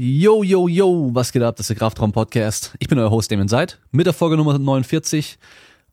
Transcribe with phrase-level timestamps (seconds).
[0.00, 1.56] Yo, yo, yo, was geht ab?
[1.56, 2.72] Das ist der Kraftraum Podcast.
[2.78, 5.40] Ich bin euer Host Damon Seid mit der Folge Nummer 49.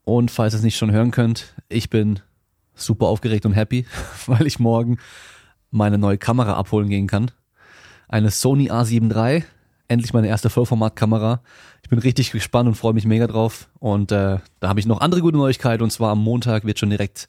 [0.03, 2.19] Und falls ihr es nicht schon hören könnt, ich bin
[2.75, 3.87] super aufgeregt und happy,
[4.27, 4.99] weil ich morgen
[5.71, 7.31] meine neue Kamera abholen gehen kann.
[8.07, 9.43] Eine Sony A7 III,
[9.87, 11.41] endlich meine erste Vollformatkamera.
[11.81, 13.69] Ich bin richtig gespannt und freue mich mega drauf.
[13.79, 15.81] Und äh, da habe ich noch andere gute Neuigkeiten.
[15.81, 17.27] Und zwar am Montag wird schon direkt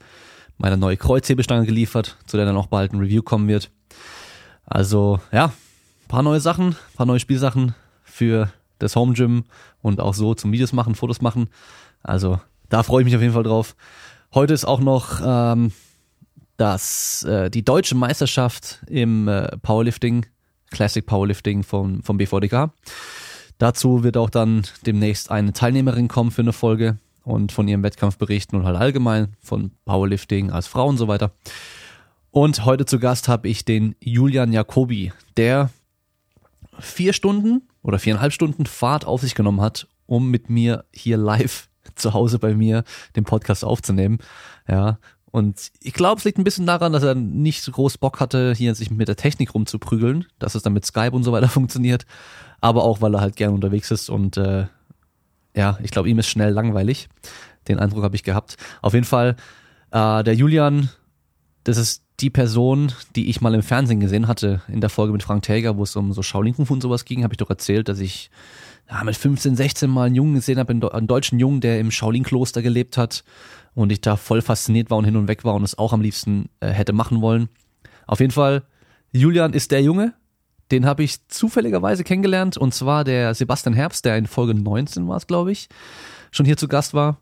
[0.58, 3.70] meine neue Kreuzhebestange geliefert, zu der dann auch bald ein Review kommen wird.
[4.66, 5.54] Also ja,
[6.08, 9.44] paar neue Sachen, paar neue Spielsachen für das Home Gym
[9.82, 11.48] und auch so zum Videos machen, Fotos machen.
[12.02, 13.76] Also da freue ich mich auf jeden Fall drauf.
[14.34, 15.72] Heute ist auch noch ähm,
[16.56, 20.26] das äh, die deutsche Meisterschaft im äh, Powerlifting,
[20.70, 22.70] Classic Powerlifting vom vom BVDK.
[23.58, 28.18] Dazu wird auch dann demnächst eine Teilnehmerin kommen für eine Folge und von ihrem Wettkampf
[28.18, 31.32] berichten und halt allgemein von Powerlifting als Frau und so weiter.
[32.30, 35.70] Und heute zu Gast habe ich den Julian Jacobi, der
[36.80, 41.68] vier Stunden oder viereinhalb Stunden Fahrt auf sich genommen hat, um mit mir hier live
[41.94, 44.18] zu Hause bei mir den Podcast aufzunehmen.
[44.68, 44.98] Ja.
[45.30, 48.54] Und ich glaube, es liegt ein bisschen daran, dass er nicht so groß Bock hatte,
[48.56, 52.06] hier sich mit der Technik rumzuprügeln, dass es dann mit Skype und so weiter funktioniert.
[52.60, 54.66] Aber auch, weil er halt gern unterwegs ist und äh,
[55.54, 57.08] ja, ich glaube, ihm ist schnell langweilig.
[57.68, 58.56] Den Eindruck habe ich gehabt.
[58.82, 59.36] Auf jeden Fall,
[59.90, 60.90] äh, der Julian,
[61.66, 65.24] das ist die Person, die ich mal im Fernsehen gesehen hatte, in der Folge mit
[65.24, 67.88] Frank Täger, wo es um so Shaolin Kung und sowas ging, habe ich doch erzählt,
[67.88, 68.30] dass ich
[68.88, 72.62] ja, mit 15, 16 mal einen Jungen gesehen habe, einen deutschen Jungen, der im Shaolin-Kloster
[72.62, 73.24] gelebt hat
[73.74, 76.02] und ich da voll fasziniert war und hin und weg war und es auch am
[76.02, 77.48] liebsten äh, hätte machen wollen.
[78.06, 78.62] Auf jeden Fall,
[79.10, 80.14] Julian ist der Junge,
[80.70, 85.16] den habe ich zufälligerweise kennengelernt und zwar der Sebastian Herbst, der in Folge 19 war
[85.16, 85.68] es, glaube ich,
[86.30, 87.18] schon hier zu Gast war,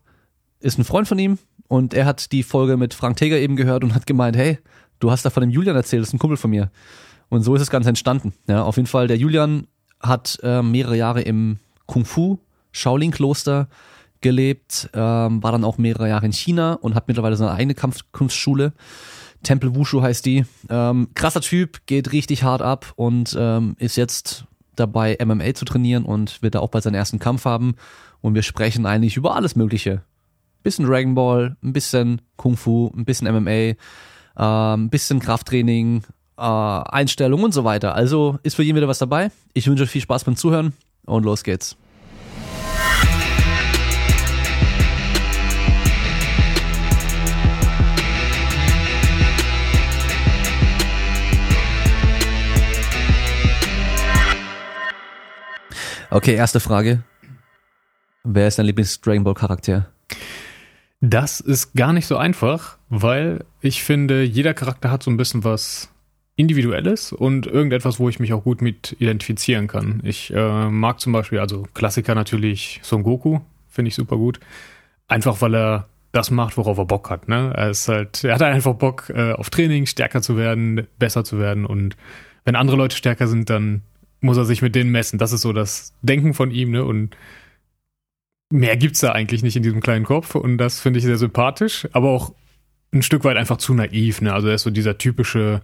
[0.65, 3.83] ist ein Freund von ihm und er hat die Folge mit Frank Teger eben gehört
[3.83, 4.57] und hat gemeint, hey,
[4.99, 6.71] du hast da von dem Julian erzählt, das ist ein Kumpel von mir.
[7.29, 8.33] Und so ist das Ganze entstanden.
[8.47, 9.67] Ja, auf jeden Fall, der Julian
[9.99, 12.39] hat äh, mehrere Jahre im Kung Fu
[12.71, 13.67] Shaolin-Kloster
[14.21, 18.73] gelebt, ähm, war dann auch mehrere Jahre in China und hat mittlerweile seine eigene Kampfkunstschule.
[19.43, 20.45] Tempel Wushu heißt die.
[20.69, 26.05] Ähm, krasser Typ, geht richtig hart ab und ähm, ist jetzt dabei, MMA zu trainieren
[26.05, 27.75] und wird da auch bei seinem ersten Kampf haben.
[28.21, 30.01] Und wir sprechen eigentlich über alles Mögliche.
[30.65, 33.75] Bisschen Dragon Ball, ein bisschen Kung Fu, ein bisschen MMA,
[34.33, 36.01] ein bisschen Krafttraining,
[36.39, 37.93] äh, Einstellung und so weiter.
[37.93, 39.29] Also ist für jeden wieder was dabei.
[39.53, 40.73] Ich wünsche euch viel Spaß beim Zuhören
[41.05, 41.77] und los geht's.
[56.09, 57.03] Okay, erste Frage.
[58.23, 59.91] Wer ist dein Lieblings-Dragon Ball-Charakter?
[61.01, 65.43] Das ist gar nicht so einfach, weil ich finde, jeder Charakter hat so ein bisschen
[65.43, 65.91] was
[66.35, 70.01] Individuelles und irgendetwas, wo ich mich auch gut mit identifizieren kann.
[70.03, 73.39] Ich äh, mag zum Beispiel, also Klassiker natürlich Son Goku,
[73.69, 74.39] finde ich super gut.
[75.07, 77.27] Einfach weil er das macht, worauf er Bock hat.
[77.27, 77.53] Ne?
[77.55, 81.39] Er ist halt, er hat einfach Bock äh, auf Training, stärker zu werden, besser zu
[81.39, 81.95] werden und
[82.45, 83.81] wenn andere Leute stärker sind, dann
[84.21, 85.19] muss er sich mit denen messen.
[85.19, 86.85] Das ist so das Denken von ihm, ne?
[86.85, 87.17] Und
[88.49, 91.87] mehr gibt's da eigentlich nicht in diesem kleinen Kopf und das finde ich sehr sympathisch,
[91.91, 92.33] aber auch
[92.93, 94.33] ein Stück weit einfach zu naiv, ne?
[94.33, 95.61] Also er ist so dieser typische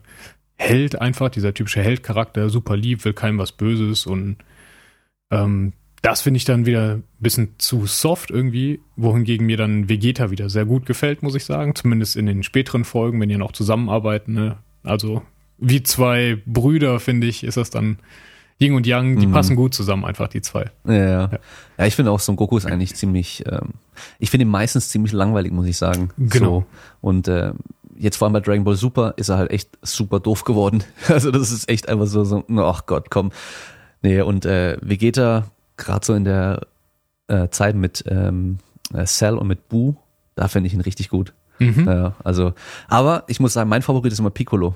[0.58, 4.38] Held einfach, dieser typische Heldcharakter, super lieb, will keinem was Böses und
[5.32, 10.32] ähm, das finde ich dann wieder ein bisschen zu soft irgendwie, wohingegen mir dann Vegeta
[10.32, 11.76] wieder sehr gut gefällt, muss ich sagen.
[11.76, 14.34] Zumindest in den späteren Folgen, wenn die noch zusammenarbeiten.
[14.34, 14.58] Ne?
[14.84, 15.22] Also
[15.60, 18.00] wie zwei Brüder, finde ich, ist das dann
[18.62, 19.32] Yin und Yang, die mhm.
[19.32, 20.70] passen gut zusammen, einfach die zwei.
[20.86, 21.30] Ja, ja.
[21.78, 23.72] ja ich finde auch Son Goku ist eigentlich ziemlich, ähm,
[24.20, 26.12] ich finde ihn meistens ziemlich langweilig, muss ich sagen.
[26.18, 26.60] Genau.
[26.60, 26.66] So.
[27.02, 27.54] Und äh,
[27.98, 30.84] jetzt vor allem bei Dragon Ball Super ist er halt echt super doof geworden.
[31.08, 33.32] Also das ist echt einfach so, so ach Gott, komm.
[34.04, 36.68] Nee, und äh, Vegeta, gerade so in der
[37.28, 38.60] äh, Zeit mit ähm,
[38.94, 39.96] äh, Cell und mit Boo,
[40.36, 41.34] da finde ich ihn richtig gut.
[41.60, 41.86] Mhm.
[41.88, 42.54] Ja, also,
[42.88, 44.76] aber ich muss sagen, mein Favorit ist immer Piccolo.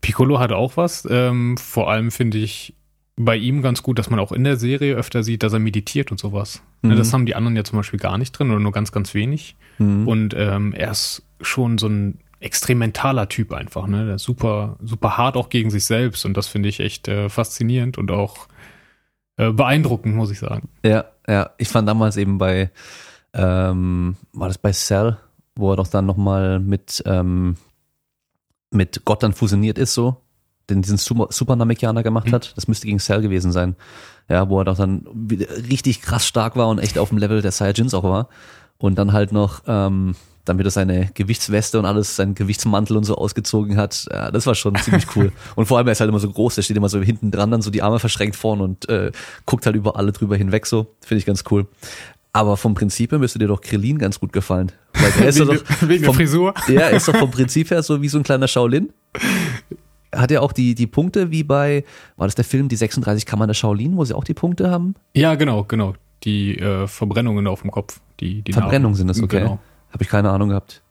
[0.00, 1.06] Piccolo hat auch was.
[1.10, 2.74] Ähm, vor allem finde ich
[3.16, 6.10] bei ihm ganz gut, dass man auch in der Serie öfter sieht, dass er meditiert
[6.10, 6.62] und sowas.
[6.82, 6.98] Ne, mhm.
[6.98, 9.56] Das haben die anderen ja zum Beispiel gar nicht drin oder nur ganz, ganz wenig.
[9.78, 10.06] Mhm.
[10.06, 14.06] Und ähm, er ist schon so ein extrem mentaler Typ einfach, ne?
[14.06, 17.28] Der ist super, super hart auch gegen sich selbst und das finde ich echt äh,
[17.28, 18.46] faszinierend und auch
[19.36, 20.68] äh, beeindruckend, muss ich sagen.
[20.84, 21.50] Ja, ja.
[21.58, 22.70] Ich fand damals eben bei,
[23.32, 25.16] ähm, war das bei Cell,
[25.56, 27.56] wo er doch dann nochmal mit, ähm,
[28.70, 30.18] mit Gott dann fusioniert ist, so,
[30.70, 32.32] den diesen Super, Namekianer gemacht mhm.
[32.32, 32.52] hat.
[32.56, 33.76] Das müsste gegen Cell gewesen sein.
[34.28, 35.06] Ja, wo er doch dann
[35.70, 38.28] richtig krass stark war und echt auf dem Level der Saiyajins auch war.
[38.76, 40.14] Und dann halt noch ähm,
[40.48, 44.06] damit er seine Gewichtsweste und alles, seinen Gewichtsmantel und so ausgezogen hat.
[44.10, 45.32] Ja, das war schon ziemlich cool.
[45.56, 47.50] Und vor allem, er ist halt immer so groß, der steht immer so hinten dran,
[47.50, 49.12] dann so die Arme verschränkt vorn und äh,
[49.46, 50.94] guckt halt über alle drüber hinweg so.
[51.00, 51.66] Finde ich ganz cool.
[52.32, 54.70] Aber vom Prinzip her müsste dir doch Krillin ganz gut gefallen.
[54.94, 56.54] Weil der ist wegen, doch wegen vom, der Frisur.
[56.68, 58.92] Ja, ist doch vom Prinzip her so wie so ein kleiner Shaolin.
[60.14, 61.84] Hat er auch die, die Punkte wie bei,
[62.16, 64.94] war das der Film Die 36 Kammern der Shaolin, wo sie auch die Punkte haben?
[65.14, 65.94] Ja, genau, genau.
[66.24, 68.00] Die äh, Verbrennungen auf dem Kopf.
[68.20, 69.40] Die, die Verbrennungen sind das, okay.
[69.40, 69.58] Genau.
[69.92, 70.82] Habe ich keine Ahnung gehabt.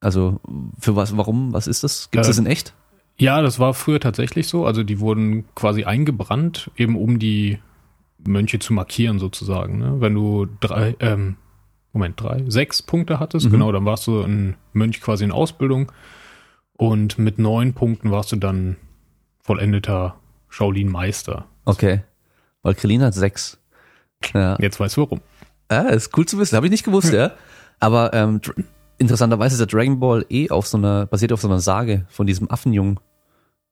[0.00, 0.40] Also,
[0.78, 2.10] für was, warum, was ist das?
[2.10, 2.74] Gibt es Äh, das in echt?
[3.18, 4.66] Ja, das war früher tatsächlich so.
[4.66, 7.58] Also die wurden quasi eingebrannt, eben um die
[8.26, 9.78] Mönche zu markieren sozusagen.
[9.78, 9.96] Ne?
[10.00, 11.36] Wenn du drei, ähm,
[11.92, 13.50] Moment, drei, sechs Punkte hattest, Mhm.
[13.52, 15.92] genau, dann warst du ein Mönch quasi in Ausbildung.
[16.74, 18.76] Und mit neun Punkten warst du dann
[19.40, 20.16] vollendeter
[20.48, 21.46] Shaolin-Meister.
[21.64, 22.02] Okay.
[22.62, 23.58] Weil Krillin hat sechs.
[24.34, 24.56] Ja.
[24.60, 25.20] Jetzt weißt du warum.
[25.70, 26.56] Ja, ist cool zu wissen.
[26.56, 27.32] Habe ich nicht gewusst, ja.
[27.80, 28.40] Aber ähm,
[28.98, 32.26] interessanterweise ist der Dragon Ball eh auf so einer, basiert auf so einer Sage von
[32.26, 33.00] diesem Affenjungen.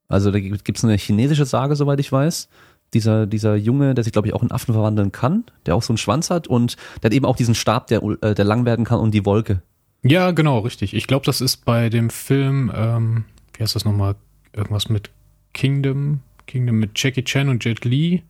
[0.08, 2.48] Also da gibt es eine chinesische Sage, soweit ich weiß.
[2.94, 5.92] Dieser, dieser Junge, der sich, glaube ich, auch in Affen verwandeln kann, der auch so
[5.92, 8.84] einen Schwanz hat und der hat eben auch diesen Stab, der, äh, der lang werden
[8.84, 9.62] kann und die Wolke.
[10.02, 10.94] Ja, genau, richtig.
[10.94, 14.16] Ich glaube, das ist bei dem Film, ähm, wie heißt das nochmal?
[14.52, 15.10] Irgendwas mit
[15.52, 18.22] Kingdom, Kingdom mit Jackie Chan und Jet Li.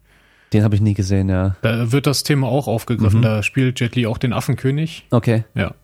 [0.52, 1.56] Den habe ich nie gesehen, ja.
[1.62, 3.20] Da wird das Thema auch aufgegriffen.
[3.20, 3.24] Mhm.
[3.24, 5.06] Da spielt Jet Li auch den Affenkönig.
[5.10, 5.44] Okay.
[5.54, 5.74] Ja,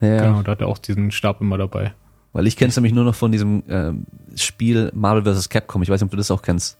[0.00, 0.42] Ja, genau.
[0.42, 1.94] Da hat er auch diesen Stab immer dabei.
[2.32, 4.06] Weil ich kenne es nämlich nur noch von diesem ähm,
[4.36, 5.48] Spiel Marvel vs.
[5.48, 5.82] Capcom.
[5.82, 6.76] Ich weiß nicht, ob du das auch kennst.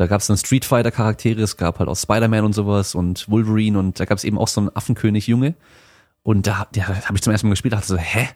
[0.00, 3.28] Da gab es dann Street Fighter Charaktere, es gab halt auch Spider-Man und sowas und
[3.28, 5.52] Wolverine und da gab es eben auch so einen Affenkönig-Junge.
[6.22, 8.26] Und da, ja, habe ich zum ersten Mal gespielt, dachte so, hä?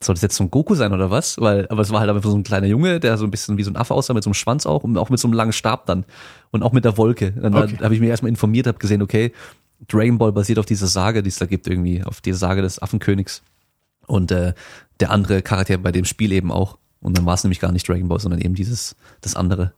[0.00, 1.36] Soll das jetzt so ein Goku sein oder was?
[1.40, 3.64] Weil, aber es war halt einfach so ein kleiner Junge, der so ein bisschen wie
[3.64, 5.52] so ein Affe aussah, mit so einem Schwanz auch und auch mit so einem langen
[5.52, 6.04] Stab dann.
[6.52, 7.32] Und auch mit der Wolke.
[7.32, 7.78] Dann Okay.
[7.82, 9.32] habe ich mich erstmal informiert, habe gesehen, okay,
[9.88, 12.80] Dragon Ball basiert auf dieser Sage, die es da gibt irgendwie, auf dieser Sage des
[12.80, 13.42] Affenkönigs.
[14.06, 14.54] Und äh,
[15.00, 16.78] der andere Charakter bei dem Spiel eben auch.
[17.00, 19.72] Und dann war es nämlich gar nicht Dragon Ball, sondern eben dieses, das andere.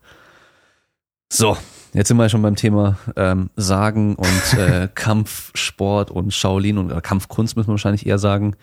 [1.35, 1.57] So,
[1.95, 7.01] jetzt sind wir schon beim Thema ähm, Sagen und äh, Kampfsport und Shaolin und oder
[7.01, 8.55] Kampfkunst müssen wir wahrscheinlich eher sagen.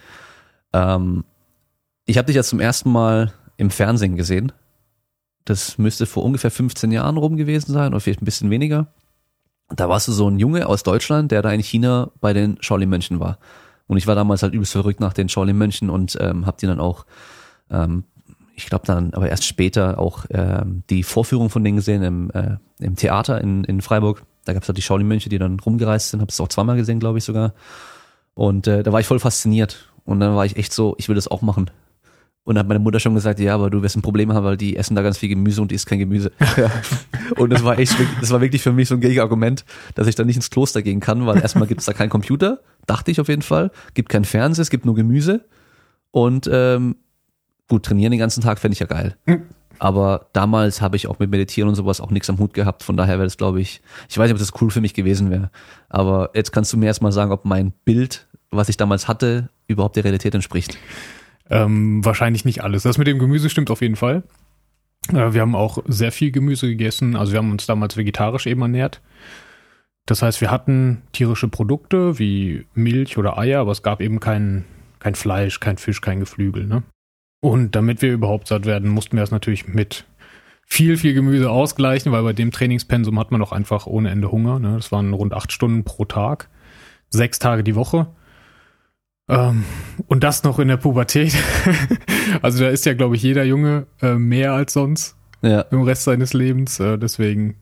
[0.71, 1.23] Ähm,
[2.05, 4.51] ich habe dich jetzt zum ersten Mal im Fernsehen gesehen.
[5.45, 8.93] Das müsste vor ungefähr 15 Jahren rum gewesen sein oder vielleicht ein bisschen weniger.
[9.69, 13.19] Da warst du so ein Junge aus Deutschland, der da in China bei den Shaolin-Mönchen
[13.19, 13.39] war.
[13.87, 16.79] Und ich war damals halt übelst verrückt nach den Shaolin-Mönchen und ähm, hab die dann
[16.79, 17.07] auch,
[17.71, 18.03] ähm,
[18.59, 22.57] ich glaube dann aber erst später auch ähm, die Vorführung von denen gesehen im, äh,
[22.79, 24.23] im Theater in, in Freiburg.
[24.45, 26.99] Da gab es halt die Shaolin-Mönche, die dann rumgereist sind, habe es auch zweimal gesehen,
[26.99, 27.53] glaube ich sogar.
[28.33, 29.89] Und äh, da war ich voll fasziniert.
[30.05, 31.69] Und dann war ich echt so, ich will das auch machen.
[32.43, 34.57] Und dann hat meine Mutter schon gesagt, ja, aber du wirst ein Problem haben, weil
[34.57, 36.31] die essen da ganz viel Gemüse und die isst kein Gemüse.
[37.37, 39.65] und das war echt, wirklich- das war wirklich für mich so ein Gegenargument,
[39.95, 42.59] dass ich da nicht ins Kloster gehen kann, weil erstmal gibt es da keinen Computer,
[42.87, 45.45] dachte ich auf jeden Fall, gibt kein Fernseher, es gibt nur Gemüse.
[46.11, 46.95] Und ähm,
[47.69, 49.15] gut, trainieren den ganzen Tag fände ich ja geil.
[49.79, 52.83] Aber damals habe ich auch mit Meditieren und sowas auch nichts am Hut gehabt.
[52.83, 55.31] Von daher wäre das, glaube ich, ich weiß nicht, ob das cool für mich gewesen
[55.31, 55.51] wäre.
[55.87, 59.95] Aber jetzt kannst du mir erstmal sagen, ob mein Bild, was ich damals hatte, überhaupt
[59.95, 60.77] der Realität entspricht.
[61.49, 62.83] Ähm, wahrscheinlich nicht alles.
[62.83, 64.23] Das mit dem Gemüse stimmt auf jeden Fall.
[65.13, 67.15] Äh, wir haben auch sehr viel Gemüse gegessen.
[67.15, 69.01] Also wir haben uns damals vegetarisch eben ernährt.
[70.05, 74.65] Das heißt, wir hatten tierische Produkte wie Milch oder Eier, aber es gab eben kein,
[74.99, 76.65] kein Fleisch, kein Fisch, kein Geflügel.
[76.65, 76.83] Ne?
[77.41, 80.05] Und damit wir überhaupt satt werden, mussten wir es natürlich mit
[80.65, 84.59] viel, viel Gemüse ausgleichen, weil bei dem Trainingspensum hat man doch einfach ohne Ende Hunger.
[84.59, 84.75] Ne?
[84.75, 86.49] Das waren rund acht Stunden pro Tag,
[87.09, 88.07] sechs Tage die Woche.
[89.29, 89.63] Ähm,
[90.07, 91.35] und das noch in der Pubertät.
[92.41, 96.03] also da ist ja, glaube ich, jeder Junge äh, mehr als sonst Ja, im Rest
[96.03, 96.79] seines Lebens.
[96.79, 97.55] Äh, deswegen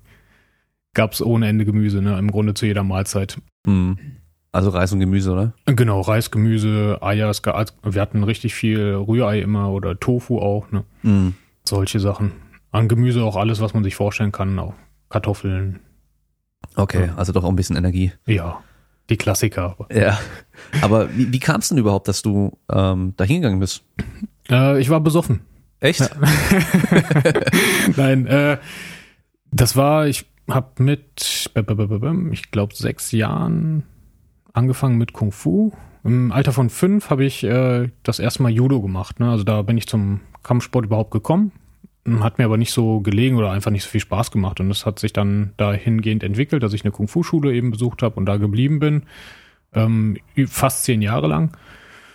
[0.93, 2.17] gab es ohne Ende Gemüse, ne?
[2.17, 3.39] im Grunde zu jeder Mahlzeit.
[3.65, 3.98] hm.
[4.51, 5.54] Also Reis und Gemüse, oder?
[5.66, 7.30] Genau, Reis, Gemüse, Eier.
[7.30, 10.72] Es gab, wir hatten richtig viel Rührei immer oder Tofu auch.
[10.72, 10.84] Ne?
[11.01, 11.36] Hm.
[11.68, 12.32] Solche Sachen.
[12.72, 14.58] An Gemüse auch alles, was man sich vorstellen kann.
[14.60, 14.74] Auch
[15.10, 15.80] Kartoffeln.
[16.75, 17.16] Okay, Ja.
[17.16, 18.12] also doch auch ein bisschen Energie.
[18.25, 18.62] Ja,
[19.10, 19.75] die Klassiker.
[19.92, 20.20] Ja.
[20.82, 23.84] Aber wie, wie kam es denn überhaupt, dass du ähm, da hingegangen bist?
[24.50, 25.42] Äh, ich war besoffen.
[25.80, 26.01] Echt?
[27.98, 28.58] Nein, äh,
[29.51, 31.50] das war, ich habe mit,
[32.32, 33.84] ich glaube, sechs Jahren
[34.57, 35.71] angefangen mit Kung Fu.
[36.03, 39.19] Im Alter von fünf habe ich äh, das erste Mal Judo gemacht.
[39.19, 39.29] Ne?
[39.29, 41.51] Also da bin ich zum Kampfsport überhaupt gekommen.
[42.21, 44.61] Hat mir aber nicht so gelegen oder einfach nicht so viel Spaß gemacht.
[44.61, 48.15] Und das hat sich dann dahingehend entwickelt, dass ich eine Kung Fu-Schule eben besucht habe
[48.15, 49.03] und da geblieben bin.
[49.73, 51.57] Ähm, fast zehn Jahre lang.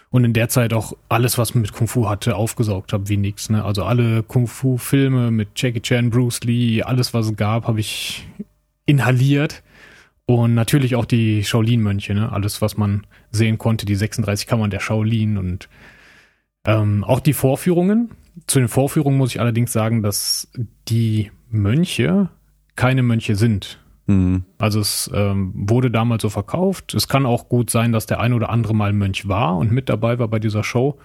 [0.09, 3.51] Und in der Zeit auch alles, was mit Kung Fu hatte, aufgesaugt habe wie nix.
[3.51, 3.63] Ne?
[3.63, 8.27] Also alle Kung Fu-Filme mit Jackie Chan, Bruce Lee, alles, was es gab, habe ich
[8.87, 9.63] inhaliert
[10.27, 12.33] Und natürlich auch die Shaolin-Mönche, ne?
[12.33, 15.69] Alles, was man sehen konnte, die 36 Kammern der Shaolin und
[16.65, 18.11] ähm, auch die Vorführungen.
[18.47, 20.49] Zu den Vorführungen muss ich allerdings sagen, dass
[20.89, 22.31] die Mönche
[22.77, 23.81] keine Mönche sind.
[24.07, 24.45] Mhm.
[24.59, 26.95] Also es ähm, wurde damals so verkauft.
[26.95, 29.89] Es kann auch gut sein, dass der ein oder andere mal Mönch war und mit
[29.89, 30.99] dabei war bei dieser Show.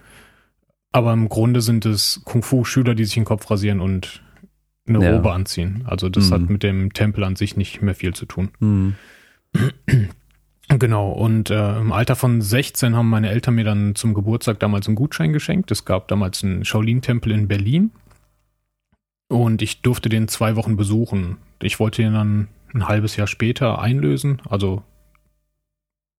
[0.92, 4.24] Aber im Grunde sind es Kung-Fu-Schüler, die sich den Kopf rasieren und
[4.88, 5.16] eine Ja.
[5.16, 5.84] Robe anziehen.
[5.86, 6.34] Also das Mhm.
[6.34, 8.50] hat mit dem Tempel an sich nicht mehr viel zu tun.
[8.60, 8.96] Mhm.
[10.70, 14.86] Genau, und äh, im Alter von 16 haben meine Eltern mir dann zum Geburtstag damals
[14.88, 15.72] einen Gutschein geschenkt.
[15.72, 17.92] Es gab damals einen Shaolin-Tempel in Berlin.
[19.30, 21.38] Und ich durfte den zwei Wochen besuchen.
[21.62, 24.42] Ich wollte ihn dann ein halbes Jahr später einlösen.
[24.50, 24.84] Also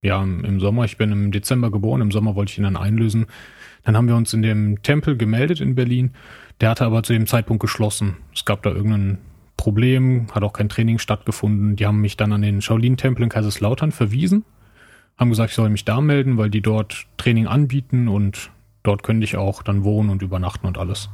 [0.01, 0.83] ja, im im Sommer.
[0.85, 2.01] Ich bin im Dezember geboren.
[2.01, 3.27] Im Sommer wollte ich ihn dann einlösen.
[3.83, 6.15] Dann haben wir uns in dem Tempel gemeldet in Berlin.
[6.61, 8.17] Der hatte aber zu dem Zeitpunkt geschlossen.
[8.33, 9.17] Es gab da irgendein
[9.55, 11.75] Problem, hat auch kein Training stattgefunden.
[11.75, 14.45] Die haben mich dann an den Shaolin-Tempel in Kaiserslautern verwiesen,
[15.17, 18.51] haben gesagt, ich soll mich da melden, weil die dort Training anbieten und
[18.83, 21.09] dort könnte ich auch dann wohnen und übernachten und alles.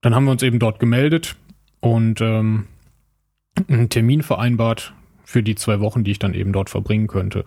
[0.00, 1.36] Dann haben wir uns eben dort gemeldet
[1.80, 2.66] und ähm,
[3.68, 4.92] einen Termin vereinbart
[5.24, 7.44] für die zwei Wochen, die ich dann eben dort verbringen könnte.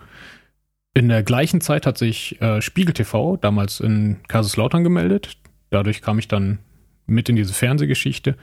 [0.92, 5.36] In der gleichen Zeit hat sich äh, Spiegel TV damals in Kaiserslautern gemeldet.
[5.70, 6.58] Dadurch kam ich dann
[7.10, 8.36] mit in diese Fernsehgeschichte,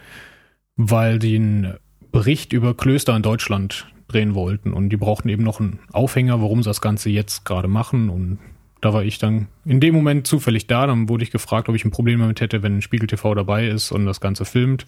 [0.75, 1.73] weil die einen
[2.11, 6.63] Bericht über Klöster in Deutschland drehen wollten und die brauchten eben noch einen Aufhänger, warum
[6.63, 8.39] sie das Ganze jetzt gerade machen und
[8.79, 11.83] da war ich dann in dem Moment zufällig da, dann wurde ich gefragt, ob ich
[11.83, 14.85] ein Problem damit hätte, wenn Spiegel TV dabei ist und das Ganze filmt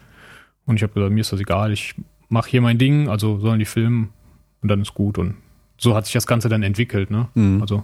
[0.66, 1.96] und ich habe gesagt, mir ist das egal, ich
[2.30, 4.10] mache hier mein Ding, also sollen die filmen
[4.62, 5.36] und dann ist gut und
[5.78, 7.30] so hat sich das Ganze dann entwickelt, ne?
[7.34, 7.62] Mhm.
[7.62, 7.84] Also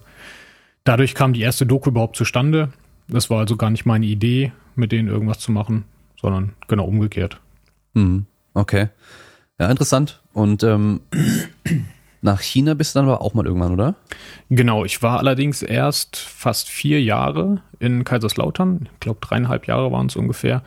[0.83, 2.71] dadurch kam die erste Doku überhaupt zustande.
[3.07, 5.85] Das war also gar nicht meine Idee, mit denen irgendwas zu machen,
[6.19, 7.39] sondern genau umgekehrt.
[7.93, 8.25] Mhm.
[8.53, 8.89] Okay.
[9.59, 10.21] Ja, interessant.
[10.33, 11.01] Und ähm,
[12.21, 13.95] nach China bist du dann aber auch mal irgendwann, oder?
[14.50, 18.89] Genau, ich war allerdings erst fast vier Jahre in Kaiserslautern.
[18.93, 20.63] Ich glaube, dreieinhalb Jahre waren es ungefähr.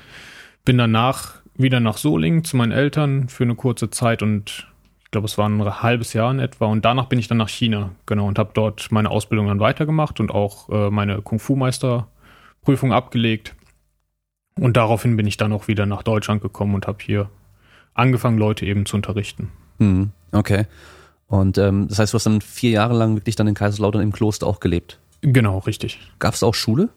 [0.65, 4.69] Bin danach wieder nach Solingen zu meinen Eltern für eine kurze Zeit und
[5.05, 6.67] ich glaube, es war ein halbes Jahr in etwa.
[6.67, 10.21] Und danach bin ich dann nach China, genau, und habe dort meine Ausbildung dann weitergemacht
[10.21, 11.23] und auch äh, meine
[12.69, 13.55] Kung-Fu-Meisterprüfung abgelegt.
[14.59, 17.31] Und daraufhin bin ich dann auch wieder nach Deutschland gekommen und habe hier
[17.95, 19.51] angefangen, Leute eben zu unterrichten.
[19.79, 20.11] Mhm.
[20.33, 20.67] Okay.
[21.29, 24.13] Und ähm, das heißt, du hast dann vier Jahre lang wirklich dann in Kaiserslautern im
[24.13, 24.99] Kloster auch gelebt.
[25.21, 25.99] Genau, richtig.
[26.19, 26.89] Gab es auch Schule?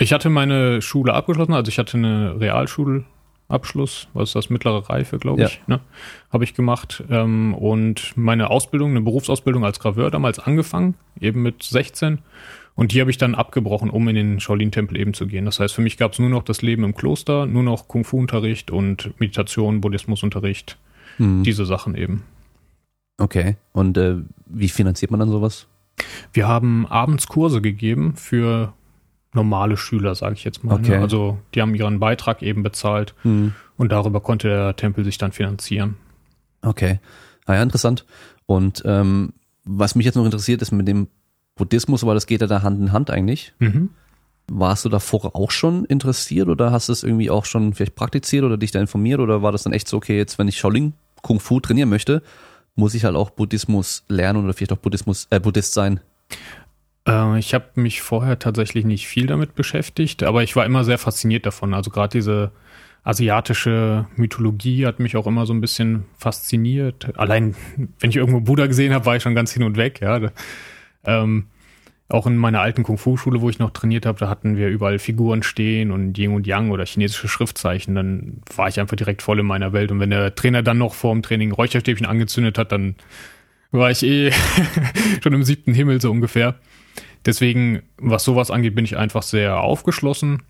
[0.00, 5.18] Ich hatte meine Schule abgeschlossen, also ich hatte eine Realschulabschluss, was ist das, mittlere Reife,
[5.18, 5.48] glaube Ja.
[5.48, 5.80] ich, ne?
[6.32, 7.02] habe ich gemacht.
[7.10, 12.20] Ähm, und meine Ausbildung, eine Berufsausbildung als Graveur damals angefangen, eben mit 16.
[12.78, 15.46] Und die habe ich dann abgebrochen, um in den Shaolin-Tempel eben zu gehen.
[15.46, 18.70] Das heißt, für mich gab es nur noch das Leben im Kloster, nur noch Kung-Fu-Unterricht
[18.70, 20.78] und Meditation, Buddhismus-Unterricht,
[21.18, 21.42] Mhm.
[21.42, 22.22] diese Sachen eben.
[23.18, 23.56] Okay.
[23.72, 25.66] Und äh, wie finanziert man dann sowas?
[26.32, 28.72] Wir haben abends Kurse gegeben für
[29.32, 30.74] normale Schüler, sage ich jetzt mal.
[30.76, 30.90] Okay.
[30.90, 31.00] Ne?
[31.00, 33.54] Also die haben ihren Beitrag eben bezahlt Mhm.
[33.76, 35.96] und darüber konnte der Tempel sich dann finanzieren.
[36.62, 37.00] Okay.
[37.44, 38.06] Ah ja, interessant.
[38.46, 39.32] Und ähm,
[39.64, 41.08] was mich jetzt noch interessiert, ist mit dem
[41.58, 43.52] Buddhismus, weil das geht ja da Hand in Hand eigentlich.
[43.58, 43.90] Mhm.
[44.50, 48.44] Warst du davor auch schon interessiert oder hast du es irgendwie auch schon vielleicht praktiziert
[48.44, 50.94] oder dich da informiert oder war das dann echt so, okay, jetzt wenn ich Shaolin
[51.20, 52.22] Kung Fu trainieren möchte,
[52.76, 56.00] muss ich halt auch Buddhismus lernen oder vielleicht auch Buddhismus, äh, Buddhist sein?
[57.06, 60.98] Äh, ich habe mich vorher tatsächlich nicht viel damit beschäftigt, aber ich war immer sehr
[60.98, 61.74] fasziniert davon.
[61.74, 62.52] Also gerade diese
[63.02, 67.18] asiatische Mythologie hat mich auch immer so ein bisschen fasziniert.
[67.18, 67.54] Allein,
[68.00, 70.00] wenn ich irgendwo Buddha gesehen habe, war ich schon ganz hin und weg.
[70.00, 70.20] Ja,
[71.04, 71.46] ähm,
[72.08, 75.42] auch in meiner alten Kung-Fu-Schule, wo ich noch trainiert habe, da hatten wir überall Figuren
[75.42, 77.94] stehen und Yin und Yang oder chinesische Schriftzeichen.
[77.94, 79.92] Dann war ich einfach direkt voll in meiner Welt.
[79.92, 82.96] Und wenn der Trainer dann noch vor dem Training Räucherstäbchen angezündet hat, dann
[83.70, 84.32] war ich eh
[85.22, 86.54] schon im siebten Himmel so ungefähr.
[87.26, 90.42] Deswegen, was sowas angeht, bin ich einfach sehr aufgeschlossen.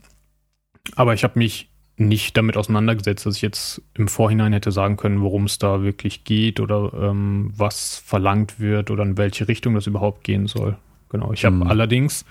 [0.95, 5.21] Aber ich habe mich nicht damit auseinandergesetzt, dass ich jetzt im Vorhinein hätte sagen können,
[5.21, 9.87] worum es da wirklich geht oder ähm, was verlangt wird oder in welche Richtung das
[9.87, 10.77] überhaupt gehen soll.
[11.11, 11.33] Genau.
[11.33, 11.63] Ich habe Mhm.
[11.67, 12.25] allerdings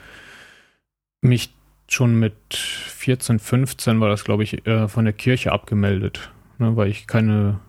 [1.22, 1.54] mich
[1.90, 6.90] schon mit 14, 15 war das, glaube ich, äh, von der Kirche abgemeldet, ne, weil
[6.90, 7.60] ich keine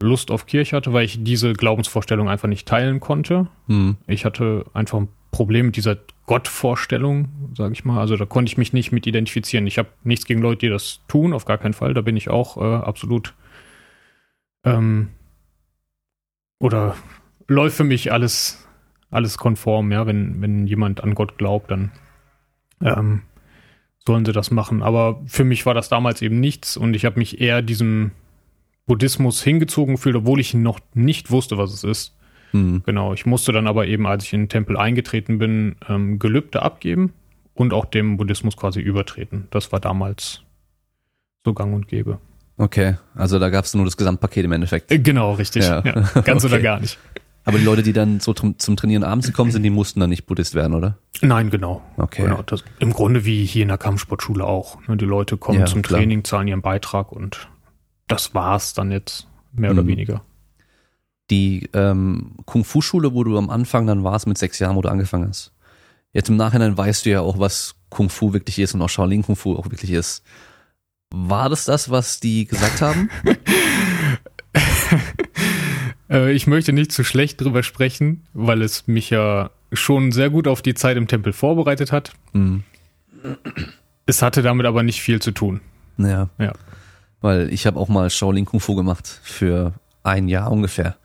[0.00, 3.46] Lust auf Kirche hatte, weil ich diese Glaubensvorstellung einfach nicht teilen konnte.
[3.68, 3.96] Hm.
[4.06, 8.00] Ich hatte einfach ein Problem mit dieser Gottvorstellung, sage ich mal.
[8.00, 9.66] Also da konnte ich mich nicht mit identifizieren.
[9.66, 11.92] Ich habe nichts gegen Leute, die das tun, auf gar keinen Fall.
[11.92, 13.34] Da bin ich auch äh, absolut
[14.64, 15.10] ähm,
[16.58, 16.96] oder
[17.48, 18.66] läuft für mich alles
[19.10, 20.06] alles konform, ja.
[20.06, 21.92] Wenn wenn jemand an Gott glaubt, dann
[22.80, 23.20] ähm,
[24.06, 24.82] sollen sie das machen.
[24.82, 28.12] Aber für mich war das damals eben nichts und ich habe mich eher diesem
[28.86, 32.15] Buddhismus hingezogen gefühlt, obwohl ich noch nicht wusste, was es ist.
[32.56, 32.82] Mhm.
[32.84, 36.62] Genau, ich musste dann aber eben, als ich in den Tempel eingetreten bin, ähm, Gelübde
[36.62, 37.12] abgeben
[37.54, 39.48] und auch dem Buddhismus quasi übertreten.
[39.50, 40.42] Das war damals
[41.44, 42.18] so gang und gäbe.
[42.58, 44.90] Okay, also da gab es nur das Gesamtpaket im Endeffekt.
[44.90, 45.64] Äh, genau, richtig.
[45.64, 45.82] Ja.
[45.84, 46.54] Ja, ganz okay.
[46.54, 46.98] oder gar nicht.
[47.44, 50.26] Aber die Leute, die dann so zum, Trainieren abends gekommen sind, die mussten dann nicht
[50.26, 50.98] Buddhist werden, oder?
[51.22, 51.80] Nein, genau.
[51.96, 52.22] Okay.
[52.22, 54.84] Genau, das, Im Grunde wie hier in der Kampfsportschule auch.
[54.88, 54.96] Ne?
[54.96, 56.00] Die Leute kommen ja, zum klar.
[56.00, 57.48] Training, zahlen ihren Beitrag und
[58.08, 59.78] das war's dann jetzt mehr mhm.
[59.78, 60.22] oder weniger.
[61.30, 65.28] Die ähm, Kung-Fu-Schule, wo du am Anfang dann warst mit sechs Jahren, wo du angefangen
[65.28, 65.52] hast.
[66.12, 69.56] Jetzt im Nachhinein weißt du ja auch, was Kung-Fu wirklich ist und auch Shaolin Kung-Fu
[69.56, 70.22] auch wirklich ist.
[71.10, 73.10] War das das, was die gesagt haben?
[76.08, 80.46] Äh, ich möchte nicht zu schlecht drüber sprechen, weil es mich ja schon sehr gut
[80.48, 82.12] auf die Zeit im Tempel vorbereitet hat.
[82.32, 82.62] Mhm.
[84.06, 85.60] Es hatte damit aber nicht viel zu tun.
[85.98, 86.28] Ja.
[86.38, 86.52] ja.
[87.20, 89.72] Weil ich habe auch mal Shaolin Kung Fu gemacht für
[90.06, 90.96] ein Jahr ungefähr.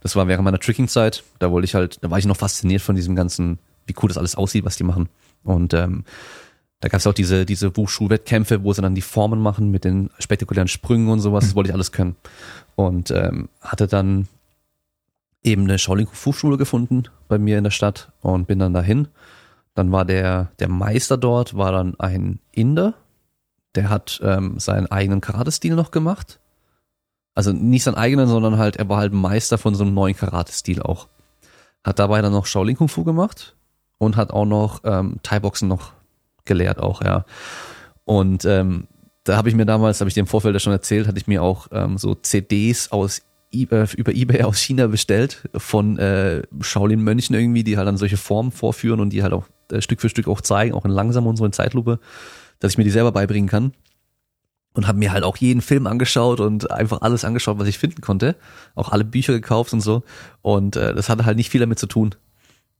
[0.00, 1.24] Das war während meiner Tricking-Zeit.
[1.38, 4.18] Da wollte ich halt, da war ich noch fasziniert von diesem ganzen, wie cool das
[4.18, 5.08] alles aussieht, was die machen.
[5.42, 6.04] Und ähm,
[6.80, 10.10] da gab es auch diese, diese Wushu-Wettkämpfe, wo sie dann die Formen machen mit den
[10.18, 11.44] spektakulären Sprüngen und sowas.
[11.44, 12.16] Das wollte ich alles können.
[12.76, 14.28] Und ähm, hatte dann
[15.42, 18.74] eben eine Shaolin Kung Fu Schule gefunden bei mir in der Stadt und bin dann
[18.74, 19.08] dahin.
[19.74, 22.94] Dann war der, der Meister dort, war dann ein Inder.
[23.74, 26.38] Der hat ähm, seinen eigenen Karate-Stil noch gemacht.
[27.34, 30.82] Also nicht seinen eigenen, sondern halt, er war halt Meister von so einem neuen Karate-Stil
[30.82, 31.08] auch.
[31.82, 33.56] Hat dabei dann noch Shaolin Kung Fu gemacht
[33.98, 35.92] und hat auch noch ähm, Thai-Boxen noch
[36.44, 37.24] gelehrt auch, ja.
[38.04, 38.86] Und ähm,
[39.24, 41.26] da habe ich mir damals, habe ich dir im Vorfeld ja schon erzählt, hatte ich
[41.26, 43.22] mir auch ähm, so CDs aus
[43.54, 48.98] über eBay aus China bestellt von äh, Shaolin-Mönchen irgendwie, die halt dann solche Formen vorführen
[48.98, 51.44] und die halt auch äh, Stück für Stück auch zeigen, auch in langsam und so
[51.46, 52.00] in Zeitlupe,
[52.58, 53.72] dass ich mir die selber beibringen kann.
[54.74, 58.00] Und habe mir halt auch jeden Film angeschaut und einfach alles angeschaut, was ich finden
[58.00, 58.34] konnte.
[58.74, 60.02] Auch alle Bücher gekauft und so.
[60.42, 62.16] Und äh, das hatte halt nicht viel damit zu tun.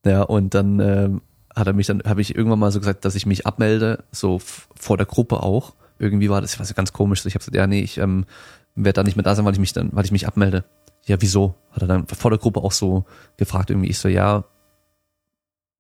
[0.05, 1.09] Ja, und dann äh,
[1.55, 4.41] hat er mich dann, habe ich irgendwann mal so gesagt, dass ich mich abmelde, so
[4.75, 5.75] vor der Gruppe auch.
[5.99, 7.25] Irgendwie war das, ich weiß, ganz komisch.
[7.25, 8.27] Ich habe gesagt, ja, nee, ich ähm,
[8.75, 10.65] werde da nicht mehr da sein, weil ich mich dann, weil ich mich abmelde.
[11.07, 11.55] Ja, wieso?
[11.71, 13.05] Hat er dann vor der Gruppe auch so
[13.37, 13.91] gefragt, irgendwie.
[13.91, 14.45] Ich so, ja,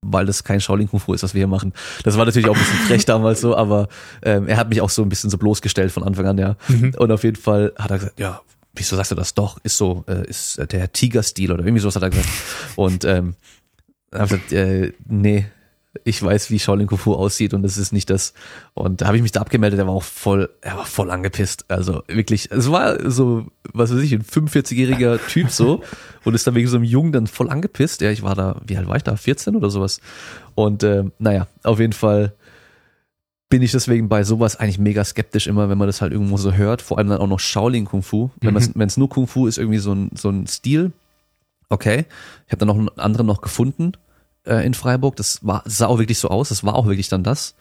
[0.04, 1.72] weil das kein Shaolin Kung Fu ist, was wir hier machen.
[2.02, 3.88] Das war natürlich auch ein bisschen frech damals so, aber
[4.22, 6.56] ähm, er hat mich auch so ein bisschen so bloßgestellt von Anfang an, ja.
[6.68, 6.94] Mhm.
[6.96, 8.40] Und auf jeden Fall hat er gesagt, ja,
[8.74, 9.58] wieso sagst du das doch?
[9.62, 12.28] Ist so, äh, ist der Tiger-Stil oder irgendwie sowas hat er gesagt.
[12.76, 13.34] Und ähm,
[14.12, 15.46] habe gesagt, äh, nee,
[16.02, 18.35] ich weiß, wie Shaolin Kung Fu aussieht und das ist nicht das.
[18.74, 21.66] Und da habe ich mich da abgemeldet, der war auch voll, er war voll angepisst.
[21.68, 25.83] Also wirklich, es war so, was weiß ich, ein 45-jähriger Typ so
[26.24, 28.00] und ist dann wegen so einem Jungen dann voll angepisst.
[28.00, 29.16] Ja, ich war da, wie alt war ich da?
[29.16, 30.00] 14 oder sowas.
[30.54, 32.35] Und äh, naja, auf jeden Fall
[33.48, 36.54] bin ich deswegen bei sowas eigentlich mega skeptisch immer, wenn man das halt irgendwo so
[36.54, 36.83] hört.
[36.83, 38.30] Vor allem dann auch noch Shaolin Kung Fu.
[38.40, 38.80] Wenn mhm.
[38.80, 40.92] es nur Kung Fu ist, irgendwie so ein, so ein Stil.
[41.68, 42.07] Okay.
[42.46, 43.92] Ich habe dann noch einen anderen noch gefunden
[44.44, 45.16] äh, in Freiburg.
[45.16, 46.48] Das war, sah auch wirklich so aus.
[46.48, 47.54] Das war auch wirklich dann das.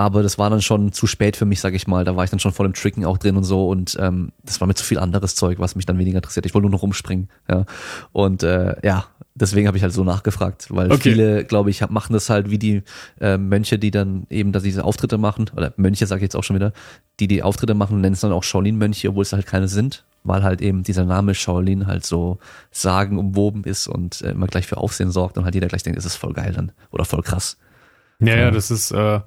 [0.00, 2.04] Aber das war dann schon zu spät für mich, sag ich mal.
[2.04, 3.68] Da war ich dann schon voll im Tricken auch drin und so.
[3.68, 6.46] Und ähm, das war mir zu viel anderes Zeug, was mich dann weniger interessiert.
[6.46, 7.28] Ich wollte nur noch rumspringen.
[7.50, 7.64] Ja.
[8.12, 10.68] Und äh, ja, deswegen habe ich halt so nachgefragt.
[10.70, 11.10] Weil okay.
[11.10, 12.84] viele, glaube ich, machen das halt wie die
[13.20, 15.50] äh, Mönche, die dann eben da diese Auftritte machen.
[15.56, 16.72] Oder Mönche sage ich jetzt auch schon wieder.
[17.18, 20.42] Die die Auftritte machen, nennen es dann auch Shaolin-Mönche, obwohl es halt keine sind weil
[20.42, 22.38] halt eben dieser Name Shaolin halt so
[22.70, 26.04] sagenumwoben ist und äh, immer gleich für Aufsehen sorgt und halt jeder gleich denkt, es
[26.04, 27.58] ist voll geil dann oder voll krass.
[28.20, 29.20] Ja, ja, das ist, äh,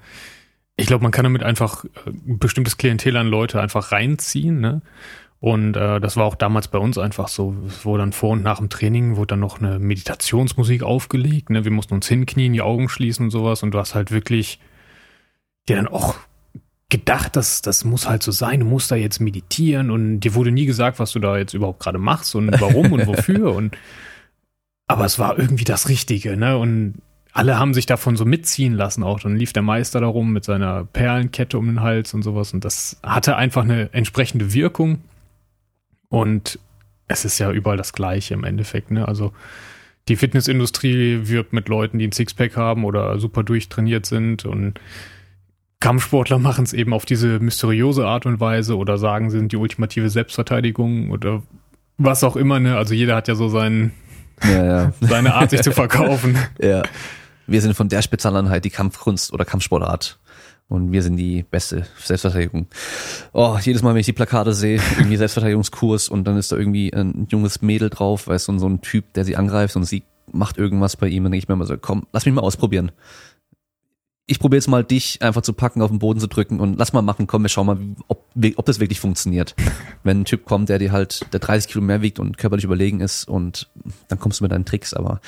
[0.75, 4.81] ich glaube, man kann damit einfach ein äh, bestimmtes Klientel an Leute einfach reinziehen, ne?
[5.39, 8.59] Und äh, das war auch damals bei uns einfach so, wo dann vor und nach
[8.59, 11.65] dem Training wurde dann noch eine Meditationsmusik aufgelegt, ne?
[11.65, 14.59] Wir mussten uns hinknien, die Augen schließen und sowas und du hast halt wirklich
[15.67, 16.15] dir dann auch
[16.91, 20.51] gedacht, dass das muss halt so sein, du musst da jetzt meditieren und dir wurde
[20.51, 23.75] nie gesagt, was du da jetzt überhaupt gerade machst und warum und wofür und
[24.87, 26.57] aber es war irgendwie das Richtige, ne?
[26.57, 26.95] Und
[27.31, 29.21] alle haben sich davon so mitziehen lassen auch.
[29.21, 32.99] Dann lief der Meister darum mit seiner Perlenkette um den Hals und sowas und das
[33.01, 34.99] hatte einfach eine entsprechende Wirkung
[36.09, 36.59] und
[37.07, 39.07] es ist ja überall das Gleiche im Endeffekt, ne?
[39.07, 39.33] Also
[40.09, 44.79] die Fitnessindustrie wirbt mit Leuten, die ein Sixpack haben oder super durchtrainiert sind und
[45.81, 49.57] Kampfsportler machen es eben auf diese mysteriöse Art und Weise oder sagen, sie sind die
[49.57, 51.41] ultimative Selbstverteidigung oder
[51.97, 52.77] was auch immer, ne?
[52.77, 53.91] Also jeder hat ja so seinen,
[54.43, 54.93] ja, ja.
[55.01, 56.37] seine Art, sich zu verkaufen.
[56.61, 56.83] Ja.
[57.47, 60.19] Wir sind von der Spezialeinheit die Kampfkunst oder Kampfsportart.
[60.69, 62.67] Und wir sind die beste Selbstverteidigung.
[63.33, 66.93] Oh, jedes Mal, wenn ich die Plakate sehe, irgendwie Selbstverteidigungskurs und dann ist da irgendwie
[66.93, 70.57] ein junges Mädel drauf, weißt du, so ein Typ, der sie angreift und sie macht
[70.57, 72.93] irgendwas bei ihm, dann denke ich mir immer so, komm, lass mich mal ausprobieren
[74.31, 76.93] ich probiere jetzt mal dich einfach zu packen, auf den Boden zu drücken und lass
[76.93, 79.55] mal machen, komm, wir schauen mal, ob, ob das wirklich funktioniert.
[80.03, 83.01] Wenn ein Typ kommt, der dir halt, der 30 Kilo mehr wiegt und körperlich überlegen
[83.01, 83.69] ist und
[84.07, 85.19] dann kommst du mit deinen Tricks, aber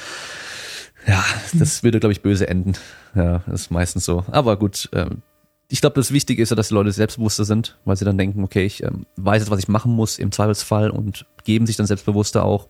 [1.06, 2.76] ja, das würde, glaube ich, böse enden.
[3.14, 4.24] Ja, das ist meistens so.
[4.32, 5.22] Aber gut, ähm,
[5.68, 8.42] ich glaube, das Wichtige ist ja, dass die Leute selbstbewusster sind, weil sie dann denken,
[8.42, 11.88] okay, ich ähm, weiß jetzt, was ich machen muss im Zweifelsfall und geben sich dann
[11.88, 12.70] selbstbewusster auch,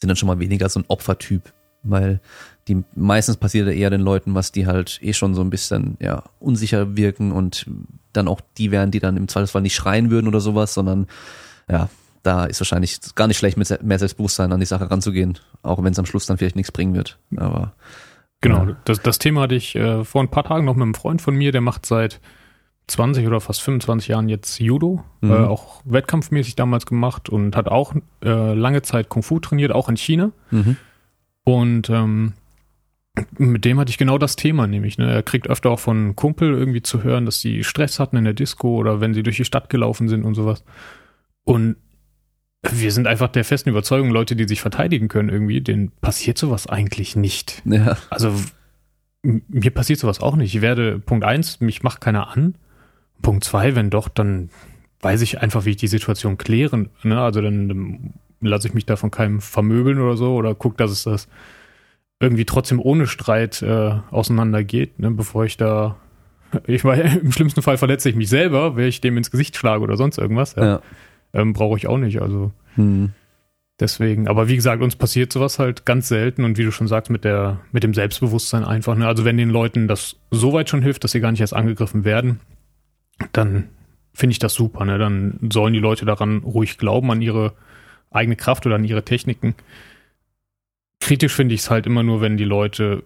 [0.00, 2.22] sind dann schon mal weniger so ein Opfertyp, weil
[2.68, 6.24] die meistens passiert eher den Leuten, was die halt eh schon so ein bisschen ja
[6.40, 7.66] unsicher wirken und
[8.12, 11.06] dann auch die wären, die dann im Zweifelsfall nicht schreien würden oder sowas, sondern
[11.70, 11.88] ja,
[12.22, 15.92] da ist wahrscheinlich gar nicht schlecht, mit mehr Selbstbewusstsein an die Sache ranzugehen, auch wenn
[15.92, 17.18] es am Schluss dann vielleicht nichts bringen wird.
[17.36, 17.74] Aber
[18.40, 18.76] Genau, ja.
[18.84, 21.34] das, das Thema hatte ich äh, vor ein paar Tagen noch mit einem Freund von
[21.34, 22.20] mir, der macht seit
[22.88, 25.30] 20 oder fast 25 Jahren jetzt Judo, mhm.
[25.30, 29.88] äh, auch wettkampfmäßig damals gemacht und hat auch äh, lange Zeit Kung Fu trainiert, auch
[29.88, 30.30] in China.
[30.50, 30.76] Mhm.
[31.44, 32.34] Und ähm,
[33.38, 34.98] mit dem hatte ich genau das Thema, nämlich.
[34.98, 35.10] Ne?
[35.10, 38.34] Er kriegt öfter auch von Kumpel irgendwie zu hören, dass sie Stress hatten in der
[38.34, 40.64] Disco oder wenn sie durch die Stadt gelaufen sind und sowas.
[41.44, 41.76] Und
[42.62, 46.66] wir sind einfach der festen Überzeugung, Leute, die sich verteidigen können irgendwie, denen passiert sowas
[46.66, 47.62] eigentlich nicht.
[47.64, 47.96] Ja.
[48.10, 48.34] Also
[49.22, 50.54] mir passiert sowas auch nicht.
[50.54, 52.56] Ich werde, Punkt eins, mich macht keiner an.
[53.22, 54.50] Punkt zwei, wenn doch, dann
[55.00, 56.90] weiß ich einfach, wie ich die Situation klären.
[57.02, 57.20] Ne?
[57.20, 60.90] Also dann, dann lasse ich mich da von keinem vermöbeln oder so oder gucke, dass
[60.90, 61.28] es das
[62.20, 65.10] irgendwie trotzdem ohne Streit äh, auseinandergeht, ne?
[65.10, 65.96] bevor ich da
[66.66, 69.82] ich meine, im schlimmsten Fall verletze ich mich selber, wenn ich dem ins Gesicht schlage
[69.82, 70.54] oder sonst irgendwas.
[70.54, 70.64] Ja.
[70.64, 70.82] ja
[71.32, 72.20] ähm, brauche ich auch nicht.
[72.22, 73.10] Also hm.
[73.80, 77.10] deswegen, aber wie gesagt, uns passiert sowas halt ganz selten und wie du schon sagst,
[77.10, 78.96] mit der, mit dem Selbstbewusstsein einfach.
[78.96, 79.06] Ne?
[79.06, 82.04] Also wenn den Leuten das so weit schon hilft, dass sie gar nicht erst angegriffen
[82.04, 82.40] werden,
[83.32, 83.68] dann
[84.14, 84.84] finde ich das super.
[84.84, 84.98] Ne?
[84.98, 87.52] Dann sollen die Leute daran ruhig glauben, an ihre
[88.10, 89.54] eigene Kraft oder an ihre Techniken.
[91.06, 93.04] Kritisch finde ich es halt immer nur, wenn die Leute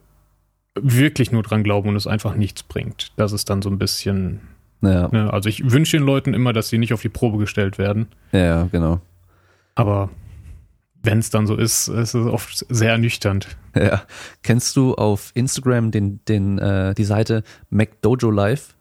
[0.75, 3.13] wirklich nur dran glauben und es einfach nichts bringt.
[3.17, 4.41] Das ist dann so ein bisschen,
[4.81, 5.09] ja.
[5.09, 8.07] Ne, also ich wünsche den Leuten immer, dass sie nicht auf die Probe gestellt werden.
[8.33, 9.03] Ja, genau.
[9.75, 10.09] Aber
[11.03, 13.59] wenn es dann so ist, ist es oft sehr ernüchternd.
[13.75, 14.05] Ja.
[14.43, 18.77] Kennst du auf Instagram den, den, äh, die Seite McDojo Live?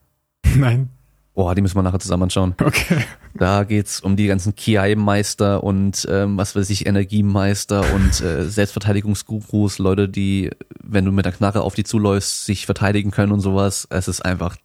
[0.56, 0.92] Nein.
[1.40, 2.54] Boah, die müssen wir nachher zusammen anschauen.
[2.62, 3.06] Okay.
[3.34, 9.80] Da geht's um die ganzen Kiai-Meister und ähm, was weiß ich, Energiemeister und äh, Selbstverteidigungsgurus,
[9.80, 10.50] Leute, die,
[10.84, 13.88] wenn du mit der Knarre auf die zuläufst, sich verteidigen können und sowas.
[13.90, 14.58] Es ist einfach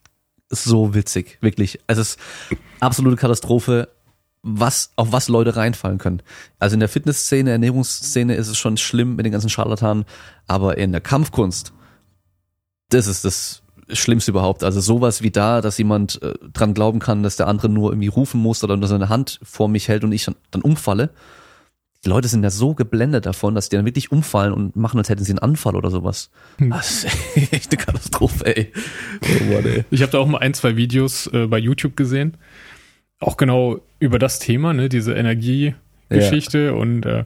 [0.48, 1.78] so witzig, wirklich.
[1.86, 2.18] Es ist
[2.80, 3.88] absolute Katastrophe,
[4.42, 6.22] was, auf was Leute reinfallen können.
[6.58, 10.06] Also in der Fitnessszene, Ernährungsszene ist es schon schlimm mit den ganzen Scharlatanen,
[10.48, 11.72] aber in der Kampfkunst,
[12.88, 14.64] das ist das Schlimmste überhaupt.
[14.64, 18.08] Also sowas wie da, dass jemand äh, dran glauben kann, dass der andere nur irgendwie
[18.08, 21.10] rufen muss oder dass er eine Hand vor mich hält und ich dann, dann umfalle
[22.04, 25.08] die Leute sind ja so geblendet davon, dass die dann wirklich umfallen und machen, als
[25.08, 26.30] hätten sie einen Anfall oder sowas.
[26.58, 26.70] Hm.
[26.70, 28.72] Das ist echt eine Katastrophe, ey.
[29.22, 29.84] Oh Mann, ey.
[29.90, 32.36] Ich habe da auch mal ein, zwei Videos äh, bei YouTube gesehen.
[33.20, 36.72] Auch genau über das Thema, ne, diese Energiegeschichte ja.
[36.72, 37.24] und äh,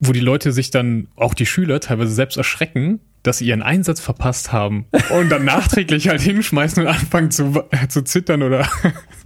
[0.00, 4.00] wo die Leute sich dann, auch die Schüler, teilweise selbst erschrecken, dass sie ihren Einsatz
[4.00, 8.68] verpasst haben und dann nachträglich halt hinschmeißen und anfangen zu, äh, zu zittern oder.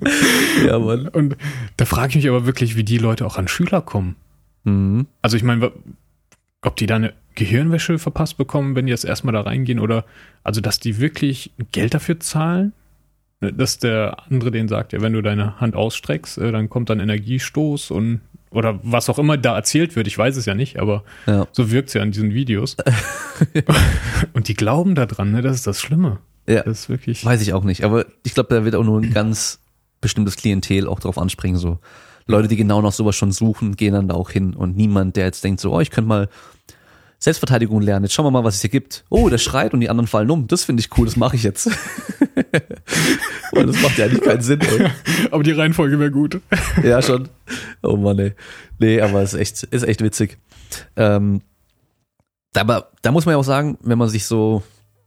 [0.66, 1.08] ja, Mann.
[1.08, 1.36] Und
[1.76, 4.16] da frage ich mich aber wirklich, wie die Leute auch an Schüler kommen.
[4.64, 5.06] Mhm.
[5.20, 5.72] Also ich meine,
[6.62, 10.04] ob die da eine Gehirnwäsche verpasst bekommen, wenn die jetzt erstmal da reingehen oder
[10.44, 12.72] also dass die wirklich Geld dafür zahlen,
[13.40, 16.88] ne, dass der andere denen sagt, ja, wenn du deine Hand ausstreckst, äh, dann kommt
[16.90, 20.78] dann Energiestoß und oder was auch immer da erzählt wird, ich weiß es ja nicht,
[20.78, 21.46] aber ja.
[21.52, 22.76] so wirkt es ja an diesen Videos.
[24.32, 25.42] und die glauben da dran, ne?
[25.42, 26.18] Das ist das Schlimme.
[26.46, 26.62] Ja.
[26.62, 27.24] Das ist wirklich.
[27.24, 29.60] Weiß ich auch nicht, aber ich glaube, da wird auch nur ein ganz
[30.00, 31.78] bestimmtes Klientel auch drauf anspringen, so.
[32.26, 35.24] Leute, die genau nach sowas schon suchen, gehen dann da auch hin und niemand, der
[35.24, 36.28] jetzt denkt so, oh, ich könnte mal
[37.20, 39.04] Selbstverteidigung lernen, jetzt schauen wir mal, was es hier gibt.
[39.08, 40.46] Oh, der schreit und die anderen fallen um.
[40.46, 41.66] Das finde ich cool, das mache ich jetzt.
[43.52, 44.88] Weil das macht ja eigentlich keinen Sinn, ey.
[45.32, 46.40] Aber die Reihenfolge wäre gut.
[46.82, 47.28] ja, schon.
[47.82, 48.34] Oh Mann, ey.
[48.78, 50.38] Nee, aber es ist echt, ist echt witzig.
[50.94, 51.42] Ähm,
[52.54, 54.62] aber da muss man ja auch sagen, wenn man sich so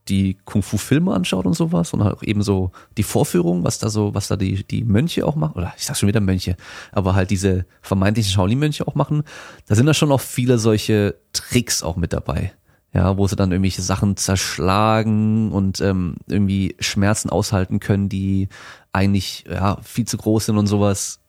[0.08, 4.28] die Kung-Fu-Filme anschaut und sowas und auch eben so die Vorführung, was da so, was
[4.28, 6.58] da die, die Mönche auch machen, oder ich sag schon wieder Mönche,
[6.92, 9.24] aber halt diese vermeintlichen Shaolin-Mönche auch machen,
[9.68, 12.54] da sind da schon auch viele solche Tricks auch mit dabei.
[12.94, 18.50] Ja, wo sie dann irgendwelche Sachen zerschlagen und ähm, irgendwie Schmerzen aushalten können, die
[18.92, 21.22] eigentlich ja viel zu groß sind und sowas.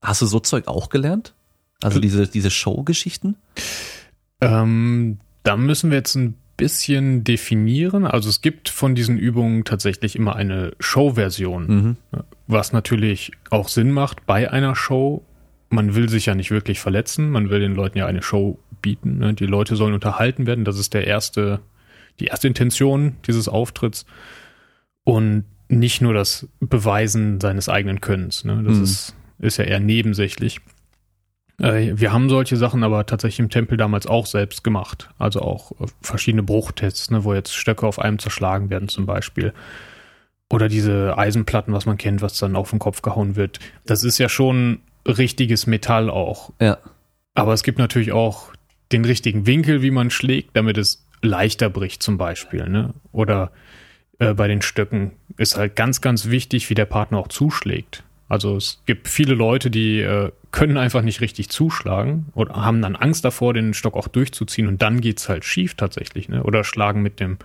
[0.00, 1.34] Hast du so Zeug auch gelernt?
[1.82, 3.36] Also diese, diese Show-Geschichten?
[4.40, 8.04] Ähm, da müssen wir jetzt ein bisschen definieren.
[8.04, 11.96] Also es gibt von diesen Übungen tatsächlich immer eine Show-Version, mhm.
[12.46, 15.24] was natürlich auch Sinn macht bei einer Show.
[15.70, 19.18] Man will sich ja nicht wirklich verletzen, man will den Leuten ja eine Show bieten.
[19.18, 19.32] Ne?
[19.32, 20.64] Die Leute sollen unterhalten werden.
[20.64, 21.60] Das ist der erste,
[22.20, 24.04] die erste Intention dieses Auftritts.
[25.04, 28.44] Und nicht nur das Beweisen seines eigenen Könnens.
[28.44, 28.62] Ne?
[28.64, 28.82] Das mhm.
[28.82, 30.60] ist, ist ja eher nebensächlich.
[31.60, 35.10] Äh, wir haben solche Sachen aber tatsächlich im Tempel damals auch selbst gemacht.
[35.18, 39.52] Also auch äh, verschiedene Bruchtests, ne, wo jetzt Stöcke auf einem zerschlagen werden zum Beispiel.
[40.50, 43.60] Oder diese Eisenplatten, was man kennt, was dann auf den Kopf gehauen wird.
[43.84, 46.52] Das ist ja schon richtiges Metall auch.
[46.60, 46.78] Ja.
[47.34, 48.52] Aber es gibt natürlich auch
[48.92, 52.68] den richtigen Winkel, wie man schlägt, damit es leichter bricht zum Beispiel.
[52.68, 52.94] Ne?
[53.12, 53.50] Oder
[54.18, 58.02] äh, bei den Stöcken ist halt ganz, ganz wichtig, wie der Partner auch zuschlägt.
[58.28, 62.96] Also es gibt viele Leute, die äh, können einfach nicht richtig zuschlagen oder haben dann
[62.96, 66.28] Angst davor, den Stock auch durchzuziehen und dann geht's halt schief tatsächlich.
[66.28, 66.42] Ne?
[66.42, 67.38] Oder schlagen mit dem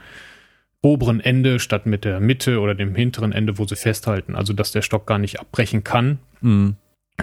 [0.81, 4.35] oberen Ende statt mit der Mitte oder dem hinteren Ende, wo sie festhalten.
[4.35, 6.19] Also dass der Stock gar nicht abbrechen kann.
[6.41, 6.75] Mhm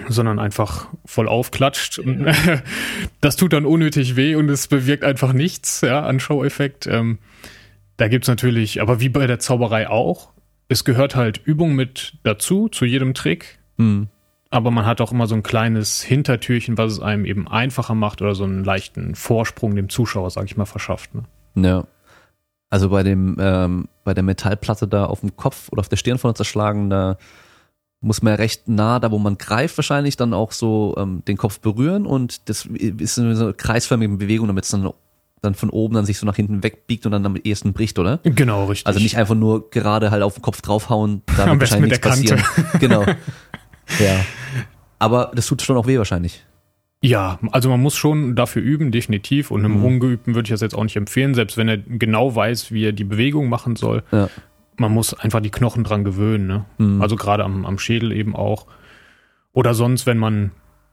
[0.07, 1.99] sondern einfach voll aufklatscht.
[1.99, 2.27] Und
[3.21, 6.87] das tut dann unnötig weh und es bewirkt einfach nichts ja, an Show-Effekt.
[6.87, 7.19] Ähm,
[7.97, 10.31] da gibt's natürlich, aber wie bei der Zauberei auch,
[10.71, 13.59] es gehört halt Übung mit dazu, zu jedem Trick.
[13.75, 14.07] Mhm.
[14.49, 18.21] Aber man hat auch immer so ein kleines Hintertürchen, was es einem eben einfacher macht
[18.21, 21.13] oder so einen leichten Vorsprung dem Zuschauer, sag ich mal, verschafft.
[21.13, 21.23] Ne?
[21.55, 21.87] Ja.
[22.69, 26.17] Also bei dem, ähm, bei der Metallplatte da auf dem Kopf oder auf der Stirn
[26.17, 27.17] von zerschlagen, da
[27.99, 31.35] muss man ja recht nah, da wo man greift, wahrscheinlich dann auch so ähm, den
[31.35, 34.89] Kopf berühren und das ist eine kreisförmige Bewegung, damit es dann,
[35.41, 38.19] dann von oben dann sich so nach hinten wegbiegt und dann am ehesten bricht, oder?
[38.23, 38.87] Genau, richtig.
[38.87, 41.81] Also nicht einfach nur gerade halt auf den Kopf draufhauen, da Am wird besten wahrscheinlich
[41.81, 42.79] mit nichts der passieren.
[42.79, 43.05] genau.
[43.99, 44.23] Ja.
[44.99, 46.45] Aber das tut schon auch weh wahrscheinlich.
[47.03, 49.51] Ja, also man muss schon dafür üben, definitiv.
[49.51, 49.85] Und einem Mhm.
[49.85, 52.91] Ungeübten würde ich das jetzt auch nicht empfehlen, selbst wenn er genau weiß, wie er
[52.93, 54.03] die Bewegung machen soll.
[54.11, 54.29] Ja.
[54.77, 56.47] Man muss einfach die Knochen dran gewöhnen.
[56.47, 56.65] Ne?
[56.77, 57.01] Mhm.
[57.01, 58.67] Also gerade am, am Schädel eben auch.
[59.51, 60.51] Oder sonst, wenn man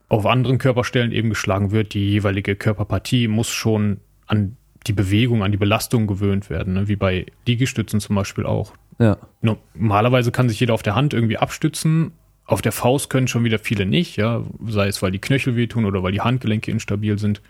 [0.08, 5.52] auf anderen Körperstellen eben geschlagen wird, die jeweilige Körperpartie muss schon an die Bewegung, an
[5.52, 6.88] die Belastung gewöhnt werden, ne?
[6.88, 8.72] wie bei Liegestützen zum Beispiel auch.
[8.98, 9.18] Ja.
[9.42, 12.12] Normalerweise kann sich jeder auf der Hand irgendwie abstützen.
[12.44, 15.84] Auf der Faust können schon wieder viele nicht, ja, sei es weil die Knöchel wehtun
[15.84, 17.42] oder weil die Handgelenke instabil sind.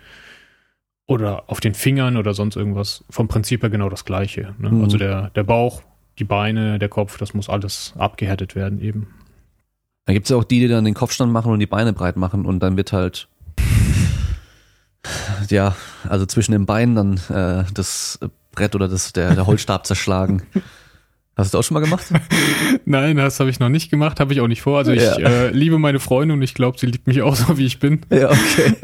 [1.07, 3.05] Oder auf den Fingern oder sonst irgendwas.
[3.09, 4.55] Vom Prinzip her genau das Gleiche.
[4.59, 4.71] Ne?
[4.71, 4.83] Mhm.
[4.83, 5.83] Also der, der Bauch,
[6.19, 9.07] die Beine, der Kopf, das muss alles abgehärtet werden eben.
[10.05, 12.45] Da gibt's ja auch die, die dann den Kopfstand machen und die Beine breit machen
[12.45, 13.29] und dann wird halt
[15.49, 15.75] ja,
[16.09, 18.19] also zwischen den Beinen dann äh, das
[18.53, 20.43] Brett oder das, der, der Holzstab zerschlagen.
[21.37, 22.05] Hast du das auch schon mal gemacht?
[22.85, 24.79] Nein, das habe ich noch nicht gemacht, habe ich auch nicht vor.
[24.79, 25.17] Also ich Ja.
[25.19, 28.01] äh, liebe meine Freundin und ich glaube, sie liebt mich auch so, wie ich bin.
[28.11, 28.75] Ja, okay.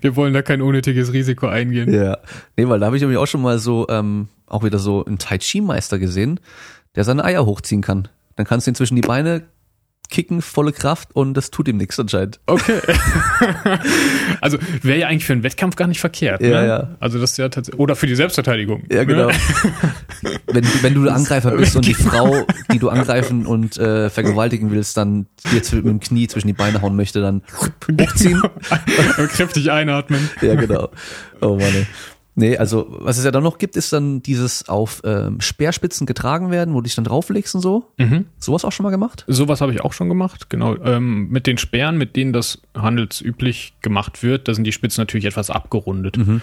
[0.00, 1.94] Wir wollen da kein unnötiges Risiko eingehen.
[1.94, 2.18] Ja.
[2.56, 5.18] Nee, weil da habe ich nämlich auch schon mal so, ähm, auch wieder so einen
[5.18, 6.40] Tai Chi-Meister gesehen,
[6.96, 8.08] der seine Eier hochziehen kann.
[8.34, 9.42] Dann kannst du ihn zwischen die Beine
[10.08, 12.40] kicken, volle Kraft und das tut ihm nichts anscheinend.
[12.46, 12.80] Okay.
[14.40, 16.40] also wäre ja eigentlich für einen Wettkampf gar nicht verkehrt.
[16.40, 16.66] Ja, ne?
[16.68, 16.88] ja.
[17.00, 17.80] Also das ist ja tatsächlich.
[17.80, 18.84] Oder für die Selbstverteidigung.
[18.90, 19.30] Ja, genau.
[20.22, 20.30] Ne?
[20.46, 24.70] wenn, du- wenn du Angreifer bist und die Frau, die du angreifen und äh, vergewaltigen
[24.70, 27.42] willst, dann dir zw- mit dem Knie zwischen die Beine hauen möchte, dann
[28.00, 28.40] hochziehen.
[29.18, 30.30] Und kräftig einatmen.
[30.40, 30.90] Ja, genau.
[31.40, 31.74] Oh Mann.
[31.74, 31.86] ey.
[32.38, 36.50] Nee, also was es ja dann noch gibt, ist dann dieses auf ähm, Speerspitzen getragen
[36.50, 37.90] werden, wo du dich dann drauflegst und so.
[37.96, 38.26] Mhm.
[38.38, 39.24] Sowas auch schon mal gemacht?
[39.26, 40.76] Sowas habe ich auch schon gemacht, genau.
[40.84, 45.24] Ähm, mit den Sperren, mit denen das handelsüblich gemacht wird, da sind die Spitzen natürlich
[45.24, 46.18] etwas abgerundet.
[46.18, 46.42] Mhm.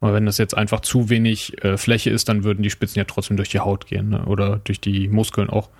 [0.00, 3.04] Aber wenn das jetzt einfach zu wenig äh, Fläche ist, dann würden die Spitzen ja
[3.04, 4.24] trotzdem durch die Haut gehen ne?
[4.26, 5.70] oder durch die Muskeln auch.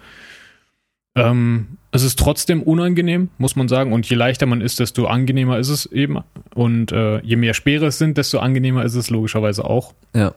[1.15, 3.93] Ähm, es ist trotzdem unangenehm, muss man sagen.
[3.93, 6.19] Und je leichter man ist, desto angenehmer ist es eben.
[6.55, 9.93] Und äh, je mehr Speere es sind, desto angenehmer ist es logischerweise auch.
[10.15, 10.35] Ja.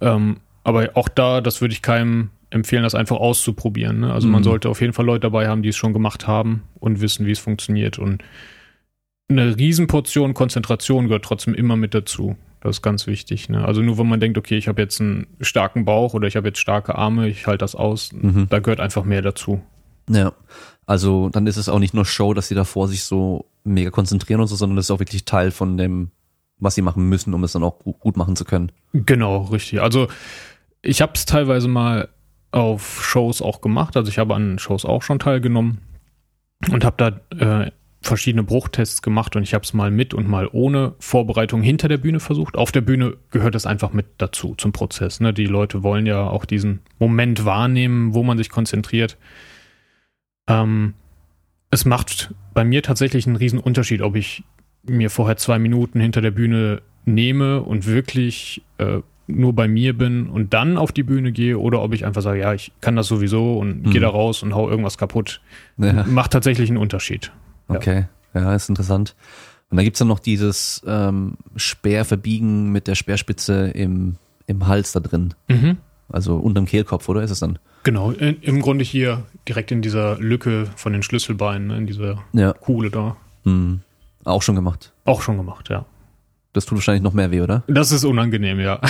[0.00, 4.00] Ähm, aber auch da, das würde ich keinem empfehlen, das einfach auszuprobieren.
[4.00, 4.12] Ne?
[4.12, 4.34] Also Mhm.
[4.34, 7.26] man sollte auf jeden Fall Leute dabei haben, die es schon gemacht haben und wissen,
[7.26, 7.98] wie es funktioniert.
[7.98, 8.22] Und
[9.28, 12.36] eine Riesenportion Konzentration gehört trotzdem immer mit dazu.
[12.60, 13.48] Das ist ganz wichtig.
[13.48, 13.64] Ne?
[13.64, 16.48] Also nur wenn man denkt, okay, ich habe jetzt einen starken Bauch oder ich habe
[16.48, 18.46] jetzt starke Arme, ich halte das aus, Mhm.
[18.48, 19.60] da gehört einfach mehr dazu.
[20.08, 20.32] Ja.
[20.86, 24.40] Also dann ist es auch nicht nur Show, dass sie davor sich so mega konzentrieren
[24.40, 26.10] und so, sondern das ist auch wirklich Teil von dem,
[26.58, 28.72] was sie machen müssen, um es dann auch gu- gut machen zu können.
[28.92, 29.82] Genau, richtig.
[29.82, 30.08] Also
[30.80, 32.08] ich habe es teilweise mal
[32.52, 33.96] auf Shows auch gemacht.
[33.96, 35.78] Also ich habe an Shows auch schon teilgenommen
[36.72, 40.48] und habe da äh, verschiedene Bruchtests gemacht und ich habe es mal mit und mal
[40.50, 42.56] ohne Vorbereitung hinter der Bühne versucht.
[42.56, 45.20] Auf der Bühne gehört es einfach mit dazu zum Prozess.
[45.20, 45.34] Ne?
[45.34, 49.18] Die Leute wollen ja auch diesen Moment wahrnehmen, wo man sich konzentriert.
[50.48, 50.94] Ähm,
[51.70, 54.42] es macht bei mir tatsächlich einen riesen Unterschied, ob ich
[54.84, 60.28] mir vorher zwei Minuten hinter der Bühne nehme und wirklich äh, nur bei mir bin
[60.28, 63.06] und dann auf die Bühne gehe oder ob ich einfach sage, ja, ich kann das
[63.08, 63.90] sowieso und Mhm.
[63.90, 65.42] gehe da raus und hau irgendwas kaputt.
[65.76, 66.04] Ja.
[66.04, 67.30] Macht tatsächlich einen Unterschied.
[67.68, 67.76] Ja.
[67.76, 69.14] Okay, ja, ist interessant.
[69.70, 75.00] Und da gibt's dann noch dieses ähm, Speerverbiegen mit der Speerspitze im, im Hals da
[75.00, 75.34] drin.
[75.48, 75.76] Mhm.
[76.10, 77.58] Also unterm Kehlkopf, oder ist es dann?
[77.84, 82.22] Genau, in, im Grunde hier direkt in dieser Lücke von den Schlüsselbeinen, ne, in dieser
[82.32, 82.52] Ja.
[82.54, 83.16] Kuhle da.
[83.44, 83.80] Hm.
[84.24, 84.92] Auch schon gemacht.
[85.04, 85.84] Auch schon gemacht, ja.
[86.52, 87.62] Das tut wahrscheinlich noch mehr weh, oder?
[87.66, 88.80] Das ist unangenehm, ja.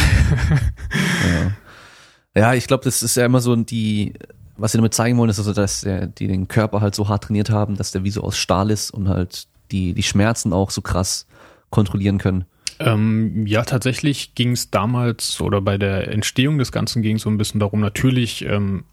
[2.35, 4.15] Ja, ja ich glaube, das ist ja immer so die,
[4.57, 7.25] was sie damit zeigen wollen, ist also, dass der, die den Körper halt so hart
[7.25, 10.71] trainiert haben, dass der wie so aus Stahl ist und halt die, die Schmerzen auch
[10.71, 11.27] so krass
[11.71, 12.45] kontrollieren können.
[12.81, 17.31] Ähm, ja, tatsächlich ging es damals oder bei der Entstehung des Ganzen ging es so
[17.31, 18.85] ein bisschen darum, natürlich ähm,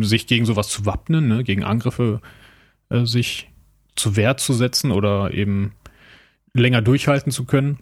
[0.00, 2.20] sich gegen sowas zu wappnen, ne, gegen Angriffe
[2.88, 3.50] äh, sich
[3.96, 5.72] zu Wehr zu setzen oder eben
[6.54, 7.78] länger durchhalten zu können.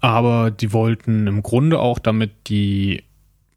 [0.00, 3.02] Aber die wollten im Grunde auch damit die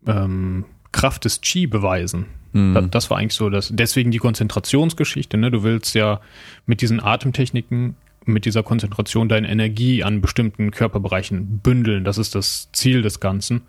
[0.08, 2.26] ähm, Kraft des Chi beweisen.
[2.54, 2.74] Mhm.
[2.74, 5.38] Das, das war eigentlich so, dass deswegen die Konzentrationsgeschichte.
[5.38, 5.52] Ne?
[5.52, 6.22] Du willst ja
[6.66, 7.96] mit diesen Atemtechniken,
[8.28, 12.04] mit dieser Konzentration deine Energie an bestimmten Körperbereichen bündeln.
[12.04, 13.62] Das ist das Ziel des Ganzen.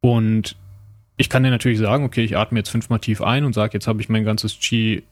[0.00, 0.56] Und
[1.16, 3.86] ich kann dir natürlich sagen, okay, ich atme jetzt fünfmal tief ein und sage, jetzt
[3.86, 5.02] habe ich mein ganzes Chi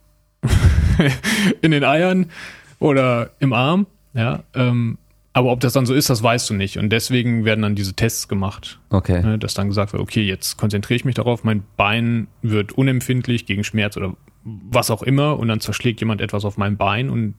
[1.63, 2.31] in den Eiern
[2.79, 3.87] oder im Arm.
[4.13, 4.99] Ja, ähm,
[5.33, 6.79] aber ob das dann so ist, das weißt du nicht.
[6.79, 8.79] Und deswegen werden dann diese Tests gemacht.
[8.91, 9.21] Okay.
[9.21, 13.45] Ne, dass dann gesagt wird, okay, jetzt konzentriere ich mich darauf, mein Bein wird unempfindlich
[13.45, 14.15] gegen Schmerz oder
[14.45, 17.35] was auch immer und dann zerschlägt jemand etwas auf mein Bein und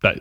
[0.00, 0.14] da,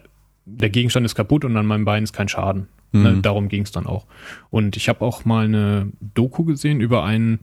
[0.45, 2.67] der Gegenstand ist kaputt und an meinem Bein ist kein Schaden.
[2.91, 3.03] Mhm.
[3.03, 4.05] Ne, darum ging es dann auch.
[4.49, 7.39] Und ich habe auch mal eine Doku gesehen über einen,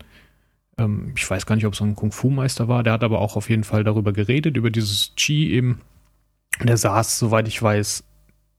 [0.79, 3.37] ähm, ich weiß gar nicht, ob es so ein Kung-Fu-Meister war, der hat aber auch
[3.37, 5.81] auf jeden Fall darüber geredet, über dieses Chi eben.
[6.63, 8.05] Der saß, soweit ich weiß,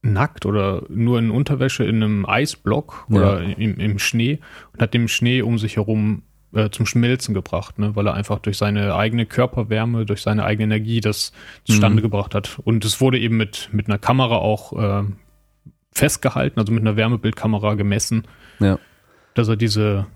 [0.01, 4.39] nackt oder nur in Unterwäsche in einem Eisblock oder im, im Schnee
[4.73, 7.95] und hat den Schnee um sich herum äh, zum Schmelzen gebracht, ne?
[7.95, 11.31] weil er einfach durch seine eigene Körperwärme, durch seine eigene Energie das
[11.65, 12.03] zustande Mhm.
[12.03, 12.59] gebracht hat.
[12.63, 15.03] Und es wurde eben mit, mit einer Kamera auch äh,
[15.91, 18.23] festgehalten, also mit einer Wärmebildkamera gemessen,
[18.59, 18.79] Ja.
[19.33, 20.07] dass er diese,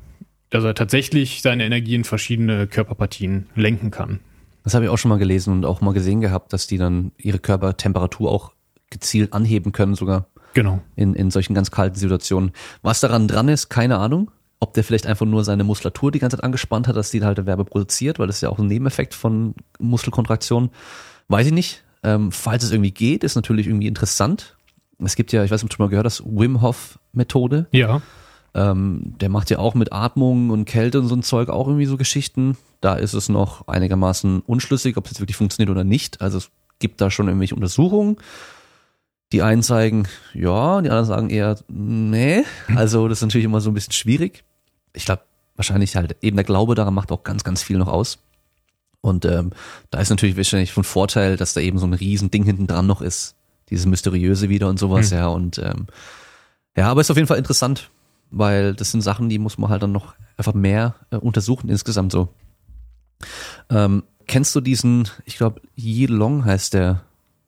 [0.49, 4.19] dass er tatsächlich seine Energie in verschiedene Körperpartien lenken kann.
[4.63, 7.11] Das habe ich auch schon mal gelesen und auch mal gesehen gehabt, dass die dann
[7.17, 8.51] ihre Körpertemperatur auch
[8.89, 10.81] gezielt anheben können, sogar Genau.
[10.95, 12.51] in, in solchen ganz kalten Situationen.
[12.81, 14.31] Was daran dran ist, keine Ahnung.
[14.59, 17.45] Ob der vielleicht einfach nur seine Muskulatur die ganze Zeit angespannt hat, dass die halt
[17.45, 20.69] Werbe produziert, weil das ist ja auch ein Nebeneffekt von Muskelkontraktion.
[21.27, 21.83] Weiß ich nicht.
[22.03, 24.55] Ähm, falls es irgendwie geht, ist natürlich irgendwie interessant.
[25.03, 27.67] Es gibt ja, ich weiß nicht, ob du schon mal gehört hast, Wim Hof Methode.
[27.71, 28.01] Ja.
[28.53, 31.87] Ähm, der macht ja auch mit Atmung und Kälte und so ein Zeug auch irgendwie
[31.87, 32.57] so Geschichten.
[32.79, 36.21] Da ist es noch einigermaßen unschlüssig, ob es jetzt wirklich funktioniert oder nicht.
[36.21, 38.17] Also es gibt da schon irgendwelche Untersuchungen.
[39.31, 42.43] Die einen zeigen, ja, die anderen sagen eher, nee.
[42.75, 44.43] Also das ist natürlich immer so ein bisschen schwierig.
[44.93, 45.23] Ich glaube,
[45.55, 48.19] wahrscheinlich halt eben der Glaube daran macht auch ganz, ganz viel noch aus.
[49.01, 49.51] Und ähm,
[49.91, 52.87] da ist natürlich wahrscheinlich von Vorteil, dass da eben so ein riesen Ding hinten dran
[52.87, 53.35] noch ist.
[53.69, 55.17] Dieses Mysteriöse wieder und sowas, Hm.
[55.17, 55.27] ja.
[55.27, 55.87] Und ähm,
[56.77, 57.89] ja, aber ist auf jeden Fall interessant,
[58.31, 62.11] weil das sind Sachen, die muss man halt dann noch einfach mehr äh, untersuchen insgesamt
[62.11, 62.29] so.
[63.69, 67.03] Ähm, kennst du diesen, ich glaube, Yi Long heißt der,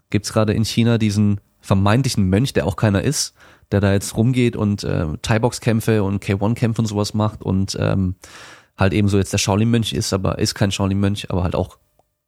[0.09, 3.33] gibt's gerade in China diesen vermeintlichen Mönch, der auch keiner ist,
[3.71, 8.15] der da jetzt rumgeht und äh, Thai-Box-Kämpfe und K1-Kämpfe und sowas macht und ähm,
[8.77, 11.77] halt eben so jetzt der Shaolin-Mönch ist, aber ist kein Shaolin-Mönch, aber halt auch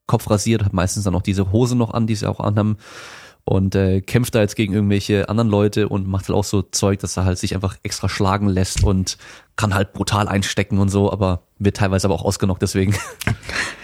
[0.07, 2.77] Kopf rasiert, hat meistens dann auch diese Hose noch an, die sie auch anhaben
[3.45, 6.99] und äh, kämpft da jetzt gegen irgendwelche anderen Leute und macht halt auch so Zeug,
[6.99, 9.17] dass er halt sich einfach extra schlagen lässt und
[9.55, 12.93] kann halt brutal einstecken und so, aber wird teilweise aber auch ausgenockt deswegen.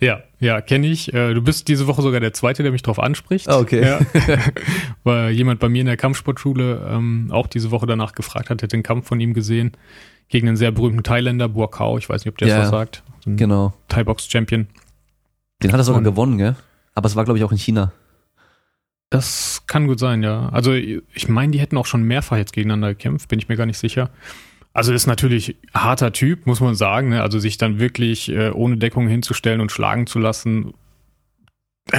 [0.00, 1.12] Ja, ja, kenne ich.
[1.14, 3.48] Äh, Du bist diese Woche sogar der Zweite, der mich darauf anspricht.
[3.48, 3.82] Ah, okay.
[3.82, 4.00] Ja.
[5.04, 8.76] Weil jemand bei mir in der Kampfsportschule ähm, auch diese Woche danach gefragt hat, hätte
[8.76, 9.72] den Kampf von ihm gesehen
[10.28, 11.98] gegen einen sehr berühmten Thailänder, Buakau.
[11.98, 13.02] Ich weiß nicht, ob der Ja, das was sagt.
[13.24, 13.74] So genau.
[13.88, 14.66] Thai-Box-Champion.
[15.62, 16.56] Den hat er sogar Und- gewonnen, gell?
[16.94, 17.92] Aber es war, glaube ich, auch in China.
[19.10, 20.48] Das kann gut sein, ja.
[20.48, 23.66] Also ich meine, die hätten auch schon mehrfach jetzt gegeneinander gekämpft, bin ich mir gar
[23.66, 24.10] nicht sicher.
[24.74, 27.10] Also ist natürlich harter Typ, muss man sagen.
[27.10, 27.22] Ne?
[27.22, 30.74] Also sich dann wirklich äh, ohne Deckung hinzustellen und schlagen zu lassen.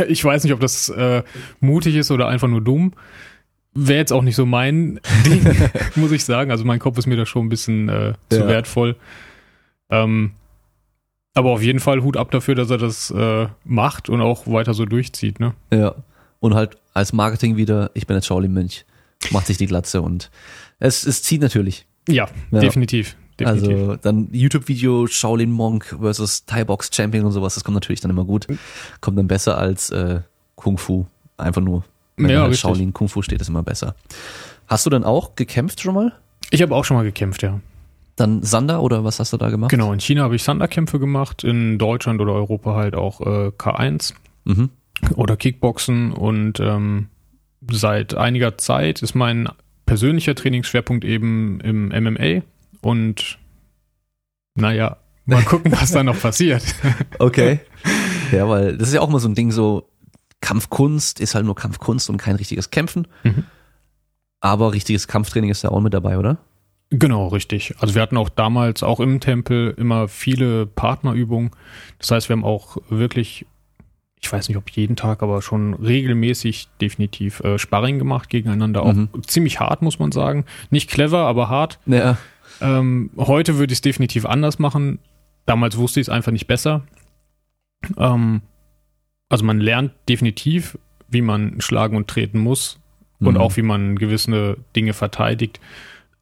[0.09, 1.23] Ich weiß nicht, ob das äh,
[1.61, 2.93] mutig ist oder einfach nur dumm.
[3.73, 5.41] Wäre jetzt auch nicht so mein Ding,
[5.95, 6.51] muss ich sagen.
[6.51, 8.47] Also mein Kopf ist mir da schon ein bisschen äh, zu Ja.
[8.47, 8.97] wertvoll.
[9.89, 10.31] Ähm,
[11.33, 14.73] aber auf jeden Fall Hut ab dafür, dass er das äh, macht und auch weiter
[14.73, 15.39] so durchzieht.
[15.39, 15.53] Ne?
[15.71, 15.95] Ja.
[16.41, 18.85] Und halt als Marketing wieder, ich bin jetzt Shaolin-Mönch.
[19.31, 20.29] Macht sich die Glatze und
[20.79, 21.85] es, es zieht natürlich.
[22.07, 22.59] Ja, Ja.
[22.59, 23.15] definitiv.
[23.39, 23.69] definitiv.
[23.71, 28.11] Also dann YouTube-Video Shaolin Monk versus Thai Box Champion und sowas, das kommt natürlich dann
[28.11, 28.47] immer gut.
[29.01, 30.21] Kommt dann besser als äh,
[30.55, 31.05] Kung Fu.
[31.37, 31.83] Einfach nur.
[32.17, 32.61] Wenn Ja, halt richtig.
[32.61, 33.95] Shaolin Kung Fu steht, ist immer besser.
[34.67, 36.13] Hast du dann auch gekämpft schon mal?
[36.51, 37.59] ich habe auch schon mal gekämpft, ja.
[38.15, 39.71] Dann Sander oder was hast du da gemacht?
[39.71, 44.13] Genau, in China habe ich Sanderkämpfe gemacht, in Deutschland oder Europa halt auch äh, K1
[44.45, 44.69] Mhm.
[45.15, 47.07] oder Kickboxen und ähm,
[47.69, 49.49] seit einiger Zeit ist mein
[49.85, 52.43] persönlicher Trainingsschwerpunkt eben im MMA
[52.81, 53.37] und
[54.55, 56.63] naja, mal gucken, was da noch passiert.
[57.19, 57.59] Okay.
[58.31, 59.89] ja, weil das ist ja auch mal so ein Ding so,
[60.41, 63.07] Kampfkunst ist halt nur Kampfkunst und kein richtiges Kämpfen.
[63.23, 63.45] Mhm.
[64.41, 66.37] Aber richtiges Kampftraining ist da auch mit dabei, oder?
[66.91, 67.73] Genau, richtig.
[67.79, 71.51] Also wir hatten auch damals auch im Tempel immer viele Partnerübungen.
[71.97, 73.47] Das heißt, wir haben auch wirklich,
[74.21, 78.83] ich weiß nicht ob jeden Tag, aber schon regelmäßig definitiv äh, Sparring gemacht gegeneinander.
[78.83, 79.09] Auch Mhm.
[79.27, 80.45] ziemlich hart, muss man sagen.
[80.71, 81.79] Nicht clever, aber hart.
[81.85, 82.17] Ja.
[82.61, 84.99] Ähm, heute würde ich es definitiv anders machen.
[85.45, 86.83] Damals wusste ich es einfach nicht besser.
[87.97, 88.41] Ähm,
[89.29, 92.79] also man lernt definitiv, wie man schlagen und treten muss
[93.19, 93.41] und Mhm.
[93.41, 95.59] auch wie man gewisse Dinge verteidigt.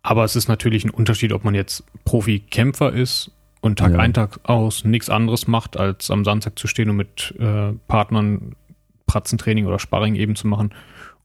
[0.01, 3.31] Aber es ist natürlich ein Unterschied, ob man jetzt Profi-Kämpfer ist
[3.63, 3.99] und Tag Ja.
[3.99, 8.55] ein, Tag aus nichts anderes macht, als am Samstag zu stehen und mit äh, Partnern
[9.07, 10.73] Pratzentraining oder Sparring eben zu machen.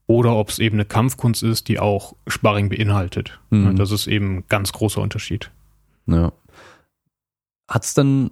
[0.07, 3.39] Oder ob es eben eine Kampfkunst ist, die auch Sparring beinhaltet.
[3.49, 3.75] Mhm.
[3.75, 5.51] Das ist eben ein ganz großer Unterschied.
[6.07, 6.31] Ja.
[7.67, 8.31] Hat's dann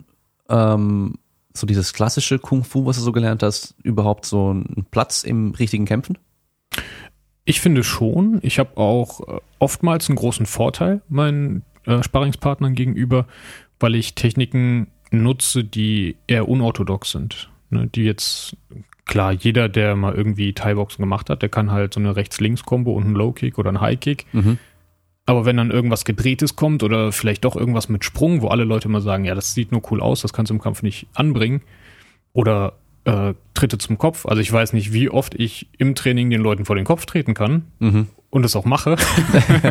[0.49, 1.15] ähm,
[1.53, 5.51] so dieses klassische Kung Fu, was du so gelernt hast, überhaupt so einen Platz im
[5.51, 6.17] richtigen Kämpfen?
[7.43, 8.39] Ich finde schon.
[8.41, 13.27] Ich habe auch äh, oftmals einen großen Vorteil meinen äh, Sparringspartnern gegenüber,
[13.79, 17.49] weil ich Techniken nutze, die eher unorthodox sind.
[17.69, 18.55] Ne, die jetzt,
[19.05, 23.03] klar, jeder, der mal irgendwie Thai-Boxen gemacht hat, der kann halt so eine Rechts-Links-Kombo und
[23.03, 24.25] einen Low-Kick oder einen High-Kick.
[24.31, 24.57] Mhm.
[25.25, 28.87] Aber wenn dann irgendwas Gedrehtes kommt oder vielleicht doch irgendwas mit Sprung, wo alle Leute
[28.87, 31.61] immer sagen, ja, das sieht nur cool aus, das kannst du im Kampf nicht anbringen.
[32.31, 32.73] Oder
[33.03, 34.25] äh, Tritte zum Kopf.
[34.25, 37.33] Also ich weiß nicht, wie oft ich im Training den Leuten vor den Kopf treten
[37.33, 38.07] kann Mhm.
[38.29, 38.95] und es auch mache.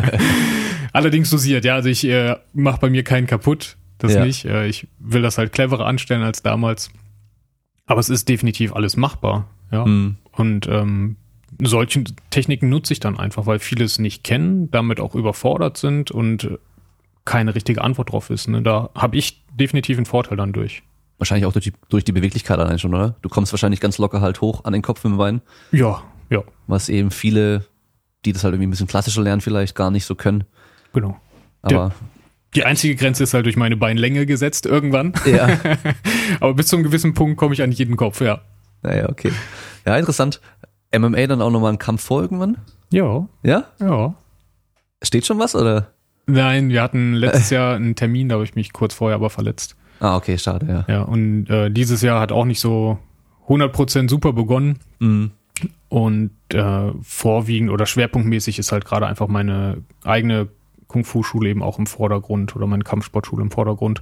[0.93, 1.75] Allerdings dosiert, ja.
[1.75, 3.77] Also ich äh, mache bei mir keinen kaputt.
[3.97, 4.25] Das Ja.
[4.25, 4.45] nicht.
[4.45, 6.91] Äh, ich will das halt cleverer anstellen als damals.
[7.85, 9.47] Aber es ist definitiv alles machbar.
[9.71, 9.85] Ja.
[9.85, 10.17] Mhm.
[10.31, 11.15] Und ähm,
[11.61, 16.11] solche Techniken nutze ich dann einfach, weil viele es nicht kennen, damit auch überfordert sind
[16.11, 16.49] und
[17.25, 18.47] keine richtige Antwort drauf ist.
[18.47, 18.61] Ne?
[18.61, 20.83] Da habe ich definitiv einen Vorteil dann durch.
[21.17, 23.15] Wahrscheinlich auch durch die, durch die Beweglichkeit allein schon, oder?
[23.21, 25.41] Du kommst wahrscheinlich ganz locker halt hoch an den Kopf mit dem Bein,
[25.71, 27.65] Ja, ja, was eben viele,
[28.23, 30.43] die das halt irgendwie ein bisschen klassischer lernen, vielleicht gar nicht so können.
[30.93, 31.19] genau.
[31.63, 31.91] Aber
[32.55, 35.13] Die einzige Grenze ist halt durch meine Beinlänge gesetzt irgendwann.
[35.25, 35.47] ja,
[36.39, 38.41] Aber bis zu einem gewissen Punkt komme ich an jeden Kopf, ja.
[38.83, 39.31] naja, okay.
[39.85, 40.41] Ja, interessant.
[40.97, 42.57] MMA dann auch nochmal ein Kampf vor irgendwann?
[42.91, 43.65] Ja, Ja?
[43.79, 44.15] ja.
[45.03, 45.91] Steht schon was, oder?
[46.25, 49.75] Nein, wir hatten letztes Jahr einen Termin, da habe ich mich kurz vorher aber verletzt.
[49.99, 50.85] Ah, okay, schade, ja.
[50.93, 52.97] Ja, und äh, dieses Jahr hat auch nicht so
[53.47, 54.79] 100% super begonnen.
[54.99, 55.31] Mhm.
[55.89, 60.49] Und äh, vorwiegend oder schwerpunktmäßig ist halt gerade einfach meine eigene
[60.87, 64.01] Kung-Fu-Schule eben auch im Vordergrund oder meine Kampfsportschule im Vordergrund.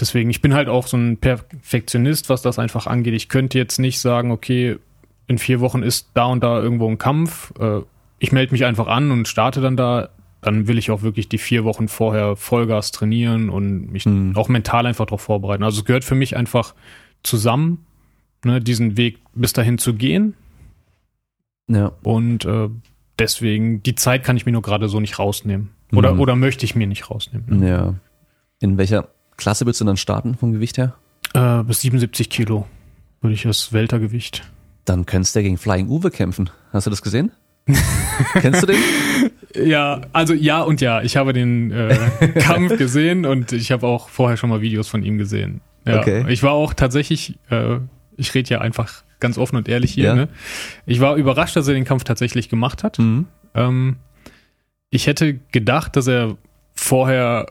[0.00, 3.14] Deswegen, ich bin halt auch so ein Perfektionist, was das einfach angeht.
[3.14, 4.78] Ich könnte jetzt nicht sagen, okay,
[5.26, 7.52] in vier Wochen ist da und da irgendwo ein Kampf.
[7.58, 7.80] Äh,
[8.18, 10.08] ich melde mich einfach an und starte dann da.
[10.40, 14.36] Dann will ich auch wirklich die vier Wochen vorher Vollgas trainieren und mich Mhm.
[14.36, 15.62] auch mental einfach darauf vorbereiten.
[15.62, 16.74] Also es gehört für mich einfach
[17.22, 17.86] zusammen,
[18.44, 20.34] ne, diesen Weg bis dahin zu gehen.
[21.68, 21.92] Ja.
[22.02, 22.68] Und äh,
[23.18, 25.70] deswegen, die Zeit kann ich mir nur gerade so nicht rausnehmen.
[25.94, 26.20] Oder, Mhm.
[26.20, 27.60] oder möchte ich mir nicht rausnehmen.
[27.60, 27.68] ne?
[27.68, 27.94] Ja.
[28.60, 30.94] In welcher Klasse willst du dann starten vom Gewicht her?
[31.34, 32.66] Äh, bis 77 Kilo
[33.20, 34.42] würde ich das Weltergewicht.
[34.84, 36.50] Dann könntest du gegen Flying Uwe kämpfen.
[36.72, 37.30] Hast du das gesehen?
[38.34, 38.76] Kennst du den?
[39.54, 41.02] Ja, also ja und ja.
[41.02, 41.96] Ich habe den äh,
[42.40, 45.60] Kampf gesehen und ich habe auch vorher schon mal Videos von ihm gesehen.
[45.86, 46.24] Ja, Okay.
[46.28, 47.76] Ich war auch tatsächlich, äh,
[48.16, 50.04] ich rede ja einfach ganz offen und ehrlich hier.
[50.04, 50.14] Ja.
[50.14, 50.28] Ne?
[50.86, 52.98] Ich war überrascht, dass er den Kampf tatsächlich gemacht hat.
[52.98, 53.26] Mhm.
[53.54, 53.96] Ähm,
[54.90, 56.36] ich hätte gedacht, dass er
[56.74, 57.46] vorher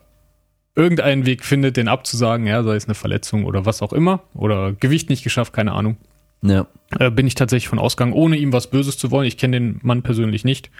[0.76, 4.74] irgendeinen Weg findet, den abzusagen, ja, sei es eine Verletzung oder was auch immer, oder
[4.74, 5.98] Gewicht nicht geschafft, keine Ahnung.
[6.44, 6.68] Ja.
[7.00, 9.28] Äh, bin ich tatsächlich von ausgegangen, ohne ihm was Böses zu wollen.
[9.28, 10.72] Ich kenne den Mann persönlich nicht.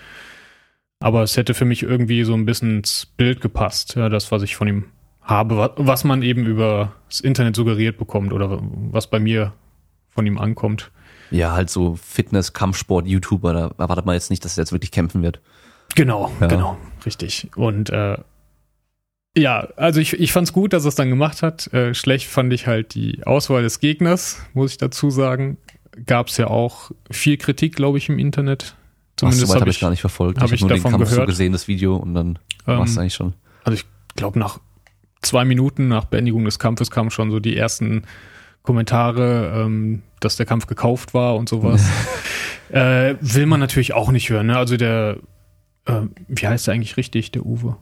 [1.00, 4.44] Aber es hätte für mich irgendwie so ein bisschen ins Bild gepasst, ja, das, was
[4.44, 4.86] ich von ihm
[5.22, 9.54] habe, wa- was man eben über das Internet suggeriert bekommt oder was bei mir
[10.12, 10.92] von ihm ankommt.
[11.32, 14.92] Ja, halt so Fitness, Kampfsport, YouTuber, da erwartet man jetzt nicht, dass er jetzt wirklich
[14.92, 15.40] kämpfen wird.
[15.96, 16.48] Genau, Ja.
[16.48, 17.50] genau, richtig.
[17.56, 18.18] Und äh,
[19.38, 21.72] ja, also ich, ich fand es gut, dass er es dann gemacht hat.
[21.74, 25.58] Äh, schlecht fand ich halt die Auswahl des Gegners, muss ich dazu sagen.
[26.06, 28.76] Gab es ja auch viel Kritik, glaube ich, im Internet.
[29.18, 30.40] Zumindest so habe ich ich, gar nicht verfolgt.
[30.42, 31.30] hab ich habe nur den davon Kampf so gehört.
[31.30, 33.34] gesehen, das Video, und dann Ähm, war es eigentlich schon.
[33.64, 33.86] also ich
[34.16, 34.60] glaube, nach
[35.22, 38.04] zwei Minuten nach Beendigung des Kampfes kamen schon so die ersten
[38.64, 41.84] Kommentare, ähm, dass der Kampf gekauft war und sowas.
[42.70, 44.48] äh, will man natürlich auch nicht hören.
[44.48, 44.58] Ne?
[44.58, 45.18] Also der,
[45.86, 47.78] äh, wie heißt der eigentlich richtig, der Uwe?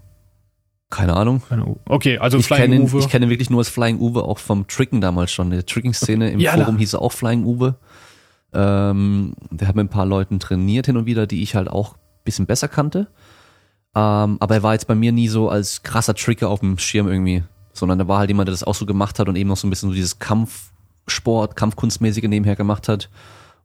[0.89, 1.43] Keine Ahnung.
[1.47, 1.79] Keine Uwe.
[1.87, 2.99] Okay, also Ich Flying kenne ihn, Uwe.
[2.99, 5.47] ich kenne wirklich nur als Flying Uwe, auch vom Tricken damals schon.
[5.47, 7.75] In der Tricking-Szene im Ja, Forum da- hieß er auch Flying Uwe.
[8.53, 11.93] Ähm, der hat mit ein paar Leuten trainiert hin und wieder, die ich halt auch
[11.93, 13.07] ein bisschen besser kannte.
[13.95, 17.07] Ähm, aber er war jetzt bei mir nie so als krasser Tricker auf dem Schirm
[17.07, 17.43] irgendwie,
[17.79, 19.65] sondern er war halt jemand, der das auch so gemacht hat und eben noch so
[19.67, 23.09] ein bisschen so dieses Kampfsport, Kampfkunstmäßige nebenher gemacht hat.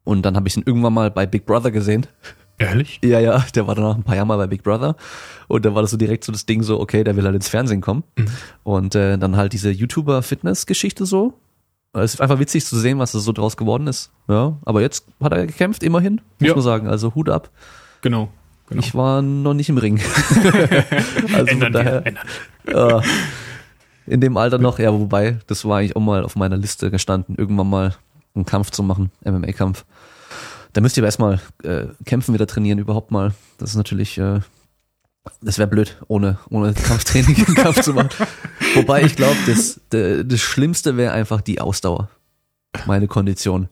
[0.04, 2.06] Und dann habe ich ihn irgendwann mal bei Big Brother gesehen.
[2.58, 3.00] Ehrlich?
[3.02, 4.96] Ja, ja, der war danach ein paar Jahre mal bei Big Brother.
[5.48, 7.48] Und dann war das so direkt so das Ding so, okay, der will halt ins
[7.48, 8.04] Fernsehen kommen.
[8.16, 8.26] Mhm.
[8.62, 11.34] Und äh, dann halt diese YouTuber-Fitness-Geschichte so.
[11.94, 14.10] Es ist einfach witzig zu sehen, was da so draus geworden ist.
[14.28, 16.54] Ja, aber jetzt hat er gekämpft, immerhin, muss Ja.
[16.54, 16.88] man sagen.
[16.88, 17.50] Also Hut ab.
[18.02, 18.28] Genau.
[18.68, 18.80] genau.
[18.80, 20.00] Ich war noch nicht im Ring.
[21.32, 23.00] also von ändern daher, wir, ändern.
[23.00, 23.06] äh,
[24.06, 27.36] in dem Alter noch, ja, wobei, das war eigentlich auch mal auf meiner Liste gestanden,
[27.36, 27.94] irgendwann mal
[28.34, 29.84] einen Kampf zu machen, MMA-Kampf.
[30.72, 33.32] Da müsst ihr aber erstmal äh, kämpfen, wieder trainieren, überhaupt mal.
[33.58, 34.40] Das ist natürlich, äh,
[35.40, 38.10] das wäre blöd, ohne, ohne Kampftraining einen Kampf zu machen.
[38.74, 42.10] Wobei ich glaube, das, das Schlimmste wäre einfach die Ausdauer,
[42.86, 43.68] meine Kondition,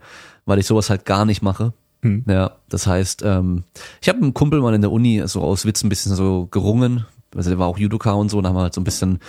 [0.46, 1.72] weil ich sowas halt gar nicht mache.
[2.02, 2.24] Hm.
[2.28, 3.64] Ja, das heißt, ähm,
[4.00, 7.06] ich habe einen Kumpel mal in der Uni so aus Witz ein bisschen so gerungen.
[7.34, 9.20] Also der war auch Judoka und so, und haben wir halt so ein bisschen,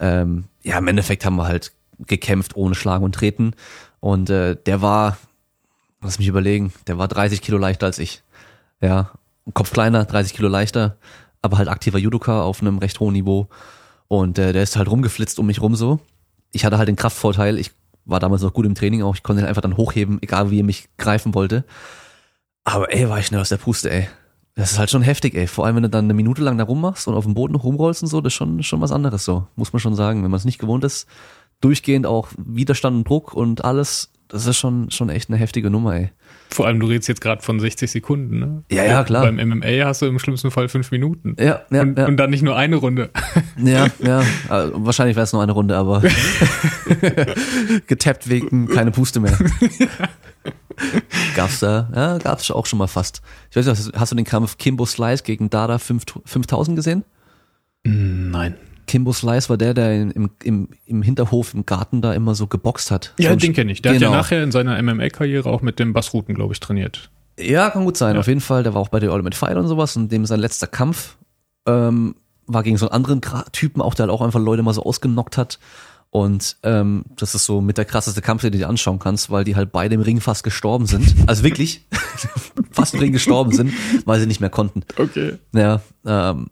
[0.00, 1.72] ähm, ja, im Endeffekt haben wir halt
[2.06, 3.54] gekämpft ohne Schlagen und Treten.
[4.00, 5.18] Und äh, der war,
[6.00, 8.22] lass mich überlegen, der war 30 Kilo leichter als ich.
[8.80, 9.12] Ja,
[9.54, 10.96] Kopf kleiner, 30 Kilo leichter,
[11.42, 13.48] aber halt aktiver Judoka auf einem recht hohen Niveau.
[14.08, 16.00] Und äh, der ist halt rumgeflitzt um mich rum so.
[16.52, 17.70] Ich hatte halt den Kraftvorteil, ich
[18.04, 20.60] war damals noch gut im Training auch, ich konnte ihn einfach dann hochheben, egal wie
[20.60, 21.64] er mich greifen wollte.
[22.64, 24.08] Aber ey, war ich schnell aus der Puste, ey.
[24.54, 25.46] Das ist halt schon heftig, ey.
[25.46, 28.02] Vor allem, wenn du dann eine Minute lang da rummachst und auf dem Boden rumrollst
[28.02, 29.46] und so, das ist schon, schon was anderes so.
[29.56, 30.22] Muss man schon sagen.
[30.22, 31.06] Wenn man es nicht gewohnt ist,
[31.60, 35.94] durchgehend auch Widerstand und Druck und alles, das ist schon, schon echt eine heftige Nummer,
[35.94, 36.12] ey.
[36.52, 38.64] Vor allem, du redest jetzt gerade von 60 Sekunden, ne?
[38.70, 39.22] Ja, ja, klar.
[39.22, 41.36] Beim MMA hast du im schlimmsten Fall fünf Minuten.
[41.38, 42.06] Ja, ja, und, ja.
[42.06, 43.10] und dann nicht nur eine Runde.
[43.56, 44.20] Ja, ja.
[44.20, 46.02] Äh, wahrscheinlich wäre es nur eine Runde, aber
[47.86, 49.38] getappt wegen keine Puste mehr.
[51.36, 53.22] Gab's da, ja, gab's auch schon mal fast.
[53.50, 57.04] Ich weiß nicht, hast, hast du den Kampf Kimbo Slice gegen Dada 5 5000 gesehen?
[58.90, 62.90] Kimbo Slice war der, der im, im, im Hinterhof im Garten da immer so geboxt
[62.90, 63.14] hat.
[63.20, 63.82] Ja, so den kenne ich.
[63.82, 64.06] Der Genau.
[64.08, 67.08] hat ja nachher in seiner MMA-Karriere auch mit dem Bassruten, glaube ich, trainiert.
[67.38, 68.14] Ja, kann gut sein.
[68.14, 68.20] Ja.
[68.20, 70.40] Auf jeden Fall, der war auch bei der Ultimate Fight und sowas und dem sein
[70.40, 71.16] letzter Kampf
[71.66, 72.16] ähm,
[72.48, 74.82] war gegen so einen anderen Gra- Typen auch, der halt auch einfach Leute mal so
[74.82, 75.60] ausgenockt hat.
[76.10, 79.44] Und ähm, das ist so mit der krasseste Kampf, den du dir anschauen kannst, weil
[79.44, 81.14] die halt beide im Ring fast gestorben sind.
[81.28, 81.86] Also wirklich
[82.72, 83.72] fast im Ring gestorben sind,
[84.06, 84.82] weil sie nicht mehr konnten.
[84.96, 85.34] Okay.
[85.54, 86.48] Ja, ähm,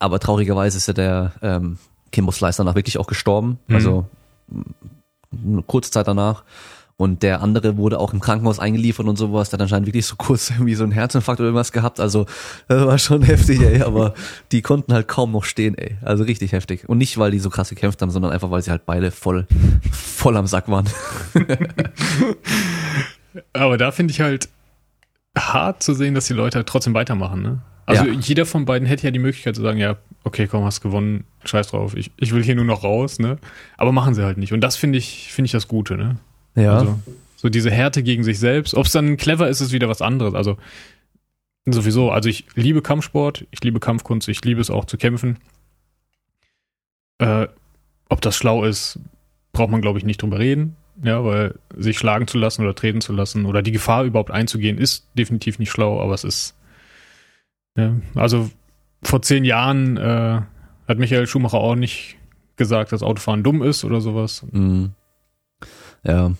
[0.00, 1.78] aber traurigerweise ist ja der ähm,
[2.10, 3.58] Kimbo Slice danach wirklich auch gestorben.
[3.68, 3.74] Mhm.
[3.74, 4.06] Also
[5.66, 6.42] kurze Zeit danach.
[6.96, 9.48] Und der andere wurde auch im Krankenhaus eingeliefert und sowas.
[9.48, 12.00] Der hat anscheinend wirklich so kurz irgendwie so einen Herzinfarkt oder irgendwas gehabt.
[12.00, 12.26] Also
[12.68, 13.82] das war schon heftig, ey.
[13.82, 14.14] Aber
[14.52, 15.96] die konnten halt kaum noch stehen, ey.
[16.02, 16.88] Also richtig heftig.
[16.88, 19.46] Und nicht, weil die so krass gekämpft haben, sondern einfach, weil sie halt beide voll,
[19.92, 20.88] voll am Sack waren.
[23.52, 24.48] Aber da finde ich halt
[25.38, 27.58] hart zu sehen, dass die Leute halt trotzdem weitermachen, ne?
[27.90, 28.12] Also Ja.
[28.12, 31.68] jeder von beiden hätte ja die Möglichkeit zu sagen, ja, okay, komm, hast gewonnen, scheiß
[31.68, 33.38] drauf, ich, ich will hier nur noch raus, ne?
[33.76, 34.52] Aber machen sie halt nicht.
[34.52, 36.16] Und das finde ich, finde ich das Gute, ne?
[36.54, 36.78] Ja.
[36.78, 36.98] Also,
[37.36, 38.74] so diese Härte gegen sich selbst.
[38.74, 40.34] Ob es dann clever ist, ist wieder was anderes.
[40.34, 40.58] Also
[41.66, 45.38] sowieso, also ich liebe Kampfsport, ich liebe Kampfkunst, ich liebe es auch zu kämpfen.
[47.18, 47.48] Äh,
[48.08, 48.98] ob das schlau ist,
[49.52, 50.76] braucht man, glaube ich, nicht drüber reden.
[51.02, 54.76] Ja, weil sich schlagen zu lassen oder treten zu lassen oder die Gefahr überhaupt einzugehen,
[54.76, 56.54] ist definitiv nicht schlau, aber es ist.
[57.76, 58.50] Ja, also
[59.02, 60.40] vor zehn Jahren äh,
[60.88, 62.16] hat Michael Schumacher auch nicht
[62.56, 64.44] gesagt, dass Autofahren dumm ist oder sowas.
[64.50, 64.90] Mhm.
[66.02, 66.32] Ja.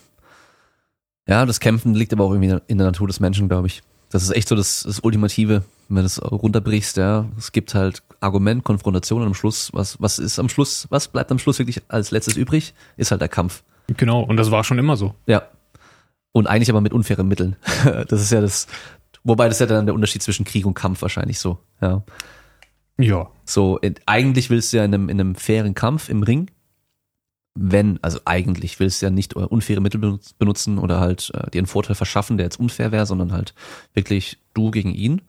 [1.26, 3.82] Ja, das Kämpfen liegt aber auch irgendwie in der Natur des Menschen, glaube ich.
[4.10, 7.26] Das ist echt so das, das Ultimative, wenn du das runterbrichst, ja.
[7.38, 11.30] Es gibt halt Argument, Konfrontation und am Schluss, was, was ist am Schluss, was bleibt
[11.30, 12.74] am Schluss wirklich als letztes übrig?
[12.96, 13.62] Ist halt der Kampf.
[13.96, 15.14] Genau, und das war schon immer so.
[15.26, 15.42] Ja.
[16.32, 17.56] Und eigentlich aber mit unfairen Mitteln.
[18.08, 18.66] Das ist ja das,
[19.24, 22.02] wobei das ist ja dann der Unterschied zwischen Krieg und Kampf wahrscheinlich so, ja.
[22.98, 23.30] Ja.
[23.44, 26.50] So, in, eigentlich willst du ja in einem, in einem fairen Kampf im Ring,
[27.54, 31.58] wenn, also eigentlich willst du ja nicht unfaire Mittel benutz- benutzen oder halt äh, dir
[31.58, 33.54] einen Vorteil verschaffen, der jetzt unfair wäre, sondern halt
[33.94, 35.22] wirklich du gegen ihn.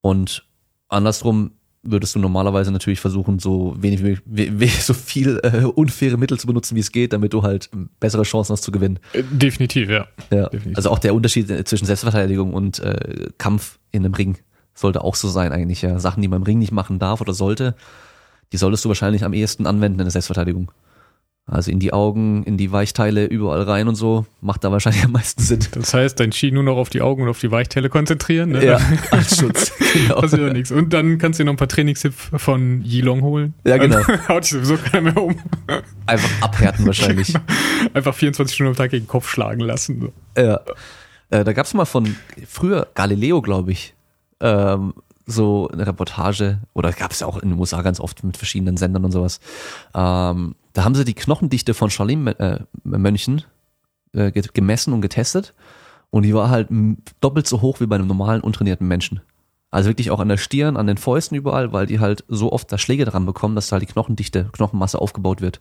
[0.00, 0.46] Und
[0.88, 1.52] andersrum
[1.82, 4.00] würdest du normalerweise natürlich versuchen, so wenig
[4.80, 7.70] so viel äh, unfaire Mittel zu benutzen, wie es geht, damit du halt
[8.00, 8.98] bessere Chancen hast zu gewinnen.
[9.12, 10.06] Äh, Definitiv, ja.
[10.30, 10.48] Ja.
[10.48, 10.76] Definitiv.
[10.76, 14.38] Also auch der Unterschied äh, zwischen Selbstverteidigung und äh, Kampf in einem Ring
[14.74, 15.82] sollte auch so sein eigentlich.
[15.82, 15.98] Ja.
[15.98, 17.74] Sachen, die man im Ring nicht machen darf oder sollte,
[18.52, 20.72] die solltest du wahrscheinlich am ehesten anwenden in der Selbstverteidigung.
[21.50, 25.10] Also in die Augen, in die Weichteile, überall rein und so, macht da wahrscheinlich am
[25.10, 25.58] meisten Sinn.
[25.72, 28.50] Das heißt, dein Ski nur noch auf die Augen und auf die Weichteile konzentrieren.
[28.50, 28.64] Ne?
[28.64, 28.78] Ja,
[29.10, 29.72] als Schutz.
[29.90, 30.20] Genau.
[30.20, 30.70] Passiert ja nichts.
[30.70, 33.54] Und dann kannst du dir noch ein paar Trainingstipps von Yilong holen.
[33.64, 34.00] Ja, genau.
[34.04, 35.34] Dann haut dich sowieso keiner mehr um.
[36.06, 37.34] Einfach abhärten wahrscheinlich.
[37.92, 40.12] Einfach 24 Stunden am Tag gegen den Kopf schlagen lassen.
[40.36, 40.40] So.
[40.40, 40.60] Ja.
[41.30, 42.14] Äh, da gab's mal von
[42.46, 43.94] früher Galileo, glaube ich,
[44.38, 44.94] ähm,
[45.26, 49.04] so eine Reportage, oder gab's ja auch in den USA ganz oft mit verschiedenen Sendern
[49.04, 49.40] und sowas.
[49.92, 53.42] Ähm, da haben sie die Knochendichte von Charlene-Mönchen
[54.12, 55.54] äh, ge- gemessen und getestet.
[56.10, 56.68] Und die war halt
[57.20, 59.20] doppelt so hoch wie bei einem normalen, untrainierten Menschen.
[59.70, 62.72] Also wirklich auch an der Stirn, an den Fäusten überall, weil die halt so oft
[62.72, 65.60] da Schläge dran bekommen, dass halt die Knochendichte, Knochenmasse aufgebaut wird.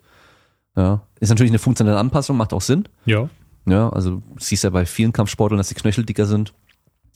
[0.75, 1.01] Ja.
[1.19, 2.85] Ist natürlich eine funktionelle Anpassung, macht auch Sinn.
[3.05, 3.29] Ja.
[3.67, 6.53] Ja, also siehst ja bei vielen Kampfsportlern, dass die Knöchel dicker sind.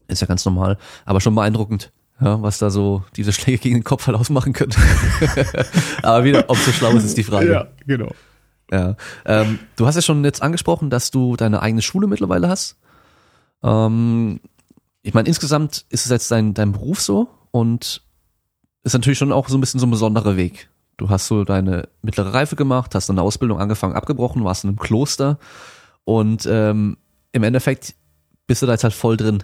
[0.07, 0.77] Ist ja ganz normal.
[1.05, 1.91] Aber schon beeindruckend,
[2.23, 4.73] ja, was da so diese Schläge gegen den Kopf halt ausmachen können.
[6.03, 7.51] Aber wieder, ob so schlau ist, ist die Frage.
[7.51, 8.11] Ja, genau.
[8.71, 8.95] Ja.
[9.25, 12.77] Ähm, du hast ja schon jetzt angesprochen, dass du deine eigene Schule mittlerweile hast.
[13.61, 14.39] Ähm,
[15.01, 18.01] ich meine, insgesamt ist es jetzt dein, dein Beruf so und
[18.83, 20.69] ist natürlich schon auch so ein bisschen so ein besonderer Weg.
[20.97, 24.79] Du hast so deine mittlere Reife gemacht, hast eine Ausbildung angefangen, abgebrochen, warst in einem
[24.79, 25.39] Kloster
[26.05, 26.97] und ähm,
[27.31, 27.95] im Endeffekt
[28.47, 29.43] bist du da jetzt halt voll drin.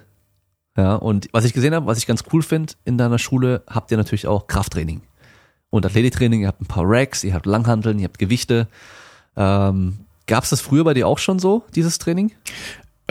[0.80, 3.92] Ja, und was ich gesehen habe, was ich ganz cool finde, in deiner Schule habt
[3.92, 5.02] ihr natürlich auch Krafttraining
[5.70, 8.70] und Athletiktraining, ihr habt ein paar Racks, ihr habt Langhanteln, ihr habt Gewichte.
[9.36, 12.32] Ähm, Gab es das früher bei dir auch schon so, dieses Training?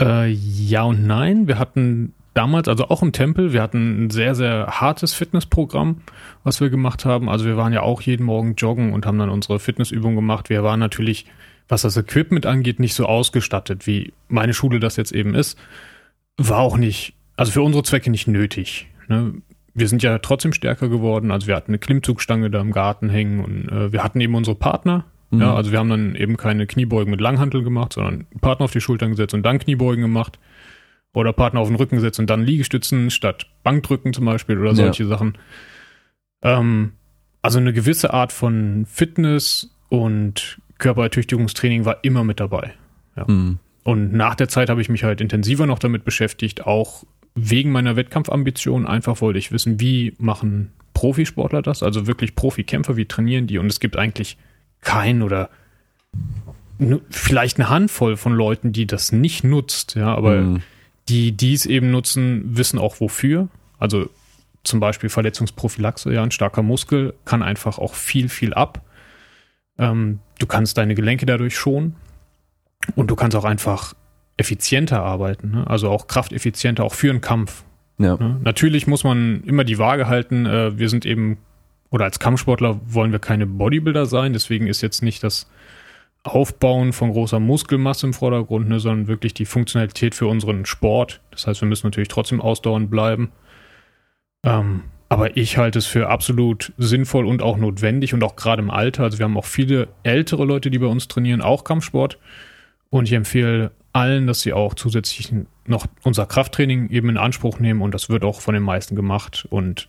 [0.00, 1.46] Äh, ja und nein.
[1.46, 6.00] Wir hatten damals, also auch im Tempel, wir hatten ein sehr, sehr hartes Fitnessprogramm,
[6.44, 7.28] was wir gemacht haben.
[7.28, 10.48] Also wir waren ja auch jeden Morgen joggen und haben dann unsere Fitnessübungen gemacht.
[10.48, 11.26] Wir waren natürlich,
[11.68, 15.58] was das Equipment angeht, nicht so ausgestattet, wie meine Schule das jetzt eben ist.
[16.38, 18.89] War auch nicht, also für unsere Zwecke nicht nötig.
[19.09, 19.34] Ne?
[19.74, 21.30] Wir sind ja trotzdem stärker geworden.
[21.30, 24.57] Also wir hatten eine Klimmzugstange da im Garten hängen und äh, wir hatten eben unsere
[24.57, 25.41] Partner, Mhm.
[25.41, 28.80] Ja, also wir haben dann eben keine Kniebeugen mit Langhantel gemacht, sondern Partner auf die
[28.80, 30.39] Schultern gesetzt und dann Kniebeugen gemacht.
[31.14, 35.05] Oder Partner auf den Rücken gesetzt und dann Liegestützen statt Bankdrücken zum Beispiel oder solche
[35.05, 35.09] ja.
[35.09, 35.39] Sachen.
[36.43, 36.93] Ähm,
[37.41, 42.74] also eine gewisse Art von Fitness und Körperertüchtigungstraining war immer mit dabei.
[43.16, 43.24] Ja.
[43.26, 43.59] Mhm.
[43.84, 47.05] Und nach der Zeit habe ich mich halt intensiver noch damit beschäftigt, auch
[47.41, 48.86] wegen meiner Wettkampfambition.
[48.86, 53.59] Einfach wollte ich wissen, wie machen Profisportler das, also wirklich Profikämpfer, wie trainieren die?
[53.59, 54.36] Und es gibt eigentlich
[54.80, 55.51] kein oder
[57.11, 60.62] vielleicht eine Handvoll von Leuten, die das nicht nutzt, ja, aber mhm.
[61.09, 63.49] die, die es eben nutzen, wissen auch wofür.
[63.78, 64.11] Also
[64.64, 68.82] zum Beispiel Verletzungsprophylaxe, ja, ein starker Muskel kann einfach auch viel, viel ab.
[69.78, 71.97] Ähm, du kannst deine Gelenke dadurch schonen
[72.95, 73.95] und du kannst auch einfach
[74.39, 75.66] effizienter arbeiten, ne?
[75.66, 77.64] also auch krafteffizienter, auch für einen Kampf.
[77.99, 78.16] Ja.
[78.16, 78.41] Ne?
[78.43, 80.47] Natürlich muss man immer die Waage halten.
[80.47, 81.39] Äh, wir sind eben
[81.91, 85.51] oder als Kampfsportler wollen wir keine Bodybuilder sein, deswegen ist jetzt nicht das
[86.22, 91.20] Aufbauen von großer Muskelmasse im Vordergrund, ne, sondern wirklich die Funktionalität für unseren Sport.
[91.30, 93.32] Das heißt, wir müssen natürlich trotzdem ausdauernd bleiben.
[94.45, 98.70] Ähm, aber ich halte es für absolut sinnvoll und auch notwendig und auch gerade im
[98.70, 99.05] Alter.
[99.05, 102.18] Also wir haben auch viele ältere Leute, die bei uns trainieren, auch Kampfsport.
[102.91, 105.32] Und ich empfehle allen, dass sie auch zusätzlich
[105.66, 109.47] noch unser Krafttraining eben in Anspruch nehmen und das wird auch von den meisten gemacht.
[109.51, 109.89] Und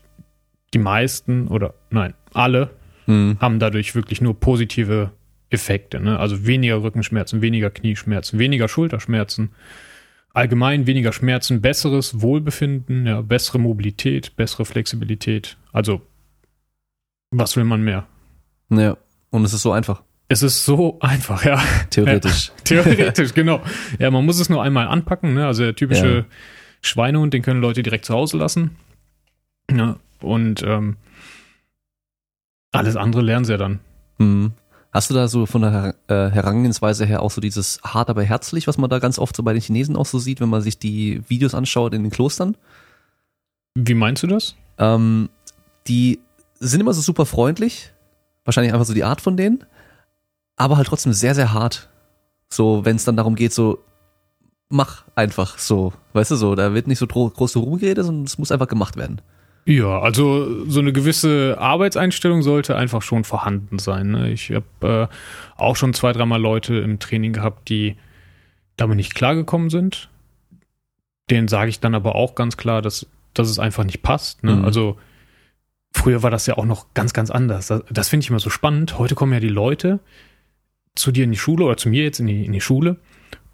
[0.74, 2.72] die meisten oder nein, alle
[3.08, 3.38] mhm.
[3.40, 5.12] haben dadurch wirklich nur positive
[5.50, 6.00] Effekte.
[6.00, 6.20] Ne?
[6.20, 9.52] Also weniger Rückenschmerzen, weniger Knieschmerzen, weniger Schulterschmerzen,
[10.34, 15.58] allgemein weniger Schmerzen, besseres Wohlbefinden, ja, bessere Mobilität, bessere Flexibilität.
[15.72, 16.02] Also
[17.32, 18.08] was will man mehr?
[18.70, 18.98] Ja,
[19.32, 20.04] und es ist so einfach.
[20.32, 21.62] Es ist so einfach, ja.
[21.90, 22.50] Theoretisch.
[22.50, 22.54] Ja,
[22.84, 23.62] theoretisch, genau.
[23.98, 25.34] Ja, man muss es nur einmal anpacken.
[25.34, 25.46] Ne?
[25.46, 26.26] Also der typische ja.
[26.82, 28.78] Schweinehund, den können Leute direkt zu Hause lassen.
[29.72, 30.98] Ja, und ähm,
[32.72, 33.80] alles andere lernen sie ja dann.
[34.20, 34.54] Mhm.
[34.92, 38.68] Hast du da so von der äh, Herangehensweise her auch so dieses hart aber herzlich,
[38.68, 40.80] was man da ganz oft so bei den Chinesen auch so sieht, wenn man sich
[40.80, 42.56] die Videos anschaut in den Klostern?
[43.76, 44.56] Wie meinst du das?
[44.78, 45.30] Ähm,
[45.88, 46.20] die
[46.60, 47.92] sind immer so super freundlich,
[48.46, 49.64] wahrscheinlich einfach so die Art von denen,
[50.60, 51.90] aber halt trotzdem sehr, sehr hart.
[52.50, 53.80] So, wenn es dann darum geht, so
[54.70, 58.52] mach einfach so, weißt du so, da wird nicht so groß rumgeredet, sondern es muss
[58.52, 59.22] einfach gemacht werden.
[59.66, 64.12] Ja, also so eine gewisse Arbeitseinstellung sollte einfach schon vorhanden sein.
[64.12, 64.32] Ne?
[64.32, 67.96] Ich habe äh, auch schon zwei, dreimal Leute im Training gehabt, die
[68.78, 70.10] damit nicht klargekommen sind.
[71.30, 74.44] Denen sage ich dann aber auch ganz klar, dass, dass es einfach nicht passt.
[74.44, 74.56] Ne?
[74.56, 74.66] Mhm.
[74.66, 74.98] Also
[75.94, 77.68] früher war das ja auch noch ganz, ganz anders.
[77.68, 78.98] Das, das finde ich immer so spannend.
[78.98, 80.00] Heute kommen ja die Leute
[81.00, 82.98] zu dir in die Schule oder zu mir jetzt in die, in die Schule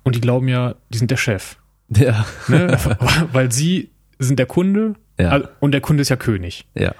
[0.03, 1.57] und die glauben ja, die sind der Chef.
[1.89, 2.25] Ja.
[2.47, 2.77] Ne?
[3.31, 5.49] Weil sie sind der Kunde ja.
[5.59, 6.65] Und der Kunde ist ja König.
[6.75, 6.93] Ja.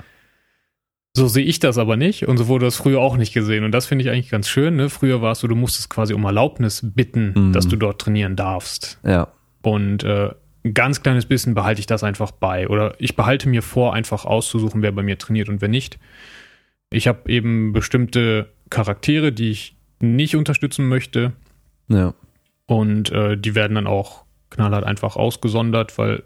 [1.15, 3.63] So sehe ich das aber nicht und so wurde das früher auch nicht gesehen.
[3.63, 4.75] Und das finde ich eigentlich ganz schön.
[4.75, 4.89] Ne?
[4.89, 7.53] Früher war es so, du musstest quasi um Erlaubnis bitten, mhm.
[7.53, 8.99] dass du dort trainieren darfst.
[9.05, 9.29] Ja.
[9.61, 10.31] Und äh,
[10.65, 12.67] ein ganz kleines bisschen behalte ich das einfach bei.
[12.67, 15.99] Oder ich behalte mir vor, einfach auszusuchen, wer bei mir trainiert und wer nicht.
[16.91, 19.74] Ich habe eben bestimmte Charaktere, die ich
[20.05, 21.33] nicht unterstützen möchte.
[21.87, 22.13] Ja.
[22.65, 26.23] Und äh, die werden dann auch knallhart einfach ausgesondert, weil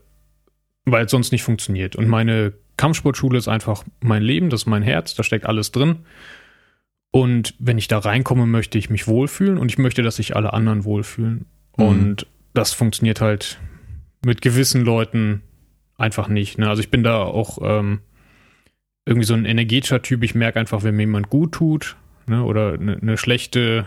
[0.86, 1.96] weil es sonst nicht funktioniert.
[1.96, 6.00] Und meine Kampfsportschule ist einfach mein Leben, das ist mein Herz, da steckt alles drin.
[7.12, 10.54] Und wenn ich da reinkomme, möchte ich mich wohlfühlen und ich möchte, dass sich alle
[10.54, 11.46] anderen wohlfühlen.
[11.78, 11.86] Mhm.
[11.86, 13.60] Und das funktioniert halt
[14.24, 15.42] mit gewissen Leuten
[15.98, 16.58] einfach nicht.
[16.58, 16.70] Ne?
[16.70, 18.02] Also ich bin da auch ähm,
[19.06, 20.24] irgendwie so ein energetischer Typ.
[20.24, 21.98] Ich merke einfach, wenn mir jemand gut tut
[22.30, 22.44] ne?
[22.44, 23.86] oder eine ne schlechte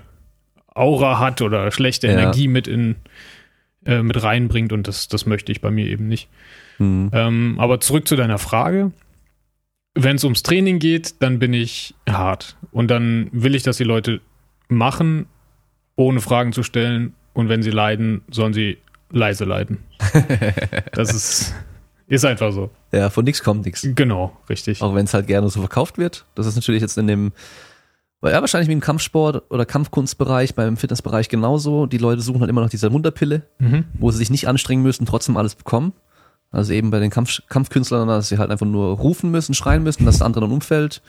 [0.74, 2.14] Aura hat oder schlechte Ja.
[2.14, 2.96] Energie mit in
[3.84, 6.28] äh, mit reinbringt und das, das möchte ich bei mir eben nicht.
[6.76, 7.10] Hm.
[7.12, 8.92] Ähm, aber zurück zu deiner Frage.
[9.94, 12.56] Wenn es ums Training geht, dann bin ich hart.
[12.70, 14.20] Und dann will ich, dass die Leute
[14.68, 15.26] machen,
[15.96, 17.14] ohne Fragen zu stellen.
[17.34, 18.78] Und wenn sie leiden, sollen sie
[19.10, 19.78] leise leiden.
[20.92, 21.54] das ist,
[22.06, 22.70] ist einfach so.
[22.92, 23.86] Ja, von nix kommt nix.
[23.94, 24.80] Genau, richtig.
[24.80, 26.24] Auch wenn es halt gerne so verkauft wird.
[26.34, 27.32] Das ist natürlich jetzt in dem,
[28.30, 31.86] ja, wahrscheinlich wie im Kampfsport oder Kampfkunstbereich, beim Fitnessbereich genauso.
[31.86, 33.84] Die Leute suchen halt immer noch diese Wunderpille, Mhm.
[33.94, 35.92] wo sie sich nicht anstrengen müssen, trotzdem alles bekommen.
[36.50, 40.04] Also eben bei den Kampf Kampfkünstlern, dass sie halt einfach nur rufen müssen, schreien müssen,
[40.04, 41.02] dass das andere dann umfällt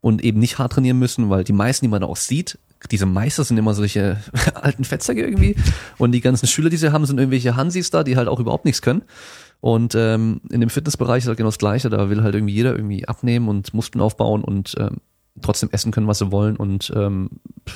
[0.00, 2.58] und eben nicht hart trainieren müssen, weil die meisten, die man da auch sieht,
[2.90, 4.18] diese Meister sind immer solche
[4.54, 5.56] alten Fettsäcke irgendwie
[5.98, 8.64] und die ganzen Schüler, die sie haben, sind irgendwelche Hansis da, die halt auch überhaupt
[8.66, 9.02] nichts können.
[9.60, 12.76] Und ähm, in dem Fitnessbereich ist halt genau das Gleiche, da will halt irgendwie jeder
[12.76, 14.98] irgendwie abnehmen und Muskeln aufbauen und ähm,
[15.42, 17.30] trotzdem essen können, was sie wollen und ähm,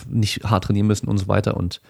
[0.09, 1.81] nicht hart trainieren müssen und so weiter und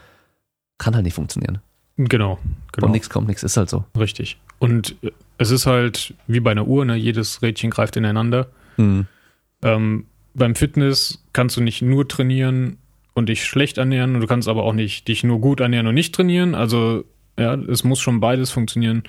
[0.78, 1.58] kann halt nicht funktionieren.
[1.96, 2.38] Genau,
[2.72, 2.86] genau.
[2.86, 3.84] Und nichts kommt, nichts ist halt so.
[3.98, 4.38] Richtig.
[4.58, 6.96] Und äh, es ist halt wie bei einer Uhr, ne?
[6.96, 8.48] jedes Rädchen greift ineinander.
[8.76, 9.06] Hm.
[9.62, 12.78] Ähm, beim Fitness kannst du nicht nur trainieren
[13.14, 15.94] und dich schlecht ernähren und du kannst aber auch nicht dich nur gut ernähren und
[15.94, 16.54] nicht trainieren.
[16.54, 17.04] Also
[17.36, 19.02] ja, es muss schon beides funktionieren.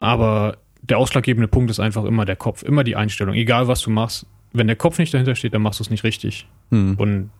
[0.00, 3.34] Aber der ausschlaggebende Punkt ist einfach immer der Kopf, immer die Einstellung.
[3.34, 6.04] Egal was du machst, wenn der Kopf nicht dahinter steht, dann machst du es nicht
[6.04, 6.46] richtig.
[6.70, 6.94] Hm.
[6.96, 7.30] Und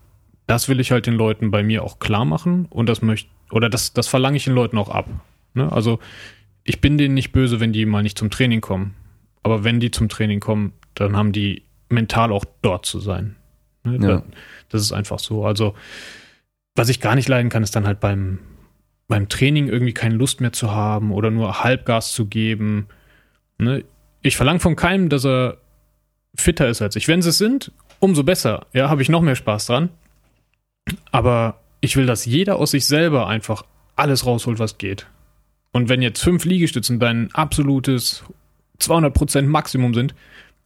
[0.47, 3.71] das will ich halt den Leuten bei mir auch klar machen und das möchte oder
[3.71, 5.09] das, das verlange ich den Leuten auch ab.
[5.55, 5.73] Ne?
[5.73, 6.01] Also
[6.65, 8.95] ich bin denen nicht böse, wenn die mal nicht zum Training kommen.
[9.43, 13.37] Aber wenn die zum Training kommen, dann haben die mental auch dort zu sein.
[13.85, 13.93] Ne?
[14.03, 14.09] Ja.
[14.19, 14.23] Da-
[14.71, 15.47] Das ist einfach so.
[15.47, 15.75] Also
[16.75, 18.39] was ich gar nicht leiden kann, ist dann halt beim,
[19.07, 22.89] beim Training irgendwie keine Lust mehr zu haben oder nur Halbgas zu geben.
[23.59, 23.85] Ne?
[24.23, 25.59] Ich verlange von keinem, dass er
[26.35, 27.09] fitter ist als ich.
[27.09, 28.67] Wenn sie es sind, umso besser.
[28.73, 29.91] Ja, habe ich noch mehr Spaß dran.
[31.11, 33.65] Aber ich will, dass jeder aus sich selber einfach
[33.97, 35.07] alles rausholt, was geht.
[35.73, 38.25] Und wenn jetzt fünf Liegestützen dein absolutes
[38.81, 40.15] 200% Maximum sind,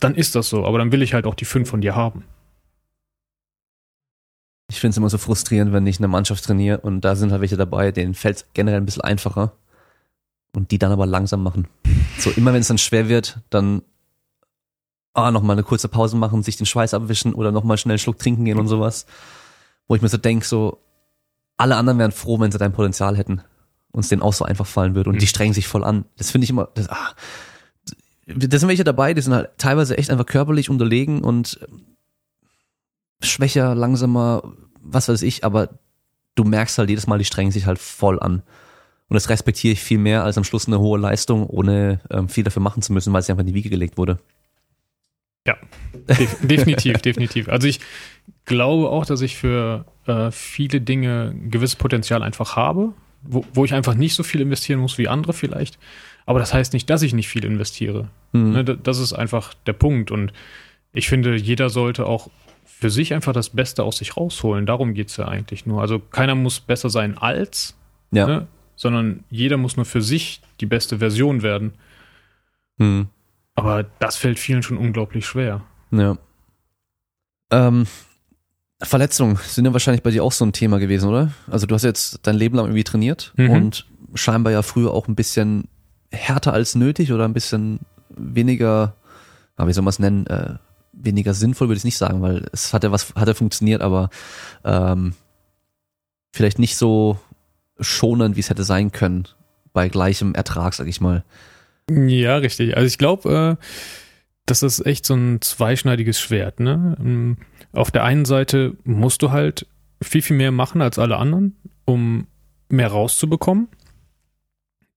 [0.01, 0.65] dann ist das so.
[0.65, 2.25] Aber dann will ich halt auch die fünf von dir haben.
[4.71, 7.41] Ich finde es immer so frustrierend, wenn ich eine Mannschaft trainiere und da sind halt
[7.41, 9.53] welche dabei, denen fällt es generell ein bisschen einfacher
[10.55, 11.69] und die dann aber langsam machen.
[12.19, 13.83] So immer wenn es dann schwer wird, dann
[15.19, 18.19] ah, nochmal eine kurze Pause machen, sich den Schweiß abwischen oder nochmal schnell einen Schluck
[18.19, 19.07] trinken gehen und sowas.
[19.87, 20.79] Wo ich mir so denke, so
[21.57, 23.43] alle anderen wären froh, wenn sie dein Potenzial hätten
[23.91, 25.21] und es denen auch so einfach fallen würde und Mhm.
[25.21, 26.05] die strengen sich voll an.
[26.17, 27.15] Das finde ich immer, das, ah,
[28.27, 31.59] da sind welche dabei, die sind halt teilweise echt einfach körperlich unterlegen und
[33.23, 34.43] schwächer, langsamer,
[34.83, 35.71] was weiß ich, aber
[36.35, 38.43] du merkst halt jedes Mal, die strengen sich halt voll an.
[39.09, 42.45] Und das respektiere ich viel mehr als am Schluss eine hohe Leistung, ohne ähm, viel
[42.45, 44.19] dafür machen zu müssen, weil sie einfach in die Wiege gelegt wurde.
[46.09, 47.49] Def definitiv, definitiv.
[47.49, 47.81] Also ich
[48.45, 52.93] glaube auch, dass ich für äh, viele Dinge ein gewisses Potenzial einfach habe,
[53.23, 55.79] wo, wo ich einfach nicht so viel investieren muss wie andere vielleicht.
[56.27, 58.09] Aber das heißt nicht, dass ich nicht viel investiere.
[58.33, 58.53] Hm.
[58.53, 60.11] Ne, da- das ist einfach der Punkt.
[60.11, 60.33] Und
[60.93, 62.29] ich finde, jeder sollte auch
[62.65, 64.67] für sich einfach das Beste aus sich rausholen.
[64.67, 65.81] Darum geht's ja eigentlich nur.
[65.81, 67.77] Also keiner muss besser sein als,
[68.13, 68.27] Ja.
[68.27, 68.47] ne,
[68.77, 71.73] sondern jeder muss nur für sich die beste Version werden.
[72.79, 73.09] Hm.
[73.59, 75.63] Aber das fällt vielen schon unglaublich schwer.
[75.91, 76.17] Ja.
[77.51, 77.87] Ähm,
[78.83, 81.33] Verletzungen sind ja wahrscheinlich bei dir auch so ein Thema gewesen, oder?
[81.51, 83.51] Also du hast jetzt dein Leben lang irgendwie trainiert Mhm.
[83.51, 85.69] und scheinbar ja früher auch ein bisschen
[86.11, 87.81] härter als nötig oder ein bisschen
[88.11, 88.95] weniger,
[89.59, 90.55] wie soll man es nennen, äh,
[90.93, 94.11] weniger sinnvoll würde ich nicht sagen, weil es hat ja was, hat ja funktioniert, aber
[94.65, 95.15] ähm,
[96.33, 97.19] vielleicht nicht so
[97.81, 99.27] schonend, wie es hätte sein können,
[99.73, 101.25] bei gleichem Ertrag, sag ich mal.
[101.91, 102.77] Ja, richtig.
[102.77, 103.65] Also ich glaube, äh,
[104.47, 106.61] das ist echt so ein zweischneidiges Schwert.
[106.61, 106.97] Ne?
[106.99, 107.37] Ähm,
[107.73, 109.67] Auf der einen Seite musst du halt
[110.03, 112.27] viel, viel mehr machen als alle anderen, um
[112.69, 113.69] mehr rauszubekommen.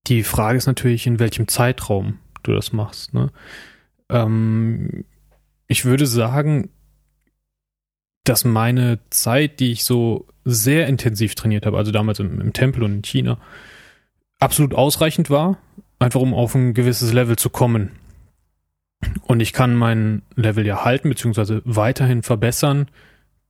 [0.07, 3.13] Die Frage ist natürlich, in welchem Zeitraum du das machst.
[3.13, 3.31] Ne?
[4.09, 5.05] Ähm,
[5.67, 6.69] ich würde sagen,
[8.23, 12.83] dass meine Zeit, die ich so sehr intensiv trainiert habe, also damals im, im Tempel
[12.83, 13.39] und in China,
[14.39, 15.57] absolut ausreichend war,
[16.01, 17.91] einfach um auf ein gewisses Level zu kommen.
[19.23, 22.87] Und ich kann mein Level ja halten, beziehungsweise weiterhin verbessern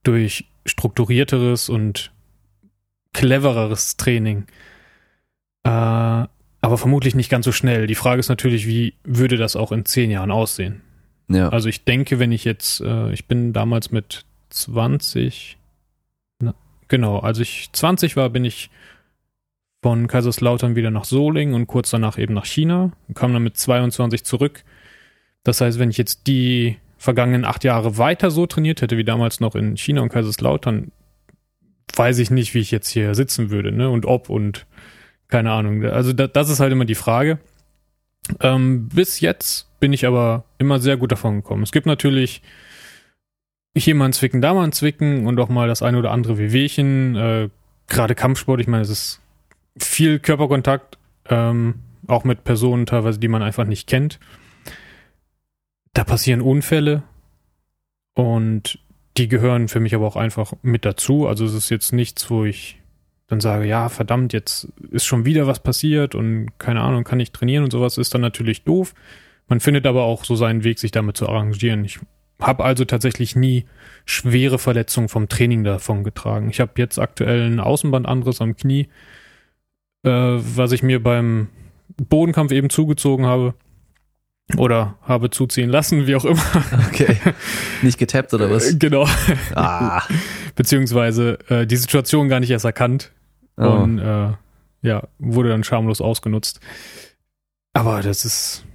[0.03, 2.11] durch strukturierteres und
[3.13, 4.45] clevereres Training.
[5.63, 7.87] Äh, aber vermutlich nicht ganz so schnell.
[7.87, 10.81] Die Frage ist natürlich, wie würde das auch in zehn Jahren aussehen?
[11.27, 11.49] Ja.
[11.49, 15.57] Also ich denke, wenn ich jetzt, äh, ich bin damals mit 20,
[16.39, 16.53] na,
[16.87, 18.69] genau, als ich 20 war, bin ich
[19.81, 22.91] von Kaiserslautern wieder nach Solingen und kurz danach eben nach China.
[23.15, 24.63] Kam dann mit 22 zurück.
[25.43, 29.39] Das heißt, wenn ich jetzt die vergangenen acht Jahre weiter so trainiert hätte wie damals
[29.39, 30.91] noch in China und Kaiserslautern,
[31.95, 33.89] weiß ich nicht, wie ich jetzt hier sitzen würde, ne?
[33.89, 34.67] Und ob und
[35.27, 35.83] keine Ahnung.
[35.85, 37.39] Also da, das ist halt immer die Frage.
[38.39, 41.63] Ähm, bis jetzt bin ich aber immer sehr gut davon gekommen.
[41.63, 42.43] Es gibt natürlich
[43.75, 46.37] hier mal ein Zwicken, da mal ein Zwicken und auch mal das eine oder andere
[46.37, 47.15] Wehwehchen.
[47.15, 47.49] Äh,
[47.87, 49.20] Gerade Kampfsport, ich meine, es ist
[49.77, 50.97] viel Körperkontakt,
[51.29, 51.75] ähm,
[52.07, 54.19] auch mit Personen teilweise, die man einfach nicht kennt.
[55.93, 57.03] Da passieren Unfälle
[58.13, 58.79] und
[59.17, 61.27] die gehören für mich aber auch einfach mit dazu.
[61.27, 62.79] Also es ist jetzt nichts, wo ich
[63.27, 67.31] dann sage, ja, verdammt, jetzt ist schon wieder was passiert und keine Ahnung, kann ich
[67.31, 68.93] trainieren und sowas, ist dann natürlich doof.
[69.47, 71.85] Man findet aber auch so seinen Weg, sich damit zu arrangieren.
[71.85, 71.99] Ich
[72.41, 73.65] habe also tatsächlich nie
[74.05, 76.49] schwere Verletzungen vom Training davon getragen.
[76.49, 78.89] Ich habe jetzt aktuell ein Außenbandanriss am Knie,
[80.03, 81.47] äh, was ich mir beim
[81.97, 83.53] Bodenkampf eben zugezogen habe.
[84.57, 86.43] Oder habe zuziehen lassen, wie auch immer.
[86.89, 87.15] Okay.
[87.81, 88.77] Nicht getappt oder was?
[88.77, 89.07] Genau.
[89.55, 90.03] Ah.
[90.55, 93.11] Beziehungsweise äh, die Situation gar nicht erst erkannt.
[93.55, 93.63] Oh.
[93.67, 94.31] Und äh,
[94.81, 96.59] ja, wurde dann schamlos ausgenutzt.
[97.73, 98.65] Aber das ist,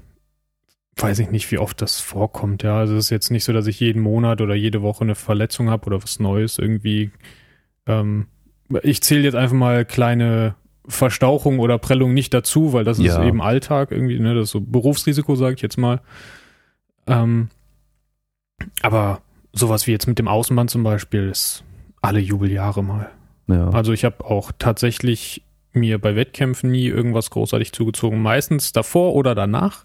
[0.96, 2.62] weiß ich nicht, wie oft das vorkommt.
[2.62, 5.14] Ja, also es ist jetzt nicht so, dass ich jeden Monat oder jede Woche eine
[5.14, 7.10] Verletzung habe oder was Neues irgendwie.
[7.86, 8.28] Ähm,
[8.82, 10.54] ich zähle jetzt einfach mal kleine
[10.89, 13.20] Verstauchung oder Prellung nicht dazu, weil das Ja.
[13.20, 16.01] ist eben Alltag irgendwie, ne, das ist so Berufsrisiko, sage ich jetzt mal.
[17.07, 17.49] Ähm,
[18.82, 19.20] aber
[19.53, 21.64] sowas wie jetzt mit dem Außenband zum Beispiel ist
[22.03, 23.11] alle Jubeljahre mal.
[23.49, 23.68] Ja.
[23.70, 28.22] Also ich habe auch tatsächlich mir bei Wettkämpfen nie irgendwas großartig zugezogen.
[28.22, 29.84] Meistens davor oder danach.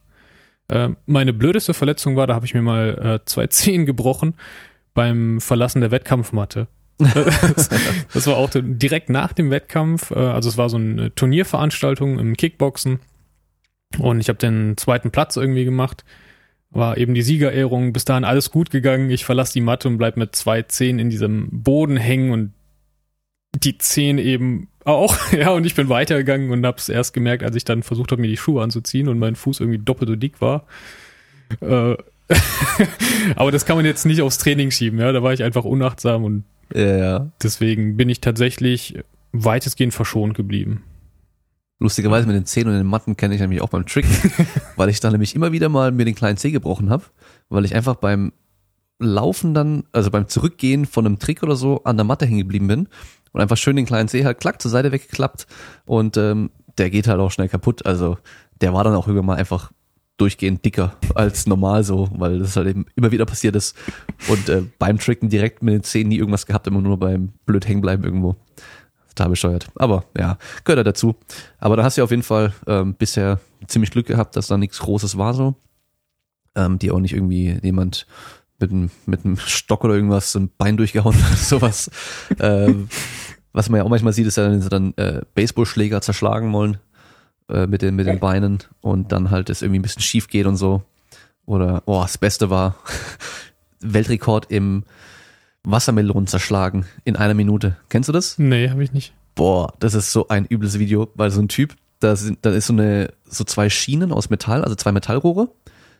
[0.67, 4.35] Äh, meine blödeste Verletzung war, da habe ich mir mal äh, zwei Zehen gebrochen
[4.93, 6.67] beim Verlassen der Wettkampfmatte.
[8.13, 10.11] das, war auch direkt nach dem Wettkampf.
[10.11, 12.99] Äh, also es war so eine Turnierveranstaltung im Kickboxen.
[13.97, 16.05] Und ich habe den zweiten Platz irgendwie gemacht.
[16.69, 17.91] War eben die Siegerehrung.
[17.91, 19.09] Bis dahin alles gut gegangen.
[19.09, 22.53] Ich verlasse die Matte und bleib mit zwei Zehen in diesem Boden hängen und
[23.55, 25.17] die Zehen eben auch.
[25.31, 28.27] Ja, und ich bin weitergegangen und hab's erst gemerkt, als ich dann versucht habe, mir
[28.27, 30.65] die Schuhe anzuziehen und mein Fuß irgendwie doppelt so dick war.
[31.61, 31.97] Äh,
[33.35, 35.11] aber das kann man jetzt nicht aufs Training schieben, ja.
[35.11, 36.43] Da war ich einfach unachtsam und
[36.73, 37.31] ja, ja.
[37.41, 38.99] deswegen bin ich tatsächlich
[39.31, 40.83] weitestgehend verschont geblieben.
[41.79, 44.05] Lustigerweise mit den Zehen und den Matten kenne ich nämlich auch beim Trick,
[44.75, 47.05] weil ich dann nämlich immer wieder mal mir den kleinen Zeh gebrochen habe,
[47.49, 48.33] weil ich einfach beim
[48.99, 52.67] Laufen dann, also beim Zurückgehen von einem Trick oder so an der Matte hängen geblieben
[52.67, 52.87] bin
[53.31, 55.47] und einfach schön den kleinen Zeh halt klack zur Seite weggeklappt
[55.85, 57.85] und ähm, der geht halt auch schnell kaputt.
[57.85, 58.17] Also
[58.61, 59.71] der war dann auch irgendwann mal einfach
[60.21, 63.75] durchgehend dicker als normal so, weil das halt eben immer wieder passiert ist.
[64.27, 67.67] Und äh, beim Tricken direkt mit den Zehen nie irgendwas gehabt, immer nur beim blöd
[67.67, 68.35] hängen bleiben irgendwo.
[69.09, 69.67] Total bescheuert.
[69.75, 71.15] Aber ja, gehört ja dazu.
[71.57, 74.57] Aber da hast du ja auf jeden Fall ähm, bisher ziemlich Glück gehabt, dass da
[74.57, 75.55] nichts Großes war so.
[76.55, 78.05] Ähm, die auch nicht irgendwie jemand
[78.59, 81.89] mit einem mit Stock oder irgendwas ein Bein durchgehauen hat, sowas.
[82.39, 82.89] ähm,
[83.53, 86.77] was man ja auch manchmal sieht, ist ja, wenn sie dann äh, Baseballschläger zerschlagen wollen
[87.51, 90.45] äh, mit, den, mit den Beinen und dann halt es irgendwie ein bisschen schief geht
[90.45, 90.83] und so.
[91.45, 92.75] Oder, oh, das Beste war
[93.81, 94.83] Weltrekord im
[95.63, 97.77] Wassermelonen zerschlagen in einer Minute.
[97.89, 98.37] Kennst du das?
[98.37, 99.13] Nee, habe ich nicht.
[99.35, 102.67] Boah, das ist so ein übles Video, weil so ein Typ, da sind, da ist
[102.67, 105.49] so eine, so zwei Schienen aus Metall, also zwei Metallrohre,